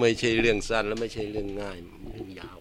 [0.00, 1.78] ไม่ใช่เรื่องสั้นและไม่ใช่เรื่องง่าย
[2.12, 2.58] เรื่องยาว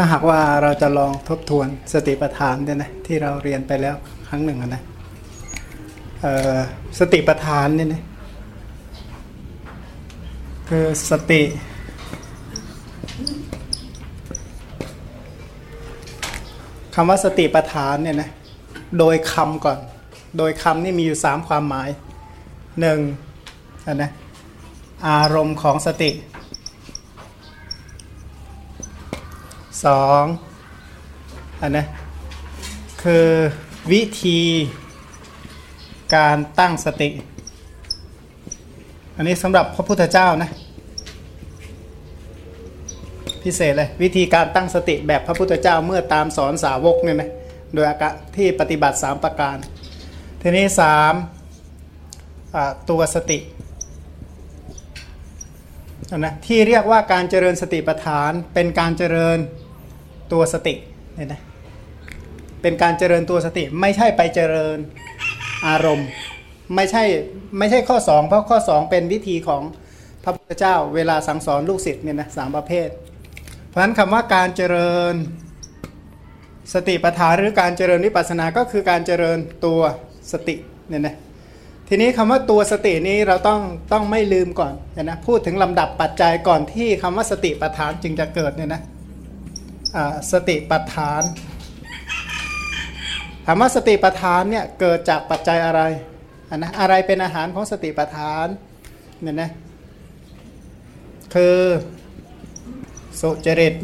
[0.00, 3.94] ถ้าหากว่าเราจะลองทบทวนสติปัฏฐานเนี่ยนะที่เราเรียนไปแล้ว
[4.28, 4.82] ครั้งหนึ่งอะนะ
[6.98, 8.02] สติปัฏฐานเนี่ยนะ
[10.68, 11.42] คือสติ
[16.94, 18.30] คำว่าสติปัฏฐานเนี่ยนะ
[18.98, 19.78] โดยคำก่อน
[20.38, 21.88] โดยคำนี่มีอยู่สามความหมาย
[22.80, 22.98] หนึ่ง
[23.86, 24.10] อะนะ
[25.08, 26.10] อารมณ์ของสติ
[29.84, 30.24] สอง
[31.60, 31.86] อันนะ
[33.02, 33.28] คือ
[33.92, 34.40] วิธี
[36.14, 37.08] การตั้งสติ
[39.16, 40.50] อันนี้สำหรับพระพุทธเจ้านะ
[43.42, 47.30] พิเศษเลย วิธีการตั้งสติแบบพระพุทธเจ้าเมื่อตามสอนสาวกเนี่ยนะ
[47.74, 49.56] โดยอากะที่ปฏิบัติ 3 ประการ
[50.42, 51.14] ทีนี้สาม
[52.90, 53.38] ตัวสติ
[56.18, 59.38] นะที่เรียกว่าการเจริญสติปัฏฐานเป็นการเจริญ
[60.32, 60.74] ตัวสติ
[61.14, 61.40] เนี่ยนะ
[62.62, 64.78] เป็นการเจริญตัวสติไม่ใช่ไปเจริญ
[65.68, 66.08] อารมณ์
[66.74, 67.04] ไม่ใช่
[67.58, 69.62] ไม่ใช่ข้อ 2 เพราะข้อ 2 เป็นวิธีของ
[70.24, 72.88] พระพุทธเจ้าเวลาสั่งสอนลูกศิษย์เนี่ยนะสามประเภท
[73.68, 75.14] เพราะฉะนั้นคำว่าการเจริญ
[76.74, 79.80] สติปัฏฐานหรือการเจริญวิปัสสนาก็คือการเจริญตัว
[80.32, 80.56] สติ
[80.88, 81.16] เนี่ยนะ
[81.88, 83.60] ทีนี้คำว่าตัวสตินี้เราต้อง
[83.92, 88.82] ต้องไม่ลืมก่อนเนยนะพูดถึงลำดับปัจจัยก่อนที่คำว่าสติปัฏฐานจึงจะเกิดเนี่ยนะ
[90.32, 91.22] สติปัฏฐาน
[93.44, 95.80] ถามว่าสติปัฏฐานเนี่ยเกิดจากปัจจัยอะไร
[96.50, 98.46] อันนะอะไรเป็นอาหารของสติปัฏฐาน
[99.22, 99.50] เนี่ยนะ
[101.34, 101.60] คือ
[103.20, 103.74] สุจริต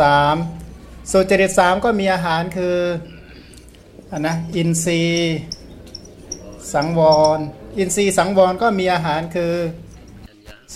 [0.00, 0.36] สาม
[1.12, 2.76] สุจริตสามก็มีอาหารคือ
[4.12, 5.38] อันนะอินทรีย์
[6.72, 7.00] สังว
[7.36, 7.38] ร
[7.78, 9.54] อินทรีย์สังวรก็มีอาหารคือ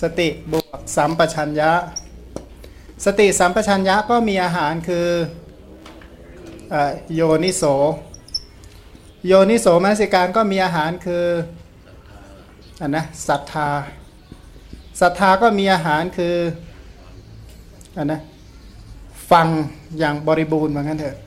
[0.01, 1.71] สติบวกสัมปชัญญะ
[3.05, 5.07] สติสัมปชัญญะก็มีอาหารคือ
[6.73, 6.75] อ
[7.13, 7.63] โยนิโส
[9.27, 11.25] โยนิโสมนสิการก็มีอาหารคือ
[12.81, 13.69] อันนะศรัทธา
[15.01, 16.35] ศรัทธาก็มีอาหารคือ
[17.97, 18.21] อันนะ
[19.31, 19.47] ฟัง
[19.99, 21.17] อย่างบริบูรณ์เหมือนกันเถอะ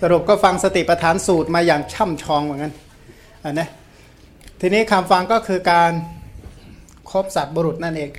[0.00, 2.72] สรุปก็ฟังสติปัฏฐานสูตรมาอย่างช่ำชองเหมือนกัน
[3.44, 3.68] อันนะ
[4.60, 5.92] ทีนี้คำฟังก็คือการ
[7.10, 8.10] ครบสัตว์บุรุษนั่นเอง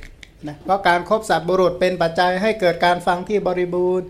[0.48, 4.06] นะเพราะการครบสัตว์บุรุษเป็นปัจจัยให้เกิดการฟังที่บริบูรณ์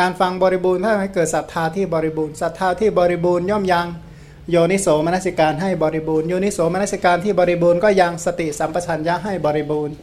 [0.00, 3.86] การฟังบริบูรณ์ถ้าให้เกิดศรัทธาที่บริบูรณ์ศรัทธาที่บริบูรณ์ย่อมยัง
[4.50, 9.94] โยนิโสมนสิการให้บริบูรณ์โยนิโสมนสิการที่บริบูรณ์ก็ยังสติสัมปชัญญะให้บริบูรณ์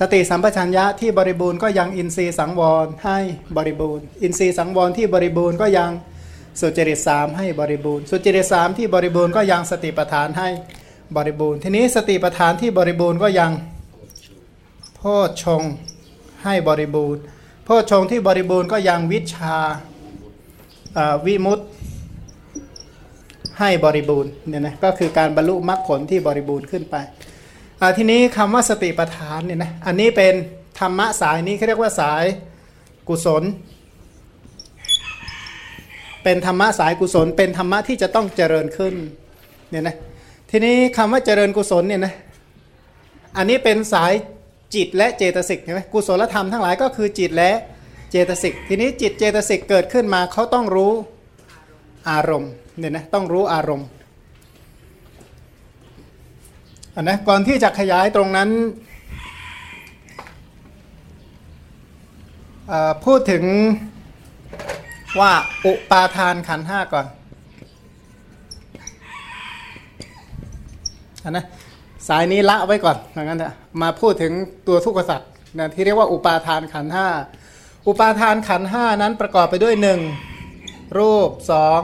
[0.00, 3.18] สติสัมปชัญญะที่บริบูรณ์ก็ยังอินทรีย์สังวรให้
[3.56, 5.90] บริบูรณ์ อินทรีย์สังวรที่บริบูรณ์ก็ยัง
[6.60, 10.48] สุจริตสามให้บริบูรณ์ สุจริตสามที่บริบูรณ์ก็ยังสติปัฏฐานให้
[11.16, 13.50] บริบูรณ์ ทีนี้สติปัฏฐานที่บริบูรณ์ก็ยัง
[15.02, 15.04] พ
[15.42, 15.62] ชง
[16.44, 17.22] ให้บริบูรณ์
[17.64, 19.56] โพชงที่บริบูรณ์ก็ยังวิชา
[21.26, 21.60] วิมุต
[23.58, 26.96] ให้บริบูรณ์เนี่ยนะก็คือการบรรลุมรรคผลที่บริบูรณ์ขึ้นไป
[27.96, 30.34] ทีนี้คำว่าสติปัฏฐานเนี่ยนะอันนี้เป็น
[30.80, 32.24] ธรรมะสายนี้เขาเรียกว่าสาย
[33.08, 33.42] กุศล
[36.22, 38.94] เป็นธรรมะสายกุศล เป็นธรรมะที่จะต้องเจริญขึ้น
[39.70, 39.96] เนี่ยนะ
[40.50, 42.14] ทีนี้คำว่าเจริญกุศลเนี่ยนะ
[43.36, 44.12] อันนี้เป็นสาย
[44.74, 47.52] จิตและเจตสิกใช่ไหมกุศลธรรมทั้งหลายก็คือจิตและ
[48.10, 50.92] เจตสิกทีนี้จิตเจตสิกเกิดขึ้นมาเขาต้องรู้
[52.10, 53.88] อารมณ์เนี่ยนะต้องรู้อารมณ์
[56.94, 58.50] อันนะก่อนที่จะขยายตรงนั้น
[63.04, 63.44] พูดถึง
[65.20, 65.32] ว่า
[65.64, 67.06] อุปาทานขันห้าก่อน
[71.24, 71.44] อันนะ
[72.08, 74.32] สายนี้ละไว้ก่อนอย่างนั้นเถอะมาพูดถึง
[74.68, 77.08] ตัวทุกขสัตว์นะที่เรียกว่าอุปาทานขันห้า
[77.88, 80.00] อุปาทานขันห้านั้นประกอบไปด้วยหนึ่ง
[80.98, 81.80] รูปสอง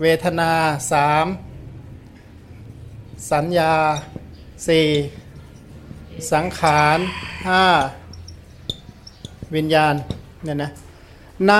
[0.00, 0.52] เวทนา
[0.92, 1.26] สาม
[3.32, 3.74] สัญญา
[4.68, 4.88] สี่
[6.32, 6.98] สังขาร
[7.48, 7.64] ห้า
[9.54, 9.94] วิญญาณ
[10.44, 10.70] เนี่ยนะ
[11.48, 11.54] ใน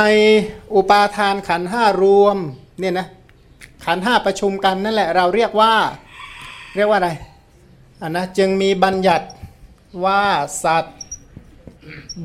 [0.74, 2.36] อุปาทานขันห้ารวม
[2.80, 3.06] เนี่ยนะ
[3.84, 5.72] ขันห้าประชุมกันนั่นแหละเราเรียกว่า
[6.76, 7.10] เรียกว่าอะไร
[8.04, 9.26] อันนะจึงมีบัญญัติ
[10.04, 10.22] ว่า
[10.64, 10.98] สัตว์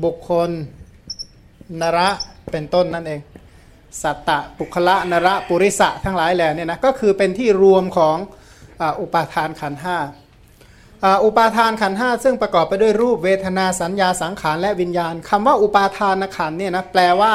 [0.04, 0.50] บุคคล
[1.80, 2.08] นระ
[2.52, 3.20] เป็นต้นนั่นเอง
[4.02, 8.16] สัตตะปุคละนระปุริสะทั้งหลายแหล่เนี่ยนะก็คือเป็นที่รวมของ
[8.80, 9.98] ออุปาทานขันห้า
[11.24, 17.34] อุปาทานขันห้าซึ่งประกอบไปด้วยรูปเวทนาสัญญาสังขารและวิญญาณคำว่าอุปาทานขันเนี่ยนะแปลว่า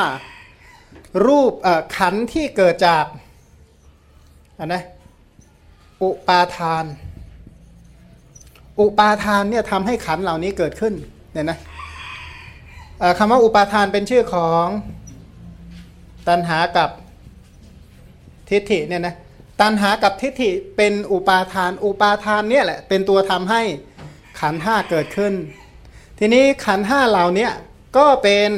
[1.27, 1.51] รูป
[1.97, 3.05] ขันที่เกิดจาก
[4.59, 4.83] อันนะ
[6.03, 6.85] อุปาทาน
[8.81, 10.93] อุปาทานเนี่ยทำให้ขันเหล่านี้เกิดขึ้น
[11.33, 11.57] เนี่ยนะ
[13.17, 14.65] คำว่าอุปาทานเป็นชื่อของ
[16.27, 16.89] ตัณหากับ
[18.49, 19.15] ทิฏฐิเนี่ยนะ
[19.61, 23.61] ตัณหากับทิฏฐิเป็นอุปาทาน อุปาทานเนี่ยแหละเป็นตัวทำให้
[24.39, 25.33] ขันห้าเกิดขึ้น
[26.19, 27.49] ทีนี้ขันห้าเหล่านี้
[27.97, 28.49] ก็เป็น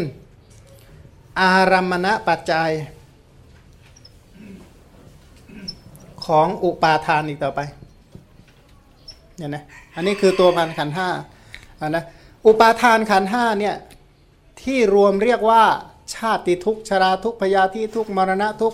[1.41, 2.69] อารัมมณปัจจัย
[6.25, 7.59] ของอุปาทานอีกต่อไป
[9.37, 9.63] เนี่ยนะ
[9.95, 11.09] อันนี้คือตัวพันขันห้า
[11.81, 12.03] อันนะ
[12.47, 13.75] อุปาทานขันห้าเนี่ย
[14.61, 15.63] ที่รวมเรียกว่า
[16.15, 18.73] ชาติทุกชราทุกพยาธิทุกมรณะทุก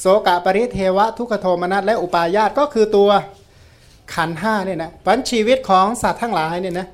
[0.00, 3.10] โสกะปริเทวะทุกขโทมนัสและอุปาญาตก็คือตัว
[4.14, 6.88] ขันห้าเนี่ยนะปัญชีวิตของสัตว์ทั้งหลายเนี่ยนะ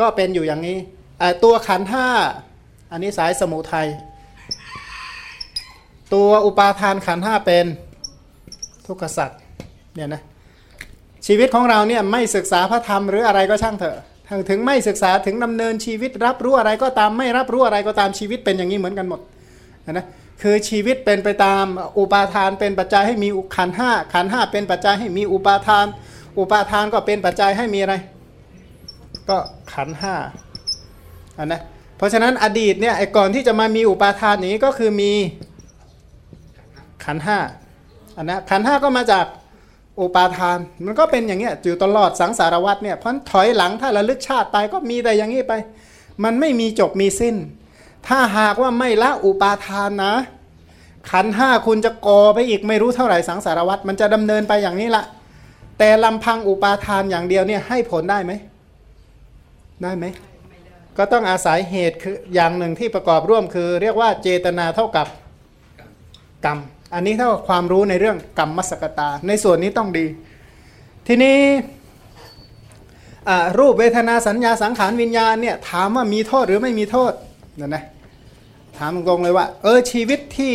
[0.00, 0.78] ก็เป็นอยู่อย่างนี้
[1.44, 2.06] ตัวขันห้า
[2.92, 3.88] อันนี้สายสมุทัย
[6.14, 7.66] ตัวอุปาทานขันห้าเป็น
[8.86, 9.40] ทุกขสัตว์
[9.94, 10.22] เนี่ยนะ
[11.26, 13.96] ชีวิตของเราเนี่ยไม่ศึกษาพระธรรมหรืออะไรก็ช่างเถอะ
[14.50, 19.20] ถึงไม่ศึกษาถึงดำเนินชีวิตรับรู้อะไรก็ตามไม่รับรู้อะไรก็ตามชีวิตเป็นอย่างนี้เหมือนกันหมด
[19.92, 20.06] นะ
[20.42, 21.64] คือชีวิตเป็นไปตาม
[21.98, 25.86] อุปาทานเป็นปัจจัยให้มีขันห้าขันห้าเป็นปัจจัยให้มีอุปาทาน
[26.38, 27.94] อุปาทานก็เป็นปัจจัยให้มีอะไร
[29.28, 29.38] ก็
[29.72, 30.14] ขันห้า
[31.38, 31.60] อันนะ
[31.96, 35.12] เพราะฉะนั้นอดีตเนี่ยไอ้ก่อนที่จะมามีอุปาทานนี้ก็คือมี
[37.04, 37.38] ขันห้า
[38.16, 39.26] อันนะขันห้าก็มาจาก
[40.00, 45.52] อุปาทาน มันก็เป็นอย่างเงี้ยอยู่ตลอดสังสารวัฏเนี่ยเพราะถอยหลังถ้าระลึกชาติไปก็มีแต่อย่างนี้ไป
[46.24, 47.36] มันไม่มีจบมีสิ้น
[48.08, 50.14] ถ้าหากว่าไม่ละอุปาทานนะ
[51.10, 55.04] ขันห้าคุณจะกอไปอีกไม่รู้เท่าไหร่สังสารวัฏมันจะดำเนินไปอย่างนี้ละ
[55.78, 58.32] แต่ลำพังอุปาทานอย่างเดียวเนี่ยให้ผลได้ไหม
[59.82, 60.04] ได้ไหม
[60.98, 65.06] ก็ต้องอาศัยเหตุคืออย่างหนึ่งที่ประกอบร่วมคือ เรียกว่าเจตนาเท่ากับ
[66.44, 66.58] กรรม
[66.94, 70.06] อันนี้เท่ากับความรู้ในเรื่องกรรมมสกตา ในส่วนนี้ต้องดี
[71.06, 71.38] ทีนี้
[73.58, 77.12] รูปเวทนาสัญญาสังขารวิญญาณเนี่ยถามว่ามีโทษหรือไม่มีโทษ
[77.60, 77.84] นะนะ
[78.78, 80.54] ถามตรงๆเลยว่า เออชีวิตที่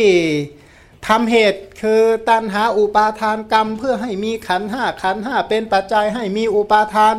[1.08, 7.14] ทำเหตุคือตันหาอุปาทานกรรม เพื่อให้มีขันห้าขันห้าเป็นปัจจัยให้มีอุปาทาน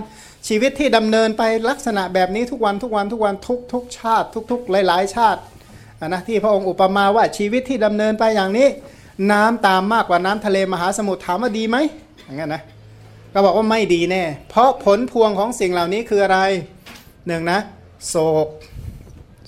[0.48, 5.42] ชีวิตที่ดำเนินไปลักษณะแบบนี้ทุกวันทุกวันทุกวันทุกทุกชาติ ทุก ๆ หลาย ๆ ชาติ
[6.08, 8.68] นะที่พระองค์อุปมาว่าชีวิตที่ดำเนินไปอย่างนี้
[9.32, 11.78] น้ำตามมากกว่าน้ำทะเลมหาสมุทรถามว่าดีไหม
[12.24, 12.64] อย่างนั้นนะ
[13.34, 16.40] ก็บอกว่าไม่ดีแน่ เพราะผลพวงของสิ่งเหล่านี้คืออะไร
[17.28, 17.60] หนึ่งนะ
[18.08, 18.16] โศ
[18.46, 18.48] ก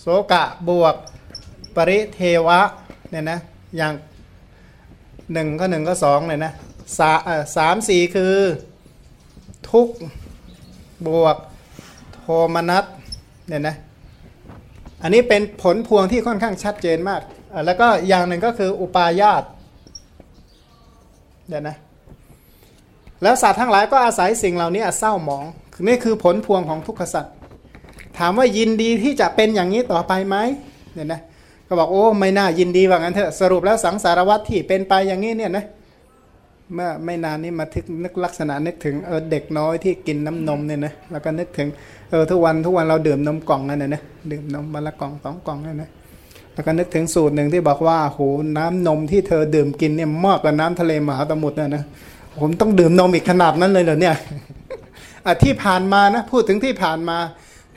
[0.01, 0.95] โศกะบวก
[1.75, 2.59] ปริเทวะ
[3.09, 3.39] เนี่ยนะ
[3.77, 3.93] อย่าง
[5.33, 6.51] หนึ่งก็หนึ่งก็สองเลยนะ
[6.97, 7.11] สา
[7.55, 8.35] สามสี่คือ
[9.71, 9.87] ทุก
[11.07, 11.37] บวก
[12.13, 12.25] โท
[12.55, 12.85] มนัส
[13.47, 13.75] เนี่ยนะ
[15.01, 17.21] อันนี้เป็นผลพวงที่ค่อนข้างชัดเจนมาก
[17.65, 19.43] แล้วก็อย่างหนึ่งก็คืออุปาญาต
[21.49, 21.75] เดี๋ยวนะ
[23.23, 25.45] แล้วสัตว์ทั้งหลายก็อาศัยสิ่งเหล่านี้เศร้าหมอง
[25.87, 27.33] นี่คือผลพวงของทุกขสัตว์
[28.17, 30.35] ถามว่ายินดีที่จะเป็นอย่างนี้ต่อไปไหม
[30.93, 31.21] เนี่ยนะ
[31.67, 35.65] ก็บอกโอ้ไม่น่ายินดีว่างั้นเถอะสรุปแล้วสังสารวัตที่เป็นไปอย่างนี้เนี่ยนะ
[36.73, 41.67] เมื่อไม่นานนี้มาทึกนึกลักษณะนึกถึงเออเด็กน้อยที่กินน้ำนมเนี่ยนะแล้วก็นึกถึง
[42.09, 44.01] เออทุกวันทุกวันเราดื่มนมกล่องนั่นนะนะ
[44.31, 45.89] ดื่มนมวันละกล่องสองกล่องนั่นนะ
[46.55, 48.19] แล้วก็นึกถึงสูตรหนึ่งที่บอกว่าโห
[48.57, 51.83] น้ำนมที่เธอดื่มกินเนี่ยมากกว่าน้ำทะเลมหาสมุทรเนี่ยนะ
[52.39, 54.15] ผมต้องดื่มนมอีกขนาดนั้นเลยเหรอเนี่ย
[55.25, 57.17] อที่ผ่านมานะพูดถึงที่ผ่านมา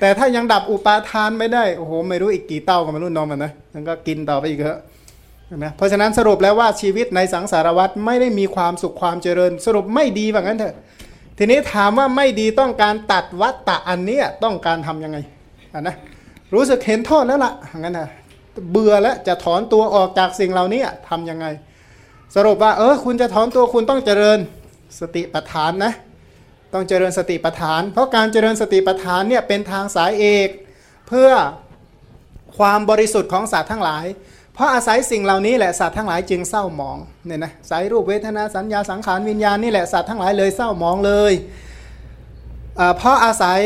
[0.00, 4.80] แต่ถ้ายังดับอุปาทานไม่ได้โอ้โหไม่รู้อีกกี่เต้าก็ไม่รู้นมอะนะมันก็กินต่อไปอีกเถอะ
[5.64, 10.74] นะเพราะฉะนั้นสรุปแล้วว่าชีวิตในสังสารวัฏไม่ได้มีความสุขความเจริญ สรุปไม่ดีว่างั้นเถอะ
[11.38, 15.18] ทีนี้ถามว่าไม่ดีต้องการตัดวัตตะอันนี้ต้องการทํำยังไง
[15.74, 15.96] อะนะ
[16.54, 18.08] รู้สึกเห็นโทษแล้วล่ะงั้นนะ
[18.70, 21.46] เบื่อแล้วจะถอนตัวออกจากสิ่งเหล่านี้ทำยังไง
[22.34, 24.38] สรุปว่าเออคุณจะถอนตัวคุณต้องเจริญ
[25.00, 25.92] สติปัฏฐานนะ
[26.74, 30.48] ต้องเจริญสติปัฏฐาน เพราะการเจริญสติปัฏฐานเนี่ยเป็นทางสายเอก
[31.08, 31.30] เพื่อ
[32.58, 34.04] ความบริสุทธิ์ของสัตว์ทั้งหลาย
[34.54, 41.32] เพราะอาศัยสิ่งเหล่านี้แหละสัตว์ทั้งหลายจึงเศร้าหมองเนี่ยนะสายรูปเวทนาสัญญาสังขารวิญญาณนี่แหละสัตว์ทั้งหลายเลยเศร้าหมองเลย
[42.78, 43.60] อ่าเพราะอาศัย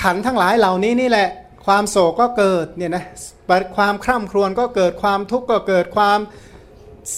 [0.00, 1.28] ขันทั้งหลายเหล่านี้นี่แหละ
[1.68, 3.04] ความโศกก็เกิดเนี่ยนะ
[3.76, 6.18] ความคร่ำครวญก็เกิดความทุกข์ก็เกิดความ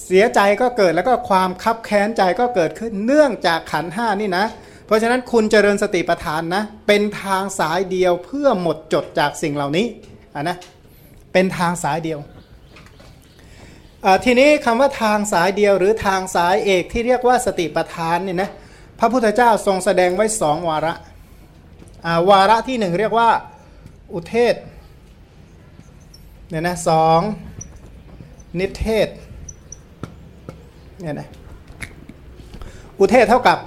[0.04, 4.44] เสียใจก็เกิดแล้วก็ความคับแค้นใจก็เกิดขึ้นเนื่องจากขันห้านี่นะ
[4.86, 10.56] เพราะฉะนั้นคุณเจริญสติปัฏฐานนะเป็นทางสายเดียวเพื่อหมดจดจากสิ่งเหล่านี้ะนะ
[11.32, 12.18] เป็นทางสายเดียว
[14.24, 18.50] ทีนี้คำว่าทางสายเดียวหรือทางสายเอกที่เรียกว่าสติปัฏฐานเนี่ยนะ
[18.98, 20.94] พระพุทธเจ้าทรงแสดงไว้สองวาระ
[22.30, 23.30] วาระที่หนึ่งเรียกว่า
[24.14, 24.54] อุเทศ
[26.48, 27.20] เนี่ยนะสอง
[28.58, 29.08] นิเทศ
[31.00, 31.28] เนี่ยนะ
[32.98, 33.58] อุเทศเท่ากับ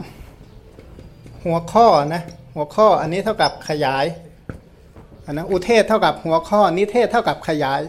[1.46, 2.22] หัวข้อนะ
[2.56, 4.06] หัวข้ออันนี้เท่ากับขยาย
[5.26, 7.82] อันนะอุเทศเท่ากับหัวข้อนิเทศเท่ากับขยาย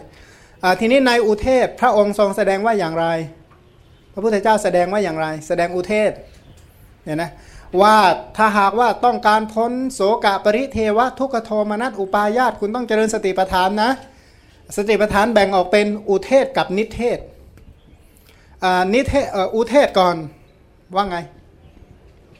[0.79, 3.07] ทีนี้ในอุเทศพระองค์ทรงแสดงว่าอย่างไร
[4.13, 6.11] พระพุทธเจ้าแสดงว่าอย่างไร แสดงอุเทศ
[7.03, 7.29] เนี่ยนะ
[7.81, 7.97] ว่า
[8.37, 13.91] ถ้าหากว่าต้องการพ้นโสกะปริเทวะทุกขโทมนัสอุปาญาตคุณต้องเจริญสติปัฏฐานนะ
[14.77, 17.19] สติปัฏฐานแบ่งออกเป็นอุเทศกับนิเทศ
[18.63, 20.15] อ่านิเทศเอ่ออุเทศก่อน
[20.95, 21.17] ว่าไง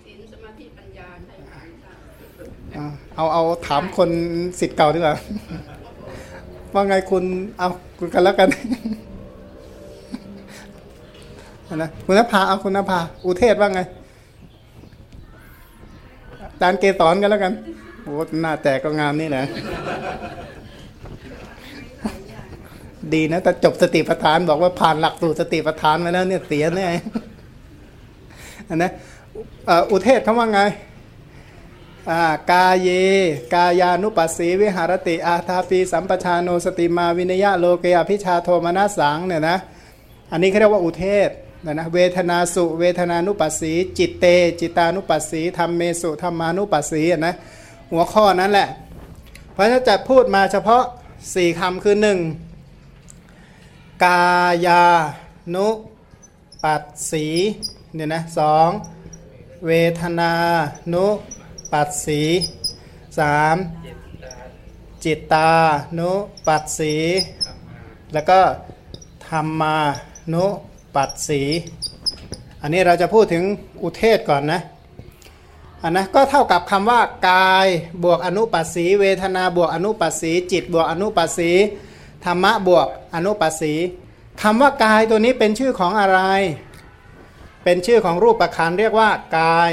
[0.06, 1.94] ศีลสมาธิปัญญาให้ผ่านค่ะ
[2.78, 2.86] อ่า
[3.16, 4.10] เอาเอาถามคน
[4.60, 5.16] สิทธิ์เก่าดีกว่า
[6.74, 7.24] ว่าไงคุณ
[7.58, 7.68] เอา
[8.00, 8.50] คุณกันแล้วกัน
[11.76, 14.05] นะคุณนภาเอาคุณนภาอุเทศว่าไงอา
[16.62, 17.54] จารย์เกสรกันแล้วกัน
[18.04, 19.46] โอ้หน้าแตกก็งามนี่แหละ
[23.14, 26.88] ดีนะแต่จบสติปัฏฐานบอกว่าผ่านหลักสูตรสติปัฏฐานมาแล้วเนี่ยเสียแน่
[28.70, 28.92] อันนะ
[29.92, 30.62] อุเทศเขาว่าไง
[32.12, 32.22] อ่า
[32.52, 32.90] กาเย
[33.54, 39.58] กายานุปัสสีวิหารติ อาทาปีสัมปชานโนสติมาวินยะโลเกยพิชาโทมนัสสังเนี่ยนะ
[40.32, 41.30] อันนี้เขาเรียกว่าอุเทศ
[41.66, 44.26] นะนะเวทนาสุเวทนานุปัสสี จิตเต
[44.60, 47.34] จิตานุปัสสีธรรมเมสุธรรมานุปัสสีอะนะ
[47.92, 48.68] หัวข้อนั้นแหละ
[49.54, 50.84] เพราะฉะนั้นจะพูดมาเฉพาะ
[51.34, 52.20] สี่คำคือหนึ่ง
[54.04, 54.24] กา
[54.66, 54.86] ยา
[55.56, 55.68] นุ
[56.64, 57.26] ปัสสี
[57.96, 58.70] เนี่ยนะสอง
[59.68, 60.32] เวทนา
[60.94, 61.06] นุ
[61.72, 62.22] ปัสสี
[63.18, 63.56] สาม
[65.04, 65.52] จิตตา
[66.00, 66.12] นุ
[66.48, 66.96] ปัสสี
[68.14, 68.40] แล้วก็
[69.28, 69.78] ธรรมา
[70.34, 70.46] นุ
[70.96, 71.42] ปัสสี
[72.62, 73.44] อันนี้เราจะพูดถึง
[73.84, 74.62] อุเทศก่อนนะ
[75.84, 77.68] อันนะก็เท่ากับคำว่ากาย
[78.04, 81.52] บวกอนุปัสสี เวทนาบวกอนุปัสสี จิตบวกอนุปัสสี
[82.26, 83.74] ธรรมะบวกอนุปัสสี
[84.42, 86.20] คำว่ากายตัวนี้เป็นชื่อของอะไร
[87.64, 89.72] เป็นชื่อของรูปประคันเรียกว่ากาย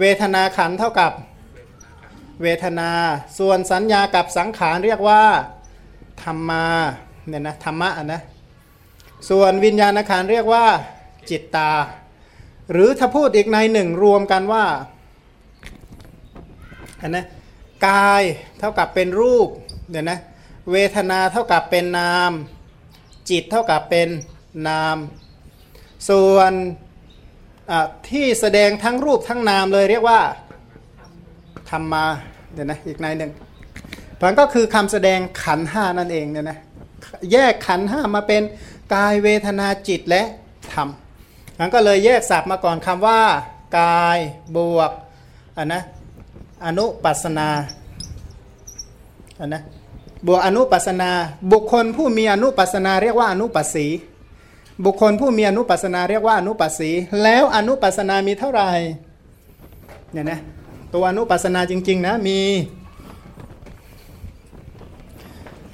[0.00, 1.12] เวทนาขันเท่ากับ
[2.42, 2.90] เวทนา
[3.38, 5.22] ส่วนสัญญากับสังขารเรียกว่า
[6.22, 6.64] ธรรมา
[7.28, 8.20] เนี่ยนะธรรมะอะนะ
[9.28, 10.66] ส่วนวิญญาณขันเรียกว่า
[11.30, 11.70] จิตตา
[12.72, 14.64] หรือถ้าพูดอีกในหนึ่งรวมกันว่า
[17.00, 17.26] อันนะ
[17.86, 18.22] กาย
[18.58, 19.48] เท่ากับเป็นรูป
[19.90, 20.18] เดี๋ยวนะ
[20.72, 22.32] เวทนาเท่ากับเป็นนาม
[23.30, 24.08] จิตเท่ากับเป็น
[24.68, 24.96] นาม
[26.08, 26.52] ส่วน
[28.10, 30.20] ที่แสดงทั้งรูปทั้งนามเลยเรียกว่า
[31.70, 32.04] ธรรมา
[32.52, 33.32] เดี๋ยวนะอีกในหนึ่ง
[34.22, 36.58] มันก็คือคำแสดงขันห้านั่นเองเนี่ยนะ
[37.32, 38.42] แยกขันห้ามาเป็น
[38.94, 40.22] กายเวทนาจิตและ
[40.72, 40.88] ธรรม
[41.58, 43.20] มันก็เลยแยกศัพท์มาก่อนคำว่า
[43.78, 44.18] กาย
[44.56, 44.90] บวก
[45.56, 45.82] อันนะ
[46.66, 47.48] อนุปัสนา
[49.40, 49.62] อันนะ
[50.26, 51.10] บวกอนุปัสนา
[51.52, 53.86] บุคคลผู้มีอนุปัสนา เรียกว่าอนุปัสสี
[54.84, 56.90] บุคคลผู้มีอนุปัสนา เรียกว่าอนุปัสสี
[57.22, 58.70] แล้วอนุปัสนามีเท่าไหร่
[60.12, 60.40] เนี่ยนะ
[60.94, 62.38] ตัวอนุปัสนาจริง ๆ นะมี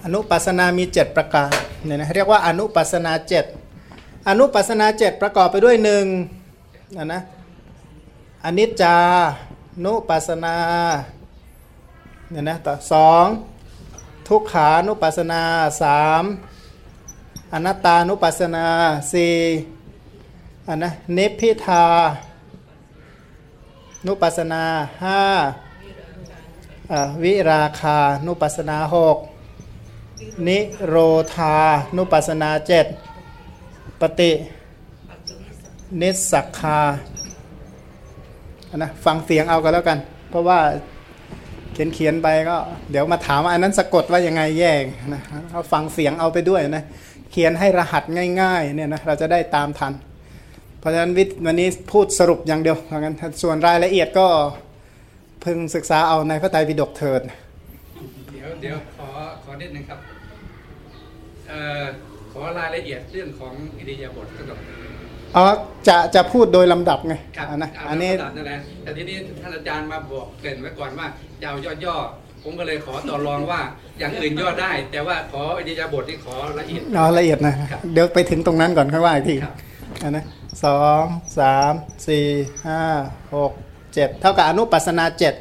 [0.04, 1.52] อนุปัสนามี 7 ประการ
[1.84, 3.12] เนี่ยนะเรียกว่าอนุปัสนา
[3.70, 6.04] 7 อนุปัสนา 7 ประกอบไปด้วยหนึ่ง
[6.96, 7.22] นะนะ
[8.44, 8.96] อนิจจา
[9.84, 10.56] นุปัสนา
[12.30, 13.26] เนี่ยนะต่อสอง
[14.28, 15.42] ทุกขานุปัสนา
[15.82, 16.24] สาม
[17.52, 18.66] อนัตตานุปัสนา
[19.12, 19.36] สี่
[20.68, 21.86] อันนะนิพพิทา
[24.06, 24.62] นุปัสนา
[25.04, 25.22] ห้า
[26.92, 29.18] อ่าวิราคานุปัสสนาหก
[30.49, 30.97] นิโร
[31.35, 31.57] ธา
[31.97, 32.86] นุปัสนาเจ็ด
[34.01, 34.31] ปฏิ
[36.01, 36.81] นิสักคา
[38.77, 39.99] นะฟังเสียงเอากันแล้วกัน
[40.31, 40.61] เพราะว่า
[41.73, 42.57] เขียนเขียนไปก็
[42.90, 44.82] เดี๋ยวมาถามว่าอันนั้นสะกดว่ายังไงแยก
[45.15, 45.23] นะ
[45.53, 46.85] เอาฟังเสียงเอาไปด้วยนะ
[47.31, 48.05] เขียนให้รหัส
[48.40, 49.93] ง่ายๆเนี่ยนะเราจะได้ตามทัน
[50.78, 54.27] เพราะฉะนั้นวิวันนี้พูดสรุปอย่างเดียวเพราะงั้นส่วนรายละเอียดก็
[55.44, 57.20] พึงศึกษาเอาในพระไตรปิฎกเถิด
[58.32, 59.09] เดี๋ยวเดี๋ยวขอ
[59.43, 59.99] ขอนิดนึงครับ
[62.32, 64.58] ขอรายละเอียดเรื่องของอิริยาบถก็ต้อง
[65.36, 65.44] อ๋อ
[65.88, 71.06] จะจะพูดโดยลำดับไงครับอันนะเาอันนี้ตามนั่นแหละแต่ทีนี้ท่านอาจารย์มาบอกเกริ่นไว้ก่อนว่า
[71.40, 73.60] จะเอาย่อๆผมก็เลยขอต่อรองว่า
[73.98, 79.54] อย่างอื่นย่อได้ แต่ว่าขออิริยาบถที่ขอละเอียดเอาละเอียดนะครับเดี๋ยวไปถึงตรงนั้นก่อนค่อยว่าอีกทีครับ
[80.02, 80.24] อันนะ
[80.64, 81.04] สอง
[81.38, 81.72] สาม
[82.06, 82.26] สี่
[82.66, 82.82] ห้า
[83.34, 83.52] หก
[83.94, 85.34] เจ็ดเท่ากับอนุปัสนาเจ็ด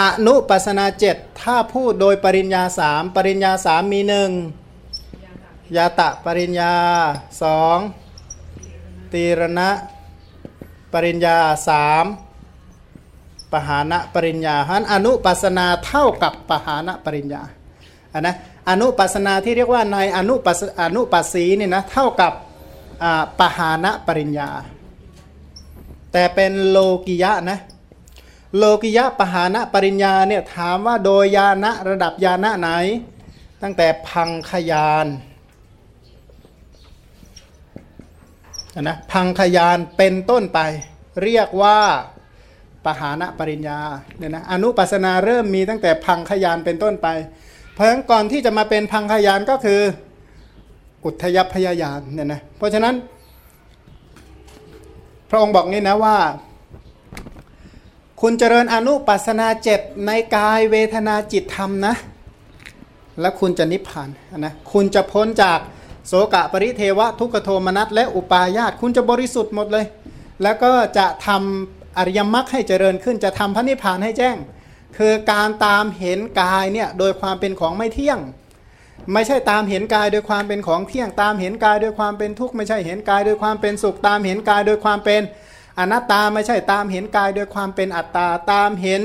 [0.00, 4.30] อนุปัสนาเจ็ดถ้าพูดโดยปริญญาสามปริญญาสามมีหนึ่ง
[5.76, 6.74] ยาตะปริญญา
[7.42, 7.78] สอง
[9.12, 9.70] ตีรณะ
[10.92, 11.36] ปริญญา
[11.68, 12.04] สาม
[13.52, 17.42] ปหานะปริญญาฉะนั้นอนุปัสนาเท่ากับปหานะปริญญา
[18.12, 18.34] อันนะ
[18.70, 22.32] อนุปัสนาที่เรียกว่าในอนุปัสอนุปัสสีนี่นะเท่ากับ
[23.40, 24.50] ปหานะปริญญา
[26.12, 27.58] แต่เป็นโลกิยะนะ
[28.56, 32.68] โลกิยะปหานะปริญญาเนี่ยถามว่าโดยญาณะระดับญาณะไหน
[33.62, 35.06] ตั้งแต่พังขยาน
[38.82, 40.60] นะพังขยานเป็นต้นไป
[41.22, 41.78] เรียกว่า
[42.84, 43.78] ปหานะปริญญา
[44.18, 47.08] เนี่ยนะอนุปัสนาเริ่มมีตั้งแต่พังขยานเป็นต้นไป
[47.72, 49.80] เพราะฉะนั้นก่อนที่จะมาเป็นพังขยานก็คือ
[51.04, 52.94] อุทยพยายานเนี่ยนะเพราะฉะนั้น
[55.30, 56.16] พระองค์บอกงี้นะว่า
[58.20, 61.94] คุณเจริญอนุปัสนาเจ็ดในกายเวทนาจิตธรรมนะ
[63.20, 65.60] แล้วคุณจะนิพพานนะคุณจะพ้นจาก
[66.08, 69.84] โสกะปริเทวะทุกขโทมนัสและอุปาญาตคุณจะบริสุทธิ์หมดเลย
[70.42, 74.36] แล้วก็จะทำอริยมรรคให้เจริญขึ้นจะทำพระนิพพานให้แจ้ง
[74.98, 78.18] คือการตามเห็นกายเนี่ยโดยความเป็นของไม่เที่ยง
[79.12, 85.22] ไม่ใช่ตามเห็นกายโดยความเป็นของเที่ยง ตามเห็นกายโดยความเป็นทุกข์ไม่ใช่เห็นกายโดยความเป็นสุขตามเห็นกายโดยความเป็น
[85.78, 89.02] อนัตตาไม่ใช่ตามเห็นกายโดยความเป็นอัตตาตามเห็น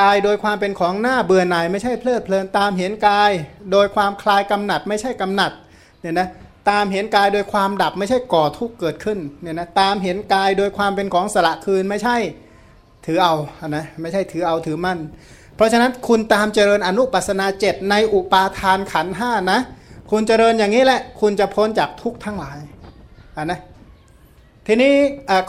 [0.00, 3.30] กายโดยความเป็นของหน้าเบื่อหน่าย ไม่ใช่เพลิดเพลินตามเห็นกาย
[3.72, 5.52] โดยความคลายกำหนัดไม่ใช่กำหนัด
[6.02, 6.28] เนี่ยนะ
[6.70, 12.16] ตามเห็นกายโดยความดับไม่ใช่ก่อทุกข์เกิดขึ้นเนี่ยนะตามเห็นกายโดยความเป็นของสละคืนไม่ใช่
[13.06, 13.34] ถือเอา
[13.68, 14.98] นะไม่ใช่ถือเอาถือมั่น
[15.56, 19.58] เพราะฉะนั้นคุณตามเจริญอนุปัสนาเจ็ดในอุปาทานขันห้านะ
[20.10, 22.58] คุณเจริญอย่างนี้แหละ คุณจะพ้นจากทุกข์ทั้งหลาย
[23.36, 23.60] อะนะ
[24.66, 24.92] ทีนี้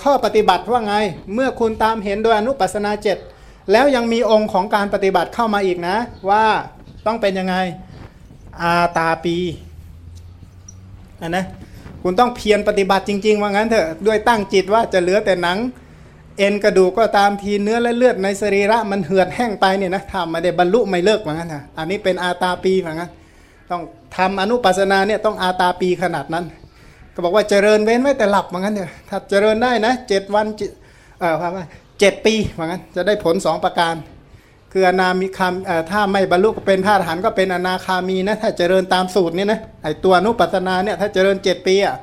[0.04, 0.96] ข้อปฏิบัติว่าไง
[1.34, 3.18] เมื่อคุณตามเห็นโดยอนุปัสนาเจ็ด
[3.72, 5.96] แล้วยังมีองค์ของการปฏิบัติเข้ามาอีกนะ
[6.30, 6.46] ว่า
[7.06, 7.56] ต้องเป็นยังไง
[8.62, 11.46] อาตาปีะนะ
[12.04, 15.58] คุณต้องเพียรปฏิบัติจริง ๆ ว่างั้นเถอะด้วยตั้งจิตว่าจะเหลือแต่หนัง
[16.38, 23.12] เอ็นกระดูกก็ตามทีเนื้อและเลือดในสรีระมันเหือดแห้งไปเนี่ยนะทำมาได้บรรลุไม่เลิกว่างั้นนะอันนี้เป็นอาตาปีว่างั้น
[23.72, 23.82] ต้อง
[24.18, 26.46] ทำอนุปัสนาเนี่ยต้องอาตาปีขนาดนั้น
[27.14, 30.46] ก็บอกว่าเจริญเว้นไว้แต่หลับว่างั้นเนี่ยถ้าเจริญได้นะเจ็ดวัน
[31.20, 31.66] เออว่า
[32.00, 33.96] เจ็ดปีว่างั้นจะได้ผลสองประการ
[34.76, 35.54] คืออนามิคาม
[35.92, 41.96] ถ้าไม่บรรลุเป็นพระอรหันต์ก็เป็นอนาคามีนะถ้าเจริญตามสูตรนี่นะไอตัวนุปัสสนาเนี่ยถ้าเจริญเจ็ดปีอะ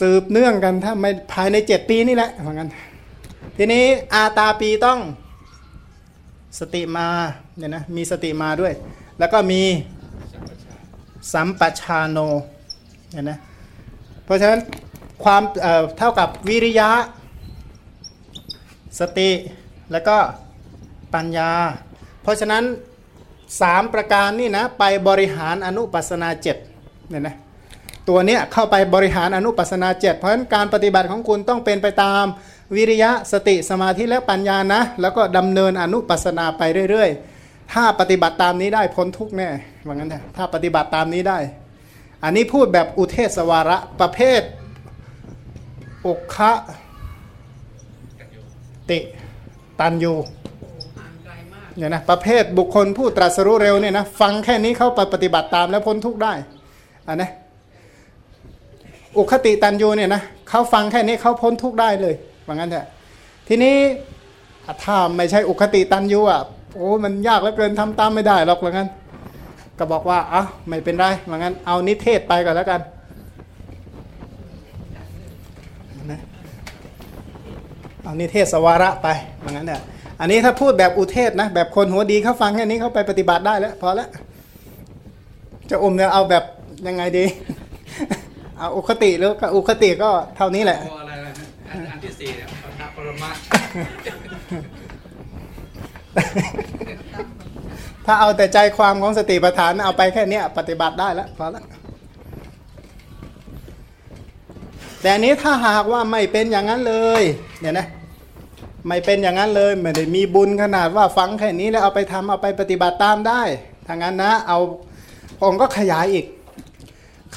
[0.00, 2.68] สืบเนื่องกันถ้าไม่ภายในเจ็ดปีนี่แหละเหมือนกัน
[3.56, 3.84] ทีนี้
[4.14, 4.98] อาตาปีต้อง
[6.58, 7.08] สติมา
[7.56, 8.72] เนี่ยนะมีสติมาด้วย
[9.18, 9.62] แล้วก็มี
[11.32, 12.18] สัมปชาโน
[13.12, 13.38] เนี่ยนะ
[14.24, 14.60] เพราะฉะนั้น
[15.24, 16.90] ความเเท่ากับวิริยะ
[19.00, 19.30] สติ
[19.92, 20.16] แล้วก็
[21.14, 21.50] ปัญญา
[22.22, 22.64] เพราะฉะนั้น
[23.60, 26.56] สามประการนี่นะไปบริหารอนุปัสนาเจ็ด
[27.10, 27.36] เนี่ยนะ
[28.08, 32.24] ตัวเนี้ยเข้าไปบริหารอนุปัสนาเจ็ดเพราะฉะนั้นการปฏิบัติของคุณต้องเป็นไปตาม
[32.76, 37.10] วิริยะสติสมาธิและปัญญานะ แล้วก็ดำเนินอนุปัสนาไปเรื่อย
[37.40, 39.48] ๆ ถ้าปฏิบัติตามนี้ได้พ้นทุกแน่
[39.86, 41.38] ว่างั้นเถอะถ้าปฏิบัติตามนี้ได้
[42.24, 44.42] อันนี้พูดแบบอุเทศวาระประเภท
[46.06, 46.52] อกคะ
[48.90, 48.98] ติ
[49.80, 50.14] ตันยู
[51.76, 56.32] เนี่ยนะประเภทบุคคลผู้ตรัสรู้เร็วเนี่ยนะฟังแค่นี้เขาไปปฏิบัติตามแล้วพ้นทุกข์ได้
[57.06, 57.30] อันนะ
[59.18, 62.14] อุคติตันยูเนี่ยนะเขาฟังแค่นี้เขาพ้นทุกข์ได้เลย
[62.46, 62.86] ว่างั้นเถอะ
[63.48, 63.76] ทีนี้
[64.84, 66.42] ถ้าไม่ใช่อุคติตันยูอะ
[66.76, 68.88] โอ้มันยากเหลือเกินทำตามไม่ได้หรอกว่างั้น
[69.78, 72.80] ก็บอกว่าอะไม่เป็นไรว่างั้น เอานิเทศไปก่อนแล้วกัน
[76.10, 76.20] นะ
[78.04, 79.08] เอานิเทศสวาระไป
[79.42, 79.82] ว่างั้นเนี่ย
[80.24, 84.08] อันนี้ถ้าพูดแบบอุเทศนะ แบบคนหัวดีเขาฟังแค่นี้เขาไปปฏิบัติได้แล้วพอแล้ว
[85.70, 86.44] จะอมเนี่ยเอาแบบ
[86.86, 87.24] ยังไงดี
[88.58, 91.32] เอาอุคติหรือก็อุคติก็เท่านี้แหละพออะไรนะ
[91.70, 93.30] อันอันที่สี่เนี่ยปทะปรมะ
[98.06, 101.64] ถ้าเอาแต่ใจความของสติปัฏฐานเอาไปแค่เนี้ยปฏิบัติได้แล้วพอแล้ว
[105.00, 107.22] แต่อันนี้ถ้าหากว่าไม่เป็นอย่างนั้นเลย
[107.60, 107.88] เนี่ยนะ
[108.88, 113.42] ไม่เป็นอย่างนั้นเลยไม่ได้มีบุญขนาดว่าฟังแค่นี้แล้วเอาไปทำเอาไปปฏิบัติตามได้
[113.86, 114.58] ถ้างนั้นนะเอา
[115.42, 116.26] องค์ก็ขยายอีก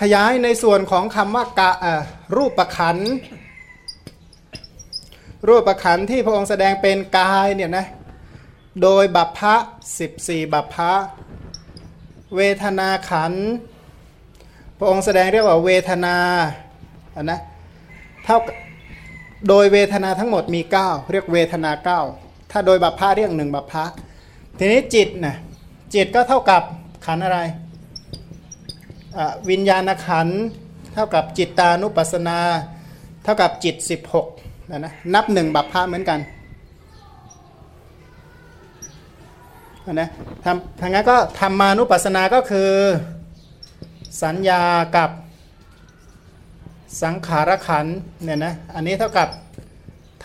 [0.01, 1.71] ขยายในส่วนของคำว่ากะ
[2.35, 2.97] รูปประขัน
[5.47, 7.85] รูปประขันที่พระองค์แสดงเป็นกายเนี่ยนะ
[8.81, 9.55] โดยบัพพะ
[10.03, 10.91] 14 บัพพะ
[12.35, 13.33] เวทนาขัน
[14.77, 16.15] พระองค์แสดงเรียกว่าเวทนา
[17.15, 17.39] อันนะ
[18.25, 18.55] เท่ากับ
[19.49, 21.71] โดยเวทนาทั้งหมดมี 9 เรียกเวทนา
[22.11, 23.83] 9 ถ้าโดยบัพพะเรียกหนึ่งบัพพะ
[24.57, 25.35] ทีนี้จิตนะ
[25.95, 26.61] จิตก็เท่ากับ
[27.05, 30.39] ขันธ์อะไระวิญญาณขันธ์
[30.93, 32.39] เท่ากับจิตตานุปัสสนา
[33.23, 33.75] เท่ากับจิต
[34.23, 36.19] 16นะนะนับหนึ่งบัพพะเหมือนกัน
[39.93, 40.09] นะ
[40.43, 42.71] ทำทางนั้นก็ธรรมานุปัสสนาก็คือ
[44.23, 44.61] สัญญา
[44.97, 45.09] กับ
[47.01, 47.85] สังขารขัน
[48.23, 49.27] เนี่ยนะอันนี้เท่ากับ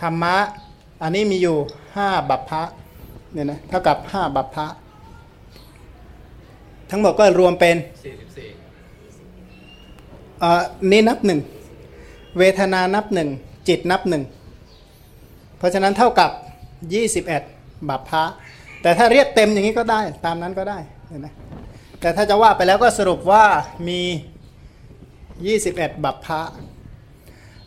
[0.01, 0.35] ธรรมะ
[1.03, 1.57] อันนี้มีอยู่
[1.93, 2.61] 5 บัพพะ
[3.33, 4.65] เนี่ยนะเท่ากับ 5 บัพพะ
[6.89, 8.49] ทั้งหมดก็รวมเป็นสี่สิบสี่
[10.39, 10.61] เอ่อ
[10.91, 11.39] นี่นับหนึ่ง
[12.37, 13.29] เวทนานับหนึ่ง
[13.67, 14.23] จิตนับหนึ่ง
[15.57, 16.31] เพราะฉะนั้นเท่ากับ
[17.09, 18.23] 21 บัพพะ
[18.81, 20.77] แต่ถ้าเรียกเต็มอย่างนี้ก็ได้ตามนั้นก็ได้
[21.09, 21.27] เห็นไหม
[22.01, 23.43] แต่ถ้าจะว่าไปแล้วก็สรุปว่า
[23.87, 23.99] มี
[25.51, 26.41] 21 บัพพะ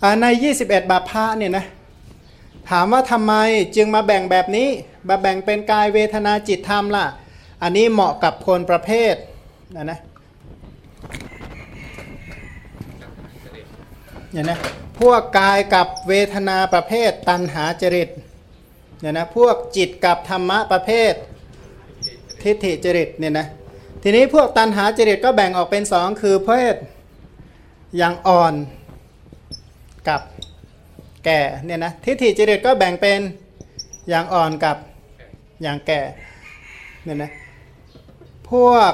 [0.02, 0.26] อ่าใน
[0.58, 1.66] 21 บัพพะเนี่ยนะ
[2.70, 3.34] ถามว่าทำไม
[3.76, 4.68] จึงมาแบ่งแบบนี้
[5.08, 7.06] มาแบ่งเป็นกายเวทนาจิตธรรมล่ะ
[7.62, 9.14] อันนี้เหมาะกับคนประเภท
[9.76, 9.98] นะนะ
[14.32, 14.58] เนี่ยนะ
[15.00, 18.08] พวกกายกับเวทนาประเภทตันหาจริต
[19.00, 21.12] เนี่ยนะพวกจิตกับธรรมะประเภท
[22.42, 23.46] ทิฏฐิจริตเนี่ยนะ
[24.02, 26.76] ทีนี้พวกตันหาจริตก็แบ่งออกเป็นสองคือเพศ
[27.96, 28.54] อย่างอ่อน
[30.08, 30.20] กับ
[31.24, 33.20] แก่เนี่ยนะทิฏฐิจริตก็แบ่งเป็น
[34.08, 34.76] อย่างอ่อนกับ
[35.62, 36.00] อย่างแก่
[37.04, 37.30] เนี่ยนะ
[38.50, 38.92] พวก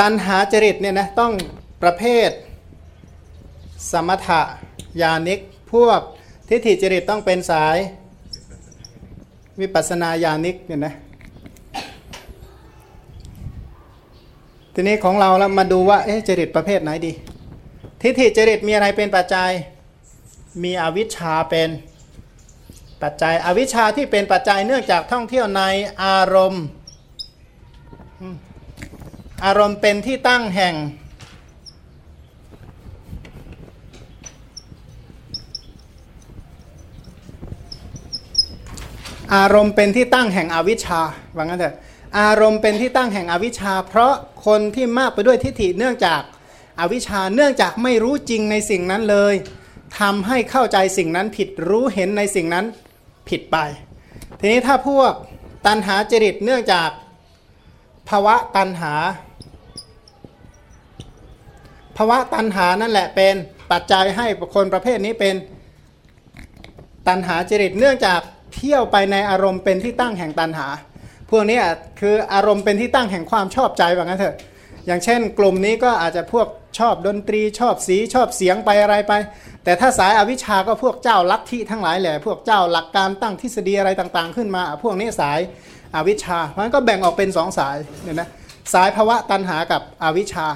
[0.00, 1.32] ตันหาจริตเนี่ยนะต้อง
[1.82, 2.30] ประเภท
[3.90, 4.42] สมถะ
[5.02, 5.40] ญาณิก
[5.72, 6.00] พวก
[6.48, 7.76] ทิฏฐิจริตต้องเป็นสาย
[9.60, 10.94] วิปัสสนาญาณิกเนี่ยนะ
[14.80, 17.12] ทีนี้ของเราแล้วมาดูว่าเอ๊ะจริตประเภทไหนดี
[18.02, 19.50] ทิฏฐิจริตมีอะไรเป็นปัจจัย
[20.62, 21.70] มีอวิชชาเป็น
[23.02, 25.62] ปัจจัย อวิชชาที่เป็นปัจจัยเนื่องจากท่องเที่ยวใน
[26.04, 26.64] อารมณ์
[29.44, 30.74] อารมณ์เป็นที่ตั้งแห่ง
[39.34, 41.00] อารมณ์เป็นที่ตั้งแห่งอวิชชา
[41.36, 41.76] ว่างั้นเถอะ
[42.18, 44.14] อารมณ์เป็นที่ตั้งแห่งอวิชชา เพราะ
[44.46, 46.22] คนที่มากไปด้วยทิฏฐิเนื่องจาก
[46.80, 49.34] อวิชชาเนื่องจากไม่รู้จริงในสิ่งนั้นเลย
[49.98, 52.64] ทำให้เข้าใจสิ่งนั้นผิดรู้เห็นในสิ่งนั้น
[53.28, 53.56] ผิดไป
[54.40, 55.12] ทีนี้ถ้าพวก
[55.66, 56.90] ตันหาจริตเนื่องจาก
[58.08, 58.94] ภาวะตันหา
[61.96, 63.34] ภาวะตันหานั่นแหละเป็น
[63.70, 65.34] ปัจจัยให้คนประเภทนี้เป็น
[67.08, 68.20] ตันหาจริตเนื่องจาก
[68.54, 70.66] เที่ยวไปในอารมณ์เป็นที่ตั้งแห่งตันหา
[71.30, 71.58] พวกนี้
[72.00, 74.36] คืออารมณ์เป็นที่ตั้งแห่งความชอบใจแบบนั้นเถอะ
[74.86, 76.46] อย่างเช่น กลุ่มนี้ก็อาจจะพวก
[76.78, 79.12] ชอบดนตรีชอบสีชอบเสียงไปอะไรไป
[79.64, 85.38] แต่ถ้าสายอวิชาก็พวกเจ้าลัทธิทั้งหลายแหละพวกเจ้าหลักการตั้งทฤษฎีอะไรต่างๆ ขึ้นมา พวกนี้สาย
[85.94, 88.28] อวิชาเพราะฉะนั้นก็แบ่งออกเป็นสองสายเนี่ยนะ
[88.74, 90.46] สายภาวะตันหากับอวิชชา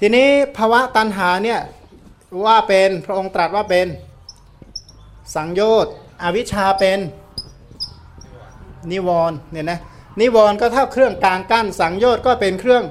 [0.00, 1.60] ทีนี้ภาวะตันหาเนี่ย
[2.46, 3.86] ว่าเป็นพระองค์ตรัสว่าเป็น
[5.34, 5.92] สังโยชน์
[6.22, 6.98] อวิชชาเป็น
[8.92, 9.78] นิวรณ์เนี่ยนะ
[10.20, 12.84] นิวรณ์ก็เท่าเครื่องกลางกั้นสังโยชน์ก็เป็นเครื่อง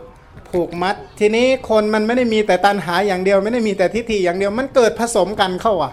[0.49, 5.91] ผูกมัด ทีนี้คนมันไม่ได้มีแต่ตันหาอย่างเดียว ไม่ได้มีแต่ทิฏฐิอย่างเดียว มันเกิดผสมกันเข้าอะ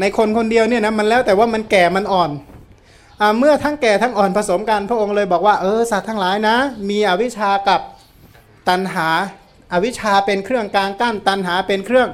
[0.00, 2.30] ในคนคนเดียวเนี่ยนะมันแล้วแต่ว่ามันแก่มันอ่อน
[3.20, 6.56] อาเมื่อทั้งแก่ทั้งอ่อนผสมกัน พระองค์เลยบอกว่าเออสัตว์ทั้งหลายนะ
[6.90, 7.80] มีอวิชากับ
[8.68, 9.08] ตันหา
[9.72, 12.08] อาวิชชาเป็นเครื่องกลางกั้นตันหาเป็นเครื่อง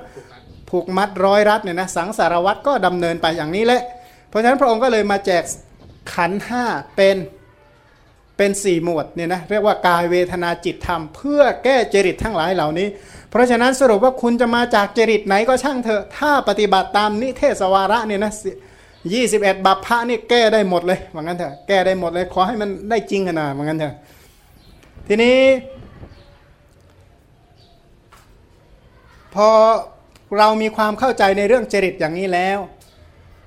[0.71, 3.83] ผูกมัดร้อยรัดเนี่ยนะสังสารวัตรก็ดำเนินไปอย่างนี้แหละ
[4.29, 5.45] เพราะฉะนั้นพระองค์ก็เลยมาแจก
[6.15, 6.65] ขันห้า
[6.97, 7.17] เป็น
[8.37, 12.89] เป็นสี่หมวดเนี่ยนะเรียกว่ากายเวทนาจิตธรรม เพื่อแก้จริตทั้งหลายเหล่านี้
[13.31, 18.33] เพราะฉะนั้นสรุปว่าคุณจะมาจากจริตไหนก็ช่างเถอะถ้าปฏิบัติตามนิเทศวาระเนี่ยนะ
[19.13, 23.95] ยี่สิบเอ็ดบัพพะนี่แก้ได้หมดเลยว่างั้นเถอะแก้ได้หมดเลยขอให้มันได้จริงขนาดว่างั้นเถอะ
[25.07, 25.39] ทีนี้
[29.35, 29.49] พอ
[30.39, 32.59] เรามีความเข้าใจในเรื่องจริตอย่างนี้แล้ว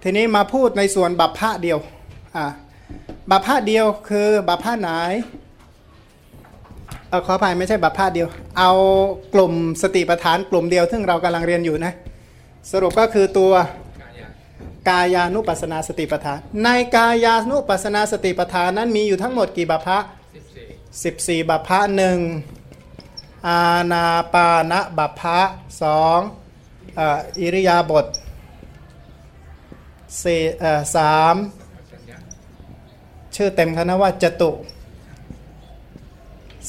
[0.04, 1.78] ทีนี้มาพูดในส่วนบัพพะเดียว
[2.36, 2.46] อ่า
[3.32, 4.90] บัพพะเดียวคือบัพพะไหน
[7.10, 8.28] เออขออภัยไม่ใช่บัพพะเดียว
[8.60, 8.72] เอา
[9.34, 11.94] กลุ่มสติปัฏฐานกลุ่มเดียวซึ่งเรากำลังเรียนอยู่นะ
[12.72, 13.54] สรุปก็คือตัว
[14.90, 19.98] กายานุปัสนาสติปัฏฐาน ในกายานุปัสนาสติปัฏฐานนั้นมีอยู่ทั้งหมดกี่บัพพะ
[21.04, 22.18] สิบสี่14บัพพะหนึ่ง
[23.48, 23.62] อา
[23.92, 25.40] ณาปานะบัพพะ
[25.82, 26.20] สอง
[27.00, 27.02] อ,
[27.40, 28.06] อิริยาบถ
[30.96, 31.36] สาม
[33.36, 34.52] ชื่อเต็มคณะว่าจตุ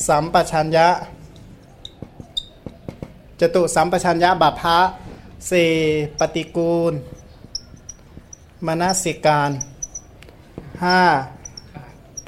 [0.06, 0.88] สัมปชัญญะ
[3.40, 4.78] จตุสัมปชัญญะบัพพะ
[5.50, 5.52] ส
[6.18, 6.92] ปฏิกูล
[8.66, 9.50] มนสิการ
[10.82, 11.00] ห้า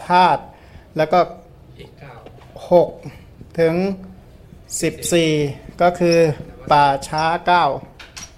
[0.06, 0.40] ธาตุ
[0.96, 1.18] แล้วก็
[1.78, 2.14] อีกเก้า
[3.04, 3.74] 6ถึง
[5.16, 6.18] 14ก็คือ
[6.70, 7.24] ป่าช้า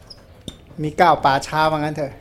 [0.02, 2.12] 9มี9ป่าช้าว่างั้นเถอะ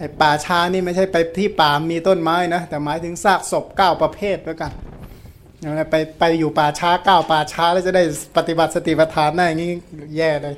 [0.00, 4.72] ไอป่าช้านี่ไม่ใช่ไปที่ป่ามีต้นไม้นะ แต่หมายถึงซากศพ9ประเภทแล้วกัน
[5.60, 8.02] อย่างไรไปไปอยู่ป่าช้า9ป่าช้าแล้วจะได้
[8.36, 9.72] ปฏิบัติสติปัฏฐานได้อย่างนี้
[10.16, 10.56] แย่เลย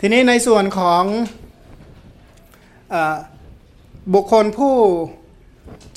[0.00, 1.02] ทีนี้ในส่วนของ
[2.92, 2.94] อ
[4.14, 4.74] บุคคลผู้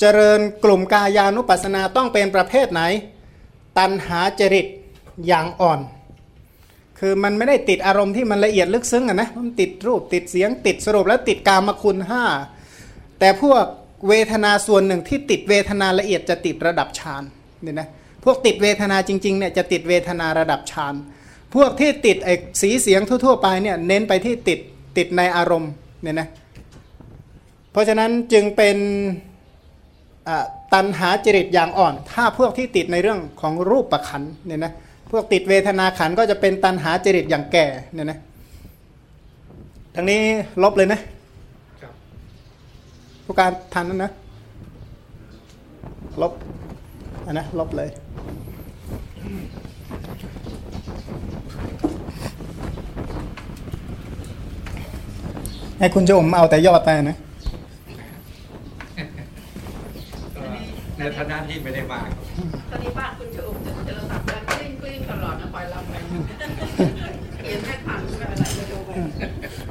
[0.00, 2.82] เจริญกลุ่มกายานุปัสสนาต้องเป็นประเภทไหน
[3.78, 4.66] ตันหาจริต
[5.26, 5.80] อย่างอ่อน
[7.00, 12.24] คือมันไม่ได้ติดอารมณ์ที่มันละเอียดลึกซึ้งอะนะมันติดรูปติดเสียงติดสรุปแล้วติดกามคุณห้า
[13.18, 13.64] แต่พวก
[14.08, 17.22] เวทนาส่วนหนึ่งที่ติดเวทนาละเอียดจะติดระดับฌาน
[17.62, 17.88] เนี่ยนะ
[18.24, 20.94] พวกติดเวทนาจริงๆเนี่ยจะติดเวทนาระดับฌาน
[21.54, 24.58] พวกที่ติดไอ้สีเสียงทั่วๆไปเนี่ยเน้นไปที่ติด
[24.98, 25.72] ติดในอารมณ์
[26.02, 26.28] เนี่ยนะ
[27.72, 28.76] เพราะฉะนั้นจึงเป็น
[30.74, 34.72] ตันหาจริตอย่างอ่อน ถ้าพวกที่ติดในเรื่องของรูปประคันเนี่ยนะ
[35.10, 38.18] พวกติดเวทนาขันก็จะเป็นตันหาจริตอย่างแก่เนี่ยนะ
[39.94, 40.20] ทั้งนี้
[40.62, 41.00] ลบเลยนะ
[41.82, 41.92] ครับ
[43.24, 44.12] ผู้การทันนั้นนะ
[46.22, 46.32] ลบ
[47.26, 47.90] อันนะลบเลย
[55.78, 57.16] ให้คุณโยมเอาแต่ยอดไปนะ
[60.36, 60.42] ก็
[60.98, 62.24] ในฐานะที่ไม่ได้มาครับ
[62.70, 64.09] ตอนนี้บ้านคุณจะอุบจะเจอตัดกันก
[65.24, 65.94] ลิ้งกลิ้งตลอดนะคอยรับไป
[67.38, 68.90] เขียนให้ผ่านไม่เป็นไรไปดูไป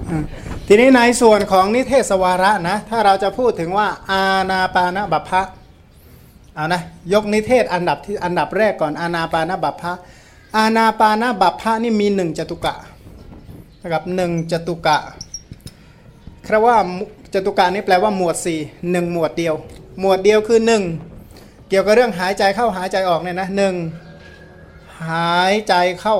[0.09, 0.23] อืม
[0.67, 5.41] ทีนี้ในส่วนของนิเทศวาระนะ ถ้าเราจะพูดถึงว่าอาณาปานะบัพพะ
[6.55, 6.81] เอานะ
[7.13, 9.93] ยกนิเทศอันดับที่อันดับแรกก่อนอาณาปานะบัพพะ
[10.57, 12.75] อาณาปานะบัพพะนี่มีหนึ่งจตุกะ
[13.81, 14.97] นะครับหนึ่งจตุกะ
[16.47, 16.77] คำว่า
[17.33, 18.59] จตุกะนี่แปลว่าหมวดสี่
[18.91, 19.55] หนึ่งหมวดเดียว
[19.99, 20.83] หมวดเดียวคือหนึ่ง
[21.69, 23.73] เกี่ยวกับเรื่องหายใจเข้าหายใจออกเนี่ยนะหนึ่ง
[25.07, 26.17] หายใจเข้า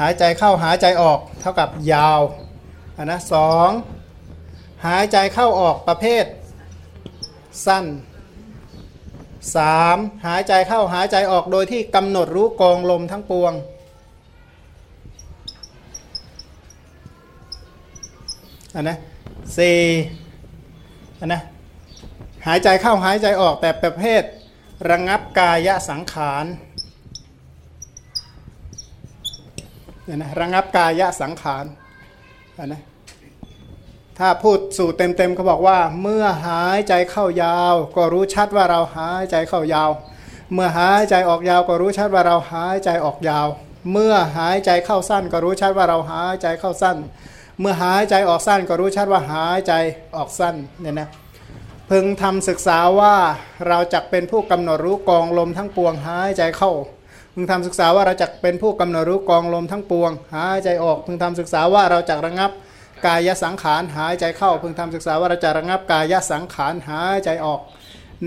[0.00, 2.20] หายใจเข้าหายใจออกเท่ากับยาว
[2.96, 3.70] อันนะสอง
[4.86, 6.24] หายใจเข้าออกประเภท
[7.66, 7.84] สั้น
[9.56, 9.96] สาม
[10.26, 13.52] หายใจเข้าหายใจออกโดยที่กำหนดรู้กองลมทั้งปวง
[18.74, 18.96] อันนะ
[19.56, 19.78] สี่
[21.20, 21.40] อันนะ
[22.46, 24.22] หายใจเข้าหายใจออกแต่ประเภท
[24.90, 26.44] ระงับกายสังขาร
[30.04, 31.64] เนี่ยนะระงับกายสังขาร
[32.58, 32.82] นนะ
[34.18, 39.90] ถ้าพูดสูตรเต็มๆเขาบอกว่า เมื่อหายใจเข้ายาว ก็รู้ชัดว่าเราหายใจเข้ายาว
[40.52, 43.46] เมื่อหายใจออกยาวก็รู้ชัดว่าเราหายใจออกยาว
[43.92, 46.96] เมื่อหายใจเข้าสั้นก็รู้ชัดว่าเราหายใจเข้าสั้น
[47.60, 49.72] เมื่อหายใจออกสั้นก็รู้ชัดว่าหายใจ
[50.16, 51.08] ออกสั้นเนี่ยนะ
[51.94, 53.14] พึงทำศึกษาว่า
[53.68, 56.72] เราจะเป็นผู้กำหนดรู้กองลมทั้งปวงหายใจเข้า
[57.34, 62.50] พึงทำศึกษาว่าเราจะเป็นผู้กำหนดรู้กองลมทั้งปวงหายใจออก พึงทำศึกษาว่าเราจะระงับ
[63.06, 67.60] กายสังขารหายใจเข้า พึงทำศึกษาว่าเราจะระงับกายสังขารหายใจออก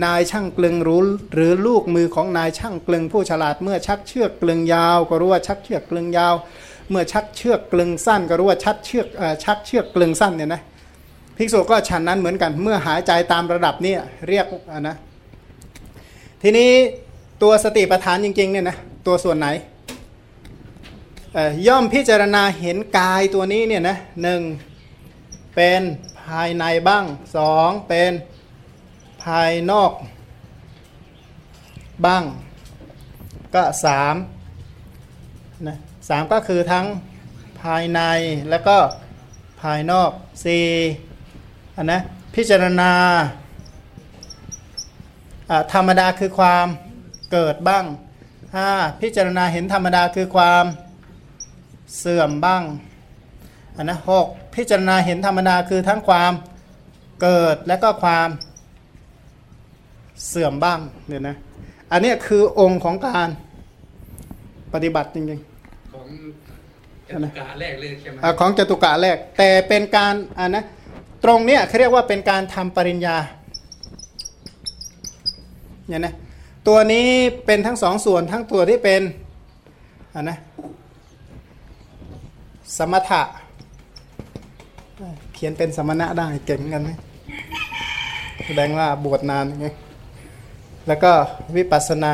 [0.03, 1.02] นายช่างกลึงรู้
[1.34, 6.34] หรือลูกมือของนายช่างกลึงผู้ฉลาดเมื่อชักเชือกกลึงยาว ก็รู้ว่าชักเชือกกลึงยาว
[6.90, 10.61] เมื่อชักเชือกกลึงสั้น ก็รู้ว่าชักเชือกเอ่อชักเชือกกลึงสั้นเนี่ยนะ
[11.38, 13.93] ภิกษุก็ฉันนั้นเหมือนกันเมื่อหายใจตามระดับนี้
[14.30, 14.95] เรียกะนะ
[16.41, 16.72] ทีนี้
[17.41, 18.77] ตัวสติปัฏฐานจริงๆเนี่ยนะ
[19.07, 19.47] ตัวส่วนไหน
[21.68, 24.41] ย่อมพิจารณาเห็นกายตัวนี้เนี่ยนะหนึ่ง
[25.55, 25.81] เป็น
[26.23, 27.05] ภายในบ้าง
[27.35, 28.11] สองเป็น
[29.23, 29.91] ภายนอก
[32.05, 32.23] บ้าง
[33.55, 34.15] ก็สาม
[35.68, 35.77] นะ
[36.10, 36.85] สามก็คือทั้ง
[37.61, 38.01] ภายใน
[38.49, 38.77] แล้วก็
[39.61, 40.11] ภายนอก
[40.45, 40.65] สี่
[41.82, 42.00] นนะ
[42.36, 42.91] พิจารณา
[45.50, 46.68] อ่าธรรมดาคือความ
[47.32, 47.86] เกิดบ้าง
[48.56, 48.70] ห้า
[49.02, 50.66] พิจารณาเห็นธรรมดาคือความ
[52.00, 52.64] เสื่อมบ้าง
[53.76, 56.32] อันนะหกพิจารณาเห็นธรรมดาคือทั้งความ
[57.22, 58.30] เกิดและก็ความ
[60.28, 61.36] เสื่อมบ้างเนี่ยนะ
[61.91, 63.30] อันเนี้ยคือองค์ของการ
[64.74, 66.08] ปฏิบัติจริงๆ ของ
[67.10, 70.64] จตุกะแรกเลยใช่ไหมอ่าของจตุกะแรกแต่เป็นการอ่านะ
[71.24, 73.18] ตรงเนี้ยเขาเรียกว่าเป็นการทำปริญญา
[75.88, 76.14] เนี่ยนะ
[76.68, 77.08] ตัวนี้
[77.45, 79.02] เป็นทั้งสองส่วนทั้งตัวที่เป็น
[80.14, 80.38] อ่านะ
[82.78, 83.22] สมถะ
[85.34, 86.98] เขียนเป็นสมณะได้เก่งกันนะ
[88.45, 89.68] แสดงว่าบวชนานไง
[90.88, 91.12] แล้วก็
[91.56, 92.14] วิปัสสนา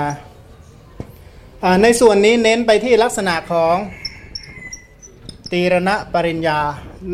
[1.64, 3.76] อ่าในส่วนนี้เน้นไปที่ลักษณะของ
[5.52, 6.60] ตีรณะปริญญา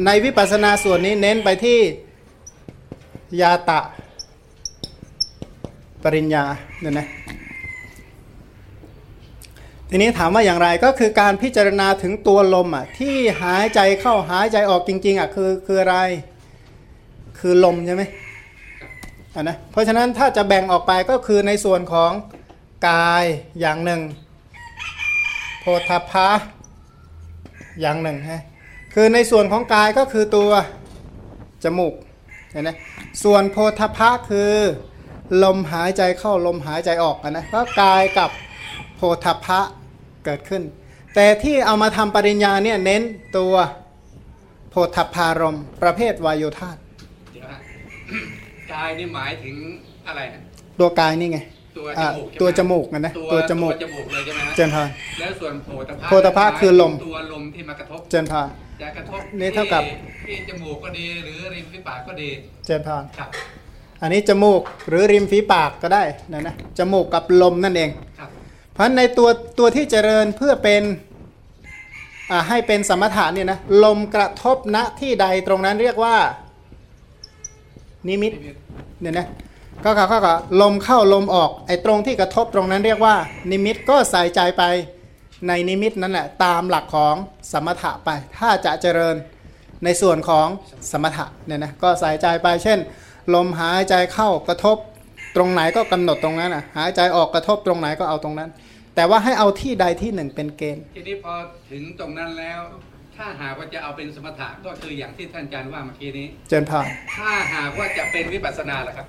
[0.06, 1.80] ในวิปัสสนาส่วนนี้เน้นไปที่
[3.42, 3.80] ยาตะ
[6.04, 6.44] ปริญญา
[6.82, 7.08] เนี่ยนะ
[9.90, 15.98] ทีนี้ถามว่าอย่างไรก็คือการพิจารณาถึงตัวลมอะที่หายใจเข้าหายใจออกจริง ๆอะคือคืออะไร
[17.40, 18.04] คือลมใช่ไหม
[19.36, 22.12] อะนะเพราะฉะนั้นถ้าจะแบ่งออกไปก็คือในส่วนของ
[22.88, 23.24] กาย
[23.60, 24.02] อย่างหนึ่ง
[25.60, 26.30] โพธพะ
[27.82, 28.42] อย่างหนึ่งฮะ
[28.94, 30.52] คือในส่วนของกายก็คือตัว
[31.64, 31.94] จมูก
[32.52, 32.70] เห็นไหม
[33.24, 34.54] ส่วนโพธพะคือ
[35.44, 38.30] ลมหายใจเข้าลมหายใจออกอะนะก็กายกับ
[38.96, 39.60] โพธพะ
[40.26, 40.64] เกิดขึ้น
[41.16, 43.02] แต่ที่เอามาทำปริญญาเนี่ยเน้น
[43.38, 43.54] ตัว
[44.70, 46.78] โพธพารมณ์ประเภทวายโยธาต
[47.34, 47.60] เดี๋ยวฮะ
[48.74, 49.56] กายนี่หมายถึง
[50.08, 50.40] อะไรนะ
[50.80, 51.40] ตัวกายนี่ไง
[51.78, 54.90] ตัวจอ่ามูกใช่ไหตัวจมูกนะนะตัวตัวจมูก ตัวจมูกเลยใช่ไหมฮะเจนพาน
[55.20, 58.48] แล้วส่วนโพธพะโพธพะคือลม ตัวลมที่มากระทบเจนพาน
[58.82, 59.84] จะกระทบนี่เท่ากับ
[60.28, 62.30] ที่ที่จมูกก็ดีหรือริมฝีปากก็ดี
[62.66, 63.30] เจนพาน ครับ
[64.02, 67.90] อันนี้จมูกหรือริมฝีปากก็ได้นะนะจมูกกับลมนั่นเอง
[68.20, 68.30] ครับ
[68.74, 69.30] เพราะในตัว
[69.60, 70.84] ตัวที่เจริญเพื่อเป็น
[72.32, 76.16] อ่าให้เป็นสมถะเนี่ยนะลมกระทบณที่ใดตรงนั้นเรียกว่า
[78.08, 78.32] นิมิต
[79.02, 79.28] เนี่ยนะ
[79.84, 83.16] ก็ก็ก็ก็ลมเข้าลมออกไอ้ตรงที่กระทบตรงนั้นเรียกว่า
[83.52, 84.64] นิมิตก็ใส่ใจไป
[85.48, 87.16] ในนิมิตนั่นแหละตามหลักของ
[87.52, 89.16] สมถะไป ถ้าจะเจริญ
[89.84, 90.48] ในส่วนของ
[90.92, 92.80] สมถะเนี่ยนะก็ใส่ใจไป เช่น
[93.36, 94.78] ลมหายใจเข้ากระทบ
[95.36, 98.50] ตรงไหนก็กำหนดตรงนั้นอะหายใจออกกระทบตรงไหนก็เอาตรงนั้น
[98.96, 101.34] แต่ว่าให้เอาที่ใดที่หนึ่งเป็นเกณฑ์ ทีนี้พอ
[101.72, 102.62] ถึงตรงนั้นแล้ว
[103.16, 106.86] ถ้าหากว่าจะเอาเป็นสมถะก็คืออย่างที่ท่านอาจารย์ว่าเมื่อกี้นี้ เจนผ่าน
[107.16, 109.08] ถ้าหากว่าจะเป็นวิปัสสนาล่ะครับ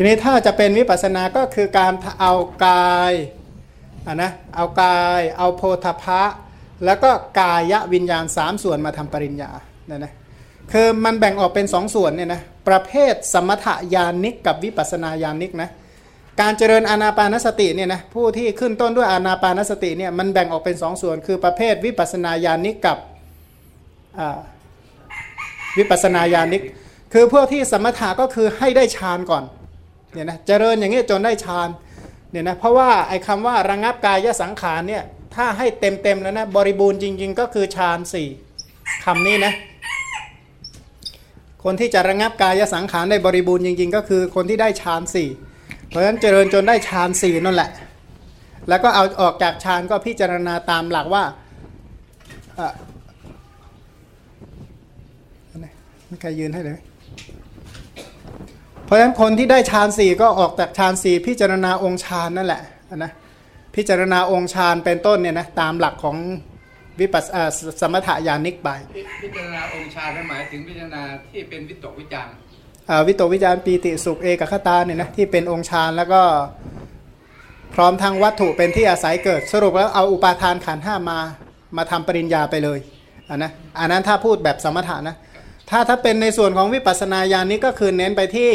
[0.00, 2.32] ทีนี้ถ้าจะเป็นวิปัสสนาก็คือการเอา
[2.66, 3.12] กาย
[4.06, 6.22] อะนะเอากายเอาโพธพะ
[6.84, 7.10] แล้วก็
[7.40, 7.62] กาย
[7.94, 9.50] วิญญาณสามส่วนมาทำปริญญา
[9.86, 10.12] เนี่ยนะ
[10.72, 15.68] คือมันแบ่งออกเป็นสองส่วนเนี่ยนะประเภทสมถญาณิกกับวิปัสสนาญาณิกนะ
[16.40, 22.98] การเจริญอานาปานสติเนี่ยนะผู้ที่ขึ้นต้นด้วยอานาปานสติเนี่ยมันแบ่งออกเป็นสองส่วน คือประเภทวิปัสสนาญาณิกกับ
[25.78, 26.62] วิปัสสนาญาณิก
[27.12, 29.44] คือพวกที่สมถะก็คือให้ได้ฌานก่อน
[30.12, 31.68] เนี่ยนะเจริญอย่างนี้จนได้ฌาน
[32.30, 35.02] เนี่ยนะเพราะว่าไอ้คำว่าระงับกายสังขารเนี่ย
[35.34, 38.28] ถ้าให้เต็มเต็มๆแล้วนะบริบูรณ์จริง ๆ ก็คือฌานสี่
[39.04, 39.52] คำนี้นะ
[41.64, 45.28] คนที่จะระงับกายสังขารได้บริบูรณ์จริง ๆ ก็คือคนที่ได้ฌานสี่
[45.88, 47.70] เพราะฉะนั้นเจริญจนได้ฌานสี่นั่นแหละ
[48.68, 51.24] แล้วก็เอาออกจากฌานก็พิจารณาตามหลักว่า
[52.58, 52.72] อ่อ
[55.50, 56.78] อันไมีใครยืนให้เลย
[58.90, 62.62] ราะฉะนั้นคนที่ได้ฌานสี่ก็ออกจากฌานสี่พิจารณาองค์ฌานนั่นแหละ
[62.96, 63.12] นะ
[63.76, 66.16] พิจารณาองค์ฌานเป็นต้นเนี่ยนะตามหลักของ
[67.00, 67.50] วิปัสสอ่า
[67.80, 68.68] สมถะญาณิกไป
[69.22, 72.32] พิจารณาองค์ฌานนั้นหมายถึงพิจารณาที่เป็นวิตกวิจารณ์
[72.90, 76.22] อ่าวิตกวิจารปีติสุขเอกคตาเนี่ยนะที่เป็นองค์ฌานแล้วก็
[77.74, 81.18] พร้อมทั้งวัตถุเป็นที่อาศัยเกิดสรุปแล้วเอาอุปาทานขันธ์ห้ามา
[81.76, 82.78] มาทำปริญญาไปเลย
[83.28, 85.16] อันนะอันนั้นถ้าพูดแบบสมถะนะ
[85.70, 88.50] ถ้าถ้าเป็นในส่วนของวิปัสสนาญาณนี้ก็คือเน้นไปที่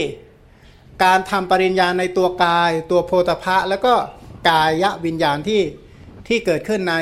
[1.04, 3.94] การทำปริญญาในตัวกาย ตัวโพธพะ แล้วก็
[4.50, 4.72] กาย
[5.06, 5.62] วิญญาณที่
[6.28, 6.96] ที่เกิดขึ้นใน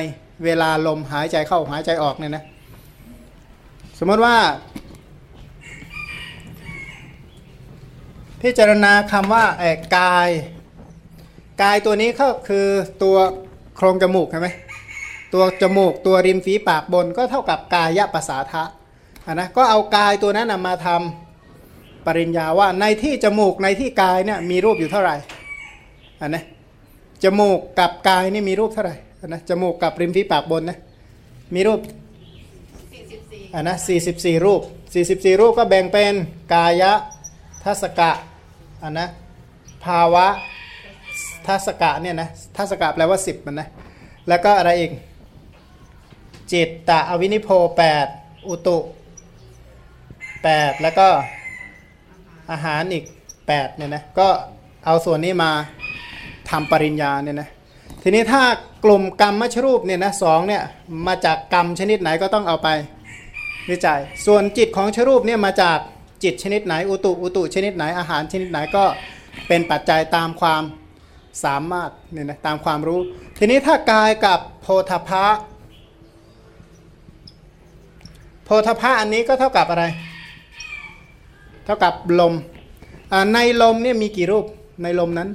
[0.44, 2.44] เวลาลมหายใจเข้าหายใจออกเนี่ยนะ
[4.00, 4.38] สมมติว่า
[8.42, 10.30] พิจารณาคำว่าแอกกาย
[11.62, 12.68] กายตัวนี้ก็คือ
[13.04, 13.18] ตัว
[13.78, 14.50] โครงจมูกใช่ไหม
[15.34, 18.64] ตัวจมูกตัวริมฝีปากบนก็เท่ากับกายะภาษาทะ
[19.34, 21.23] นะก็เอากายตัวนั้นนะมาทำ
[22.06, 25.16] ปริญญาว่าในที่จมูกในที่กายเนี่ยมีรูปอยู่เท่าไหร่
[26.22, 26.44] อะนะ
[27.24, 30.78] จมูกกับกายนี่มีรูปเท่าไหร่อะนะจมูกกับริมฝีปากบนนะ
[31.56, 31.80] มีรูป
[32.68, 33.76] 44อะนะ
[34.12, 34.62] 44รูป
[35.02, 36.14] 44รูปก็แบ่งเป็น
[36.54, 36.92] กายะ
[37.64, 38.12] ทัศกะ
[38.84, 39.08] อะนะ
[39.86, 40.28] ภาวะ
[41.48, 43.68] ทัศกะเนี่ยนะทัศกะแปลว่า10มันนะ
[44.28, 44.92] แล้วก็อะไรอีก
[46.52, 47.50] จิตตะอวินิโพ
[48.00, 48.78] 8อุตุ
[50.36, 51.08] 8แล้วก็
[52.52, 53.04] อาหารอีก
[53.42, 54.28] 8เนี่ยนะก็
[54.86, 55.52] เอาส่วนนี้มา
[56.50, 57.50] ทำปริญญาเนี่ยนะ
[58.04, 58.42] ทีนี้ถ้า
[58.86, 60.64] กลุ่มกรรมมชรูปเนี่ยนะสองเนี่ย
[61.08, 62.70] มาจากกรรมชนิดไหนก็ต้องเอาไป
[63.70, 65.78] วิจัย ส่วนจิตของชรูปเนี่ยมาจาก
[66.24, 68.84] จิตชนิดไหนอุตุอุตุชนิดไหนอาหารชนิดไหนก็
[69.48, 70.64] เป็นปัจจัยตามความ
[71.44, 73.00] สามารถเนี่ยนะตามความรู้
[73.38, 75.26] ทีนี้ถ้ากายกับโพธพะ
[78.46, 79.84] โพธพะอันนี้ก็เท่ากับอะไร
[81.66, 82.34] เท่ากับลม
[83.34, 84.46] ในลมเนี่ยมีกี่รูป
[84.84, 85.30] ในลมนั้น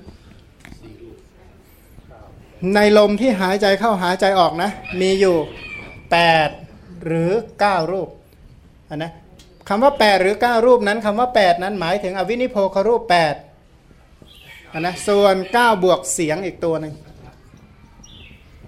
[2.74, 5.36] ในลมที่หายใจเข้าหายใจออกนะ มีอยู่
[6.20, 7.30] 8 หรือ
[7.62, 8.08] 9 รูป
[8.96, 9.12] นนะ
[9.68, 13.02] คำว่า 8 หรือ 9 รูปนั้นคำว่า 8 นั้นหมายถึงอวินิโพครูป
[13.88, 16.94] 8นนะส่วน 9 บวกเสียงอีกตัวหนึ่ง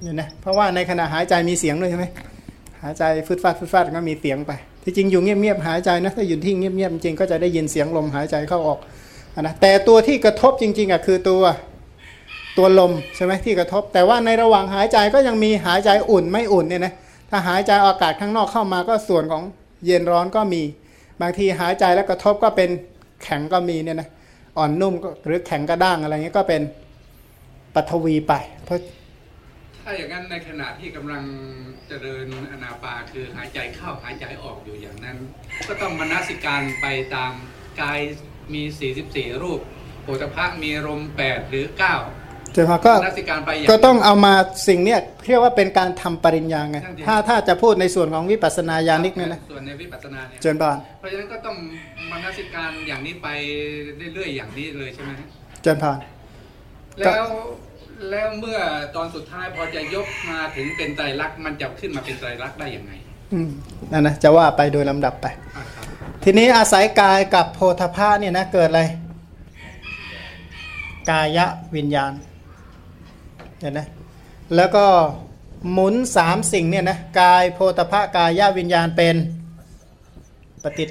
[0.02, 2.06] เนี่ยนะเพราะว่าในขณะหายใจมีเสียงด้วยใช่ไหม
[2.82, 4.52] หายใจฟึดฟาดฟึดฟาดก็มีเสียงไป
[4.90, 8.78] ที่จริงอยู่เงียบๆหายใจนะถ้าอยู่ที่เงียบๆจริงก็จะได้ยินเสียงลมหายใจเข้าออก
[9.40, 11.42] นะแต่ตัวที่กระทบจริงๆอะคือตัว
[12.58, 16.92] ตัวลมใช่ไหมที่กระทบ แต่ว่าในระหว่างหายใจก็ยังมีหายใจอุ่นไม่อุ่นเนี่ยนะ
[17.30, 19.42] ถ้าหายใจอากาศข้างนอกเข้ามาก็ส่วนของ
[19.86, 20.62] เย็นร้อนก็มี
[21.20, 22.70] บางทีหายใจแล้วกระทบก็เป็น
[23.22, 24.08] แข็งก็มีเนี่ยนะ
[24.58, 24.94] อ่อนนุ่ม
[25.24, 26.62] หรือแข็งกระด้างอะไรเงี้ยก็เป็น
[27.74, 28.32] ปัทวีไป
[28.64, 28.80] เพราะ
[29.84, 31.22] ถ้าอย่างนั้นในขณะที่กำลัง
[31.88, 35.16] เจริญอนาปาคือหายใจเข้าหายใจออกอยู่อย่างนั้น
[35.68, 37.32] ก็ต้องมนสิการไปตาม
[37.80, 38.00] กาย
[38.54, 38.62] มี
[39.02, 39.60] 44 รูป
[40.02, 44.34] โพธพะมีลม8หรือ9จะมาก็มนสิการไปอย่างก็ต้องเอามา
[44.68, 51.56] สิ่งเนี้ยเรียกว่าเป็นการทำปริญญาไงนั่นดิถ้าถ้าจะพูดในส่วนของวิปัสสนาญาณิกเนี่ยนะส่วนในวิปัสสนาเนี่ยเจริญบานเพราะฉะนั้นก็ต้อง
[52.10, 53.28] มนสิการอย่างนี้ไป
[54.14, 55.26] เรื่อยๆอย่างนี้เลยใช่ไหมฮะ
[55.62, 55.98] เจริญพาน
[56.98, 57.26] แล้ว
[58.08, 58.60] แล้วเมื่อ
[58.96, 62.92] ตอนสุดท้ายพอจะยกมาถึงเป็นไตรลักษณ์มันจะขึ้นมาเป็นไตรลักษณ์ได้ยังไง
[63.32, 63.50] อืม
[63.92, 65.84] นั่นนะจะว่าไปโดยลำดับไปอ่าครับ
[66.24, 68.82] ทีนี้อาศัยกายกับโพธพะเนี่ยนะเกิดอะไร
[71.10, 71.38] กาย
[71.76, 72.12] วิญญาณ
[73.60, 73.86] เห็นนะ
[74.56, 74.86] แล้วก็
[75.72, 79.16] หมุนสามสิ่งเนี่ยนะกายโพธพะกายวิญญาณเป็น
[80.62, 80.90] ปฏิจจ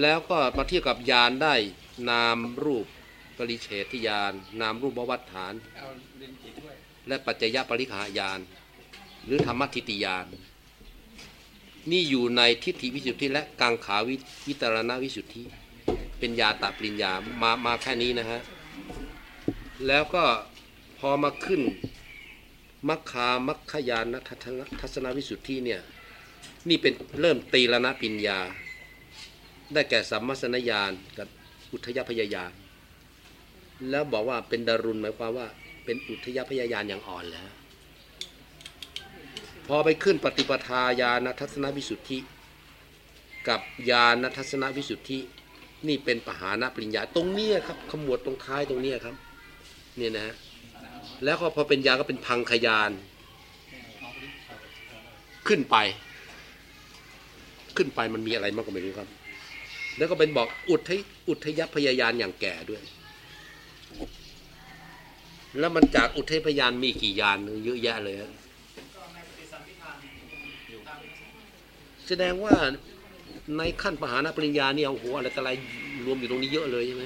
[0.00, 1.54] แล้วก็มาเทียบกับยานได้
[2.08, 2.86] นามรูป
[3.36, 5.86] ปริเฉทยานนามรูปวัฏฐานเอา
[6.18, 6.74] เรียนกี่ด้วย
[7.08, 8.40] และปัจจยปริขายาน
[9.26, 10.26] หรือธรรมทิฏฐิยาน
[11.90, 15.42] นี่อยู่ในทิฏฐิวิสุทธิและกังขาวิวิตรณวิสุทธิ
[16.18, 18.40] เป็นยาตาปริญญามามาแค่นี้นะฮะ
[19.86, 20.24] แล้วก็
[20.98, 21.62] พอมาขึ้น
[22.88, 25.80] มัคคามัคคยานทัศนทัศนวิสุทธิเนี่ย
[26.68, 28.38] นี่เป็นเริ่มตีละนะปิญญา
[29.72, 31.28] ได้แก่สัมมาสนญาณกับ
[31.72, 32.52] อุทยพยายาน
[33.90, 35.46] แล้วบอกว่าเป็นดารุณหมายความว่า
[35.84, 37.48] เป็นอุทยพยายานอย่างอ่อนแล้ว
[39.68, 42.18] พอไปขึ้นปฏิปทาญาณทัศนวิสุทธิ
[43.48, 45.18] กับญาณทัศนวิสุทธิ
[45.88, 49.16] นี่เป็นปหานะปริญญาตรงเนี้ยครับขมวดตรงท้ายตรงเนี้ยครับ
[49.96, 50.34] เนี่ยนะ
[51.24, 52.90] แล้วก็พอเป็นญาณก็เป็นพังขยาน
[55.48, 55.76] ขึ้นไป
[57.76, 59.08] ขึ้นไปมันมีอะไรมากก็ไม่รู้ครับ
[59.96, 62.82] แล้วก็เป็นบอกอุทยอุทยพยายานอย่างแก่ด้วย
[65.58, 68.30] แล้วมันจากอุทยพยานมีกี่ยานเยอะแยะเลยฮะ
[72.08, 72.54] แสดงว่า
[73.56, 75.50] ในขั้นปหานปริญญาเนี่ยโอ้โหอะไรต่ออะไร
[76.06, 77.02] รวมอยู่ตรงนี้เยอะเลยใช่ไหม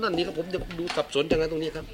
[0.00, 1.86] นั่นนี่ครับผมจะดูสับสนจังนะตรงนี้ครับ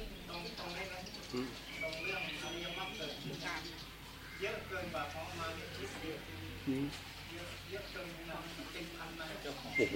[9.77, 9.95] โอ้โห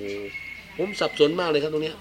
[0.77, 1.95] ผมสับสนมากเลยครับตรงเนี้ย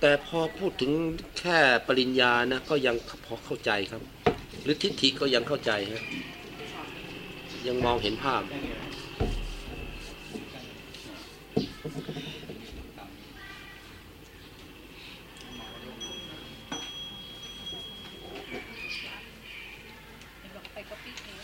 [0.00, 0.92] แต่พอพูดถึง
[1.38, 2.96] แค่ปริญญานะก็ยัง
[3.26, 4.02] พอเข้าใจครับ
[4.62, 6.02] หรือทิฏฐิก็ยังเข้าใจฮะ
[7.66, 8.42] ยังมองเห็นภาพ
[20.72, 21.38] ไปก็ปีเอง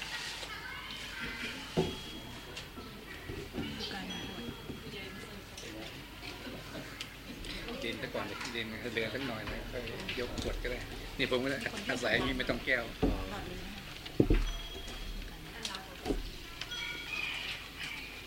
[7.81, 9.79] เรียนแต่ก่ อนเรียนเรือสักหน่อยนะก็
[10.21, 10.79] ยกขวดก็ได้
[11.19, 11.59] นี่ผมก็ได้
[11.91, 12.85] อาศัยนี้ไม่ต้องแก้ว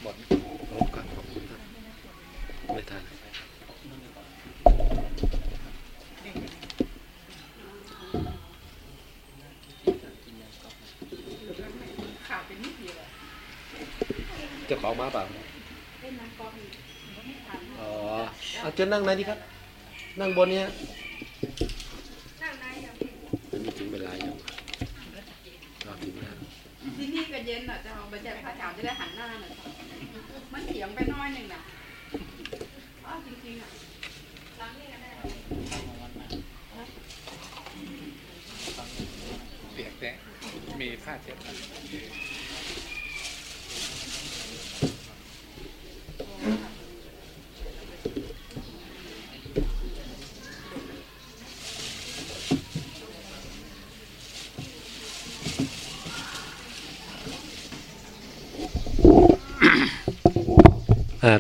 [0.02, 0.16] หมด
[0.96, 1.62] ขอบคุณครับ
[2.74, 3.02] ไม่ทัน
[12.28, 13.08] ขาดไปนิดเดียวอะ
[14.68, 15.24] เจะของมาเปล่า
[17.80, 17.92] อ๋อ
[18.62, 19.40] เอาเจะนั่งไหนดีครับ
[20.20, 20.66] นั่งบนเนี้ย
[22.42, 23.10] นั่งได้ยังพี่
[23.52, 24.36] อันนี้ถึงเวลายัง
[25.86, 26.36] รอบถึงแล้ว
[26.98, 29.68] ที่นี่ก็เย็นอะจะเอาไปแจกพระอาจารย์จะได้หันหน้าหน่อยค่ะ
[30.54, 31.62] มันเถียงไปน้อยหนึ่งน่ะ
[33.06, 33.70] อ้าวจริงๆอะ
[34.60, 35.10] ล้างนี่ก็ได้
[39.74, 40.10] เปียกแต่
[40.82, 41.54] มีผ้าเช็ด อ่า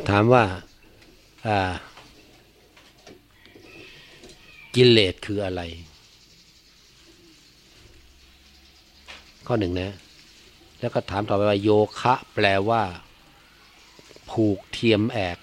[0.09, 0.43] ถามว่า
[4.75, 5.61] กิเลสคืออะไร
[9.47, 9.91] ข้อหนึ่งนะ
[10.79, 12.83] แล้วก็ถามต่อไปว่าโยคะ แปลว่า
[14.29, 15.37] ผูกเทียมแอก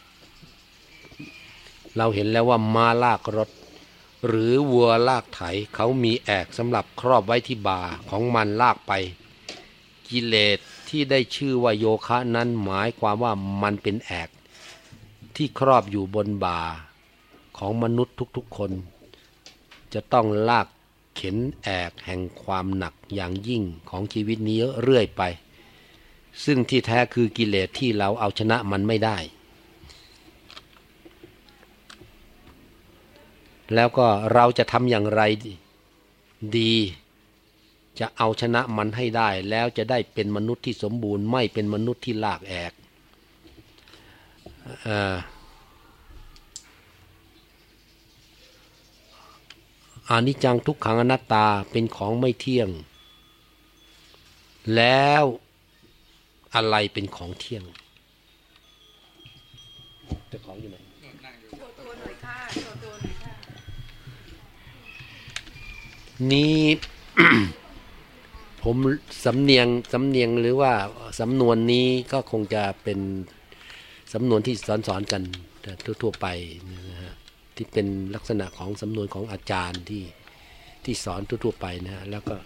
[1.97, 3.51] เราเห็นแล้วว่าม้าลากรถ
[4.27, 5.41] หรือวัวลากไถ
[5.75, 8.93] เขามีแอกสำหรับครอบไว้ที่บ่าของมันลากไป
[10.09, 10.59] กิเลส
[10.89, 13.33] ที่ได้ชื่อว่าโยคะนั้นหมายความว่า
[13.63, 14.29] มันเป็นแอก
[15.37, 16.61] ที่ครอบอยู่บนบ่า
[17.59, 18.71] ของมนุษย์ทุกๆคน
[19.95, 20.67] จะต้องลาก
[21.17, 25.23] เข็นแอกแห่งความหนักอย่างยิ่งของชีวิตนี้เรื่อยไป
[26.45, 29.19] ซึ่งที่แท้คือกิเลสที่เราเอาชนะมันไม่ได้
[33.75, 35.23] แล้วก็เราจะทำอย่างไร
[36.59, 36.75] ดี
[38.01, 42.73] จะเอาชนะมันให้ได้ แล้วจะได้เป็นมนุษย์ที่สมบูรณ์ไม่เป็นมนุษย์ที่ลากแอก
[50.09, 52.69] อานิจจังทุกขังอนัตตาเป็นของไม่เที่ยง
[54.77, 55.25] แล้ว
[56.55, 57.65] อะไรเป็นของเที่ยง
[60.31, 60.77] จ้าของอยู่ไหน
[66.33, 66.61] นี่
[68.63, 68.77] ผม
[69.25, 70.73] สำเนียงสำเนียงหรือว่า
[71.21, 72.99] สำนวนนี้ก็คงจะเป็น
[74.13, 75.23] สำนวนที่สอนสอนกัน
[76.03, 76.27] ทั่วๆไป
[76.71, 77.15] นะฮะ
[77.57, 80.05] ที่เป็นลักษณะของสำนวนของอาจารย์ที่
[80.85, 82.37] ที่สอนทั่วๆไปนะฮะแล้วก็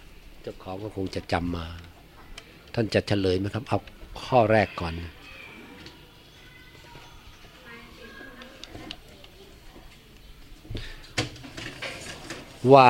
[0.41, 1.67] เจ้าของก็คงจะจำมา
[2.73, 3.79] ท่านจะเฉลยไหมครับ เอา
[4.23, 4.93] ข้อแรกก่อน
[12.73, 12.89] ว่า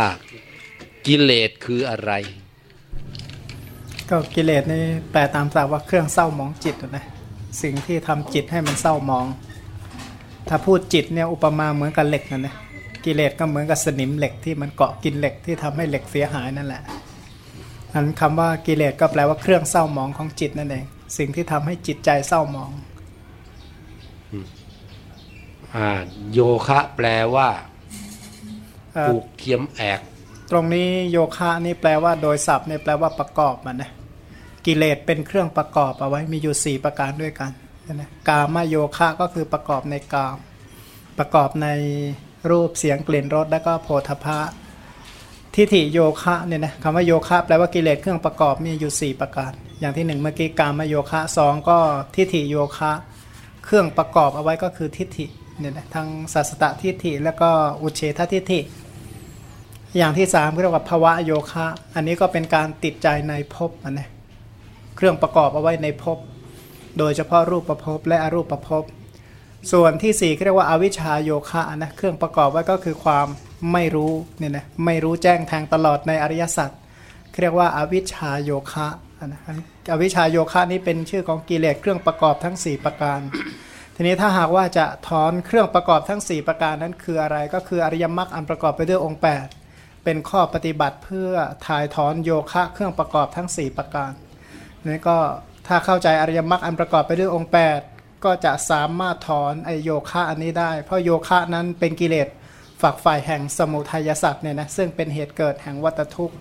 [1.06, 2.12] กิเลสคืออะไร
[4.10, 7.06] ก็กิเลสนี่แปลตามศัพท์ว่าเครื่องเศร้าหมองจิตนะ
[7.62, 9.26] สิ่งที่ทำจิตให้มันเศร้าหมอง
[10.50, 12.56] ถ้าพูดจิตเนี่ยอุปมาเหมือนกับเหล็กนั่นนะ
[13.06, 16.82] กิเลสก็เหมือนกับสนิมเหล็กที่มันเกาะกินเหล็กที่ทำให้เหล็กเสียหายนั่นแหละ
[17.94, 20.86] อันคำว่ากิเลสก็แปลว่าเครื่องเศร้าหมองของจิตนั่นเอง
[21.18, 22.72] สิ่งที่ทำให้จิตใจเศร้าหมอง
[25.76, 25.90] อ่า
[26.34, 27.48] โยคะแปลว่า
[28.94, 30.00] เอ่อผูกเทียมแอก
[30.52, 33.92] ตรงนี้โยคะนี่แปลว่าโดยศัพท์เนี่ยแปลว่าประกอบมันนะ
[34.68, 37.52] กิเลสเป็นเครื่องประกอบเอาไว้มีอยู่ 4 ประการด้วยกัน
[37.94, 40.38] นะกามโยคะก็คือประกอบในกาม
[41.20, 41.68] ประกอบใน
[42.50, 44.40] รูปเสียงกลิ่นรสแล้วก็โพธพะ
[45.56, 51.78] ทิฏฐิโยคะเนี่ยนะคำว่าโยคะแปลว่ากิเลสเครื่องประกอบมีอยู่ 4 ประการ อย่างที่หนึ่งเมื่อกี้กามโยคะสองก็
[52.16, 52.92] ทิฏฐิโยคะ
[53.66, 55.26] เครื่องประกอบเอาไว้ก็คือทิฏฐิ
[55.60, 57.50] เนี่ยนะทั้งสัสตตทิฏฐิแล้วก็
[57.82, 58.60] อุเฉททิฏฐิ
[59.98, 61.66] อย่างที่สามเรียกว่าภวะโยคะ
[61.96, 64.10] อันนี้ก็เป็นการติดใจในภพอันนะ
[64.98, 66.18] เครื่องประกอบเอาไว้ในภพ
[66.98, 68.84] โดยเฉพาะรูปประภพและอรูปประภพ
[69.72, 73.28] ส่วนที่สี่เรียกว่าอาวิชชาโยคะนะเครื่องประกอบไว้ก็คือความ
[73.74, 76.70] ไม่รู้เนี่ยนะไม่รู้แจ้งแทงตลอดในอริยสัจ
[77.42, 78.88] เรียกว่าอาวิชชาโยคะ
[79.26, 79.42] นะ
[79.92, 83.20] อวิชชาโยคะนี้เป็นชื่อของกิเลสเครื่องประกอบทั้ง 4 ประการ
[83.96, 89.22] ทีนี้ถ้าหากว่าจะถอนเครื่องประกอบทั้ง 4 ประการนั้นคืออะไรก็คืออริยมรรคอันประกอบไปด้วยองค์
[89.62, 91.32] 8 เป็นข้อปฏิบัติเพื่อ
[91.68, 94.12] ถ่ายถอนโยคะเครื่องประกอบทั้ง 4 ประการ
[94.88, 95.18] นี่ก็
[95.68, 97.52] ถ้าเข้าใจอริยมรรคอันประกอบไปด้วยองค์
[97.86, 102.28] 8 ก็จะสามารถถอนไอโยคะอันนี้ได้ เพราะโยคะนั้นเป็นกิเลส
[102.82, 106.36] ฝักฝ่ายแห่งสมุทัยสัตว์เนี่ยนะซึ่งเป็นเหตุเกิดแห่งวัตทุกข์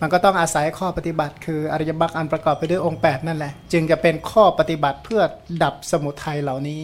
[0.00, 5.22] มันก็ต้องอาศัยข้อปฏิบัติคืออริยมรรคอันประกอบไปด้วยองค์ 8 นั่นแหละ จึงจะเป็นข้อปฏิบัติเพื่อ
[5.62, 6.82] ดับสมุทัยเหล่านี้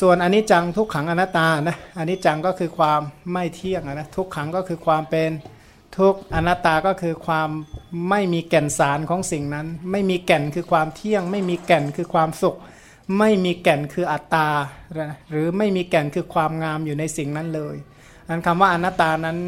[0.00, 3.00] ส่วนอนิจจังทุกขังอนัตตานะอนิจจังก็คือความ
[3.32, 5.30] ไม่เที่ยงนะทุกขังก็คือความเป็น
[5.98, 7.50] ทุกข์อนัตตาก็คือความ
[8.10, 12.56] ไม่มีแก่นสารของสิ่งนั้น ไม่มีแก่นคือความเที่ยง ไม่มีแก่นคือความสุข
[13.18, 14.48] ไม่มีแก่นคืออัตตา
[15.00, 17.76] นะหรือไม่มีแก่นคือความงามอยู่ในสิ่งนั้นเลย
[18.28, 19.38] อันคำว่าอนัตตานั้น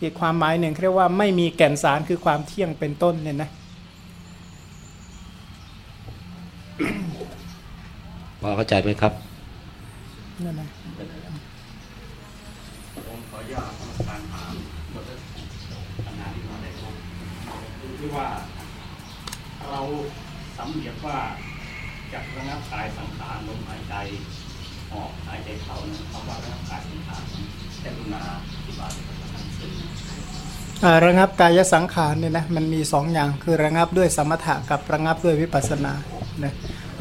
[0.00, 3.50] อีกความหมายหนึ่งเรียกว่าไม่มีแก่นสารคือความเที่ยงเป็นต้นเนี่ยนะ
[8.40, 9.12] พอเข้าใจไหมครับ
[10.44, 10.79] นั่นนะผม
[18.10, 18.32] ที่ว่า
[19.70, 19.80] เรา
[20.56, 21.18] สำเนียกว่า
[22.12, 23.94] จากระงับกายสังขารลมหายใจ
[24.92, 27.22] ออกหายใจเข้านะคำว่าระงับกายสังขาร
[27.80, 28.22] แต่ลุนา
[28.56, 29.72] อธิบายเป็นภาษาอังกฤษ
[31.06, 35.92] ระงับกายสังขารเนี่ยนะมันมีสองอย่างคือระงับด้วยสมถะกับระงับด้วยวิปัสสนา
[36.42, 36.52] นะ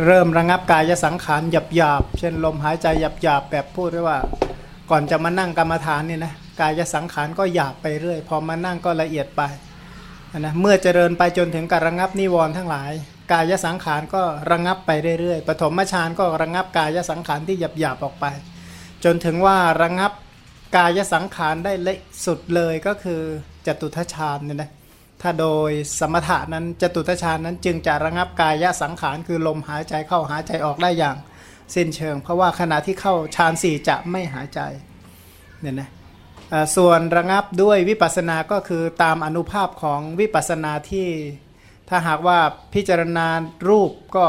[0.06, 4.18] เริ่มระงับกายสังขารหยาบหยาบเช่นลมหายใจหยาบหยาบแบบพูดได้ว่า
[4.90, 9.44] ก่อนจะมานั่งกรรมฐานเนี่ยนะกายสังขารก็หยาบไปเรื่อย พอมานั่งก็ละเอียดไป
[10.38, 12.92] นะเมื่อเจริญไปจนถึงการระงับนิวรณ์ทั้งหลาย
[13.32, 18.26] กายสังขารก็ระงับไปเรื่อยๆปฐมฌานก็ระงับกายสังขารที่หยาบๆออกไป
[19.04, 20.12] จนถึงว่าระงับ
[20.76, 23.22] กายสังขารได้เละสุดเลยก็คือ
[23.68, 24.72] จตุทัชฌานเนี่ยนะ
[25.22, 31.18] ถ้าโดยสมถะนั้นจตุทัชฌานนั้นจึงจะระงับกายสังขารคือลมหายใจเข้าหายใจออกได้อย่าง
[31.76, 34.62] สิ้นเชิง เพราะว่าขณะที่เข้าฌานสี่จะไม่หายใจ
[35.62, 35.90] เนี่ยนะ
[36.76, 41.08] ส่วนระงับด้วยวิปัสสนาก็คือตามอนุภาพของวิปัสสนาที่
[41.90, 42.40] ถ้าหากว่า
[42.74, 43.28] พิจารณา
[43.70, 44.26] รูปก็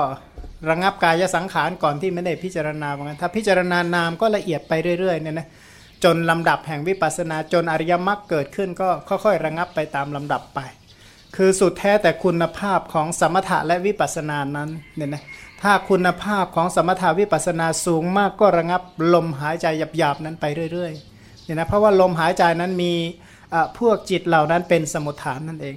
[0.70, 5.48] ระงับกายสังขารก่อนที่ไม่ได้พิจารณาเหมือนกันถ้าพิจารณานามก็ละเอียดไปเรื่อยๆเนี่ยนะ
[6.04, 10.60] จนลำดับแห่งวิปัสสนาจนอริยมรรคเกิดขึ้นก็ค่อยๆ ระงับไปตามลำดับไป
[11.36, 15.22] คือสุดแท้แต่คุณภาพของสมถะและวิปัสสนานั้นเนี่ยนะ
[15.62, 18.82] ถ้าคุณภาพของสมถาวิปัสสนาสูงมากก็ระงับ
[19.14, 19.66] ลมหายใจ
[19.98, 21.09] หยาบๆนั้นไปเรื่อยๆ
[21.50, 22.92] เนี่ยนะเพราะว่าลมหายใจนั้นมี
[23.78, 25.76] พวกจิตเหล่านั้นเป็นสมุทฐานนั่นเอง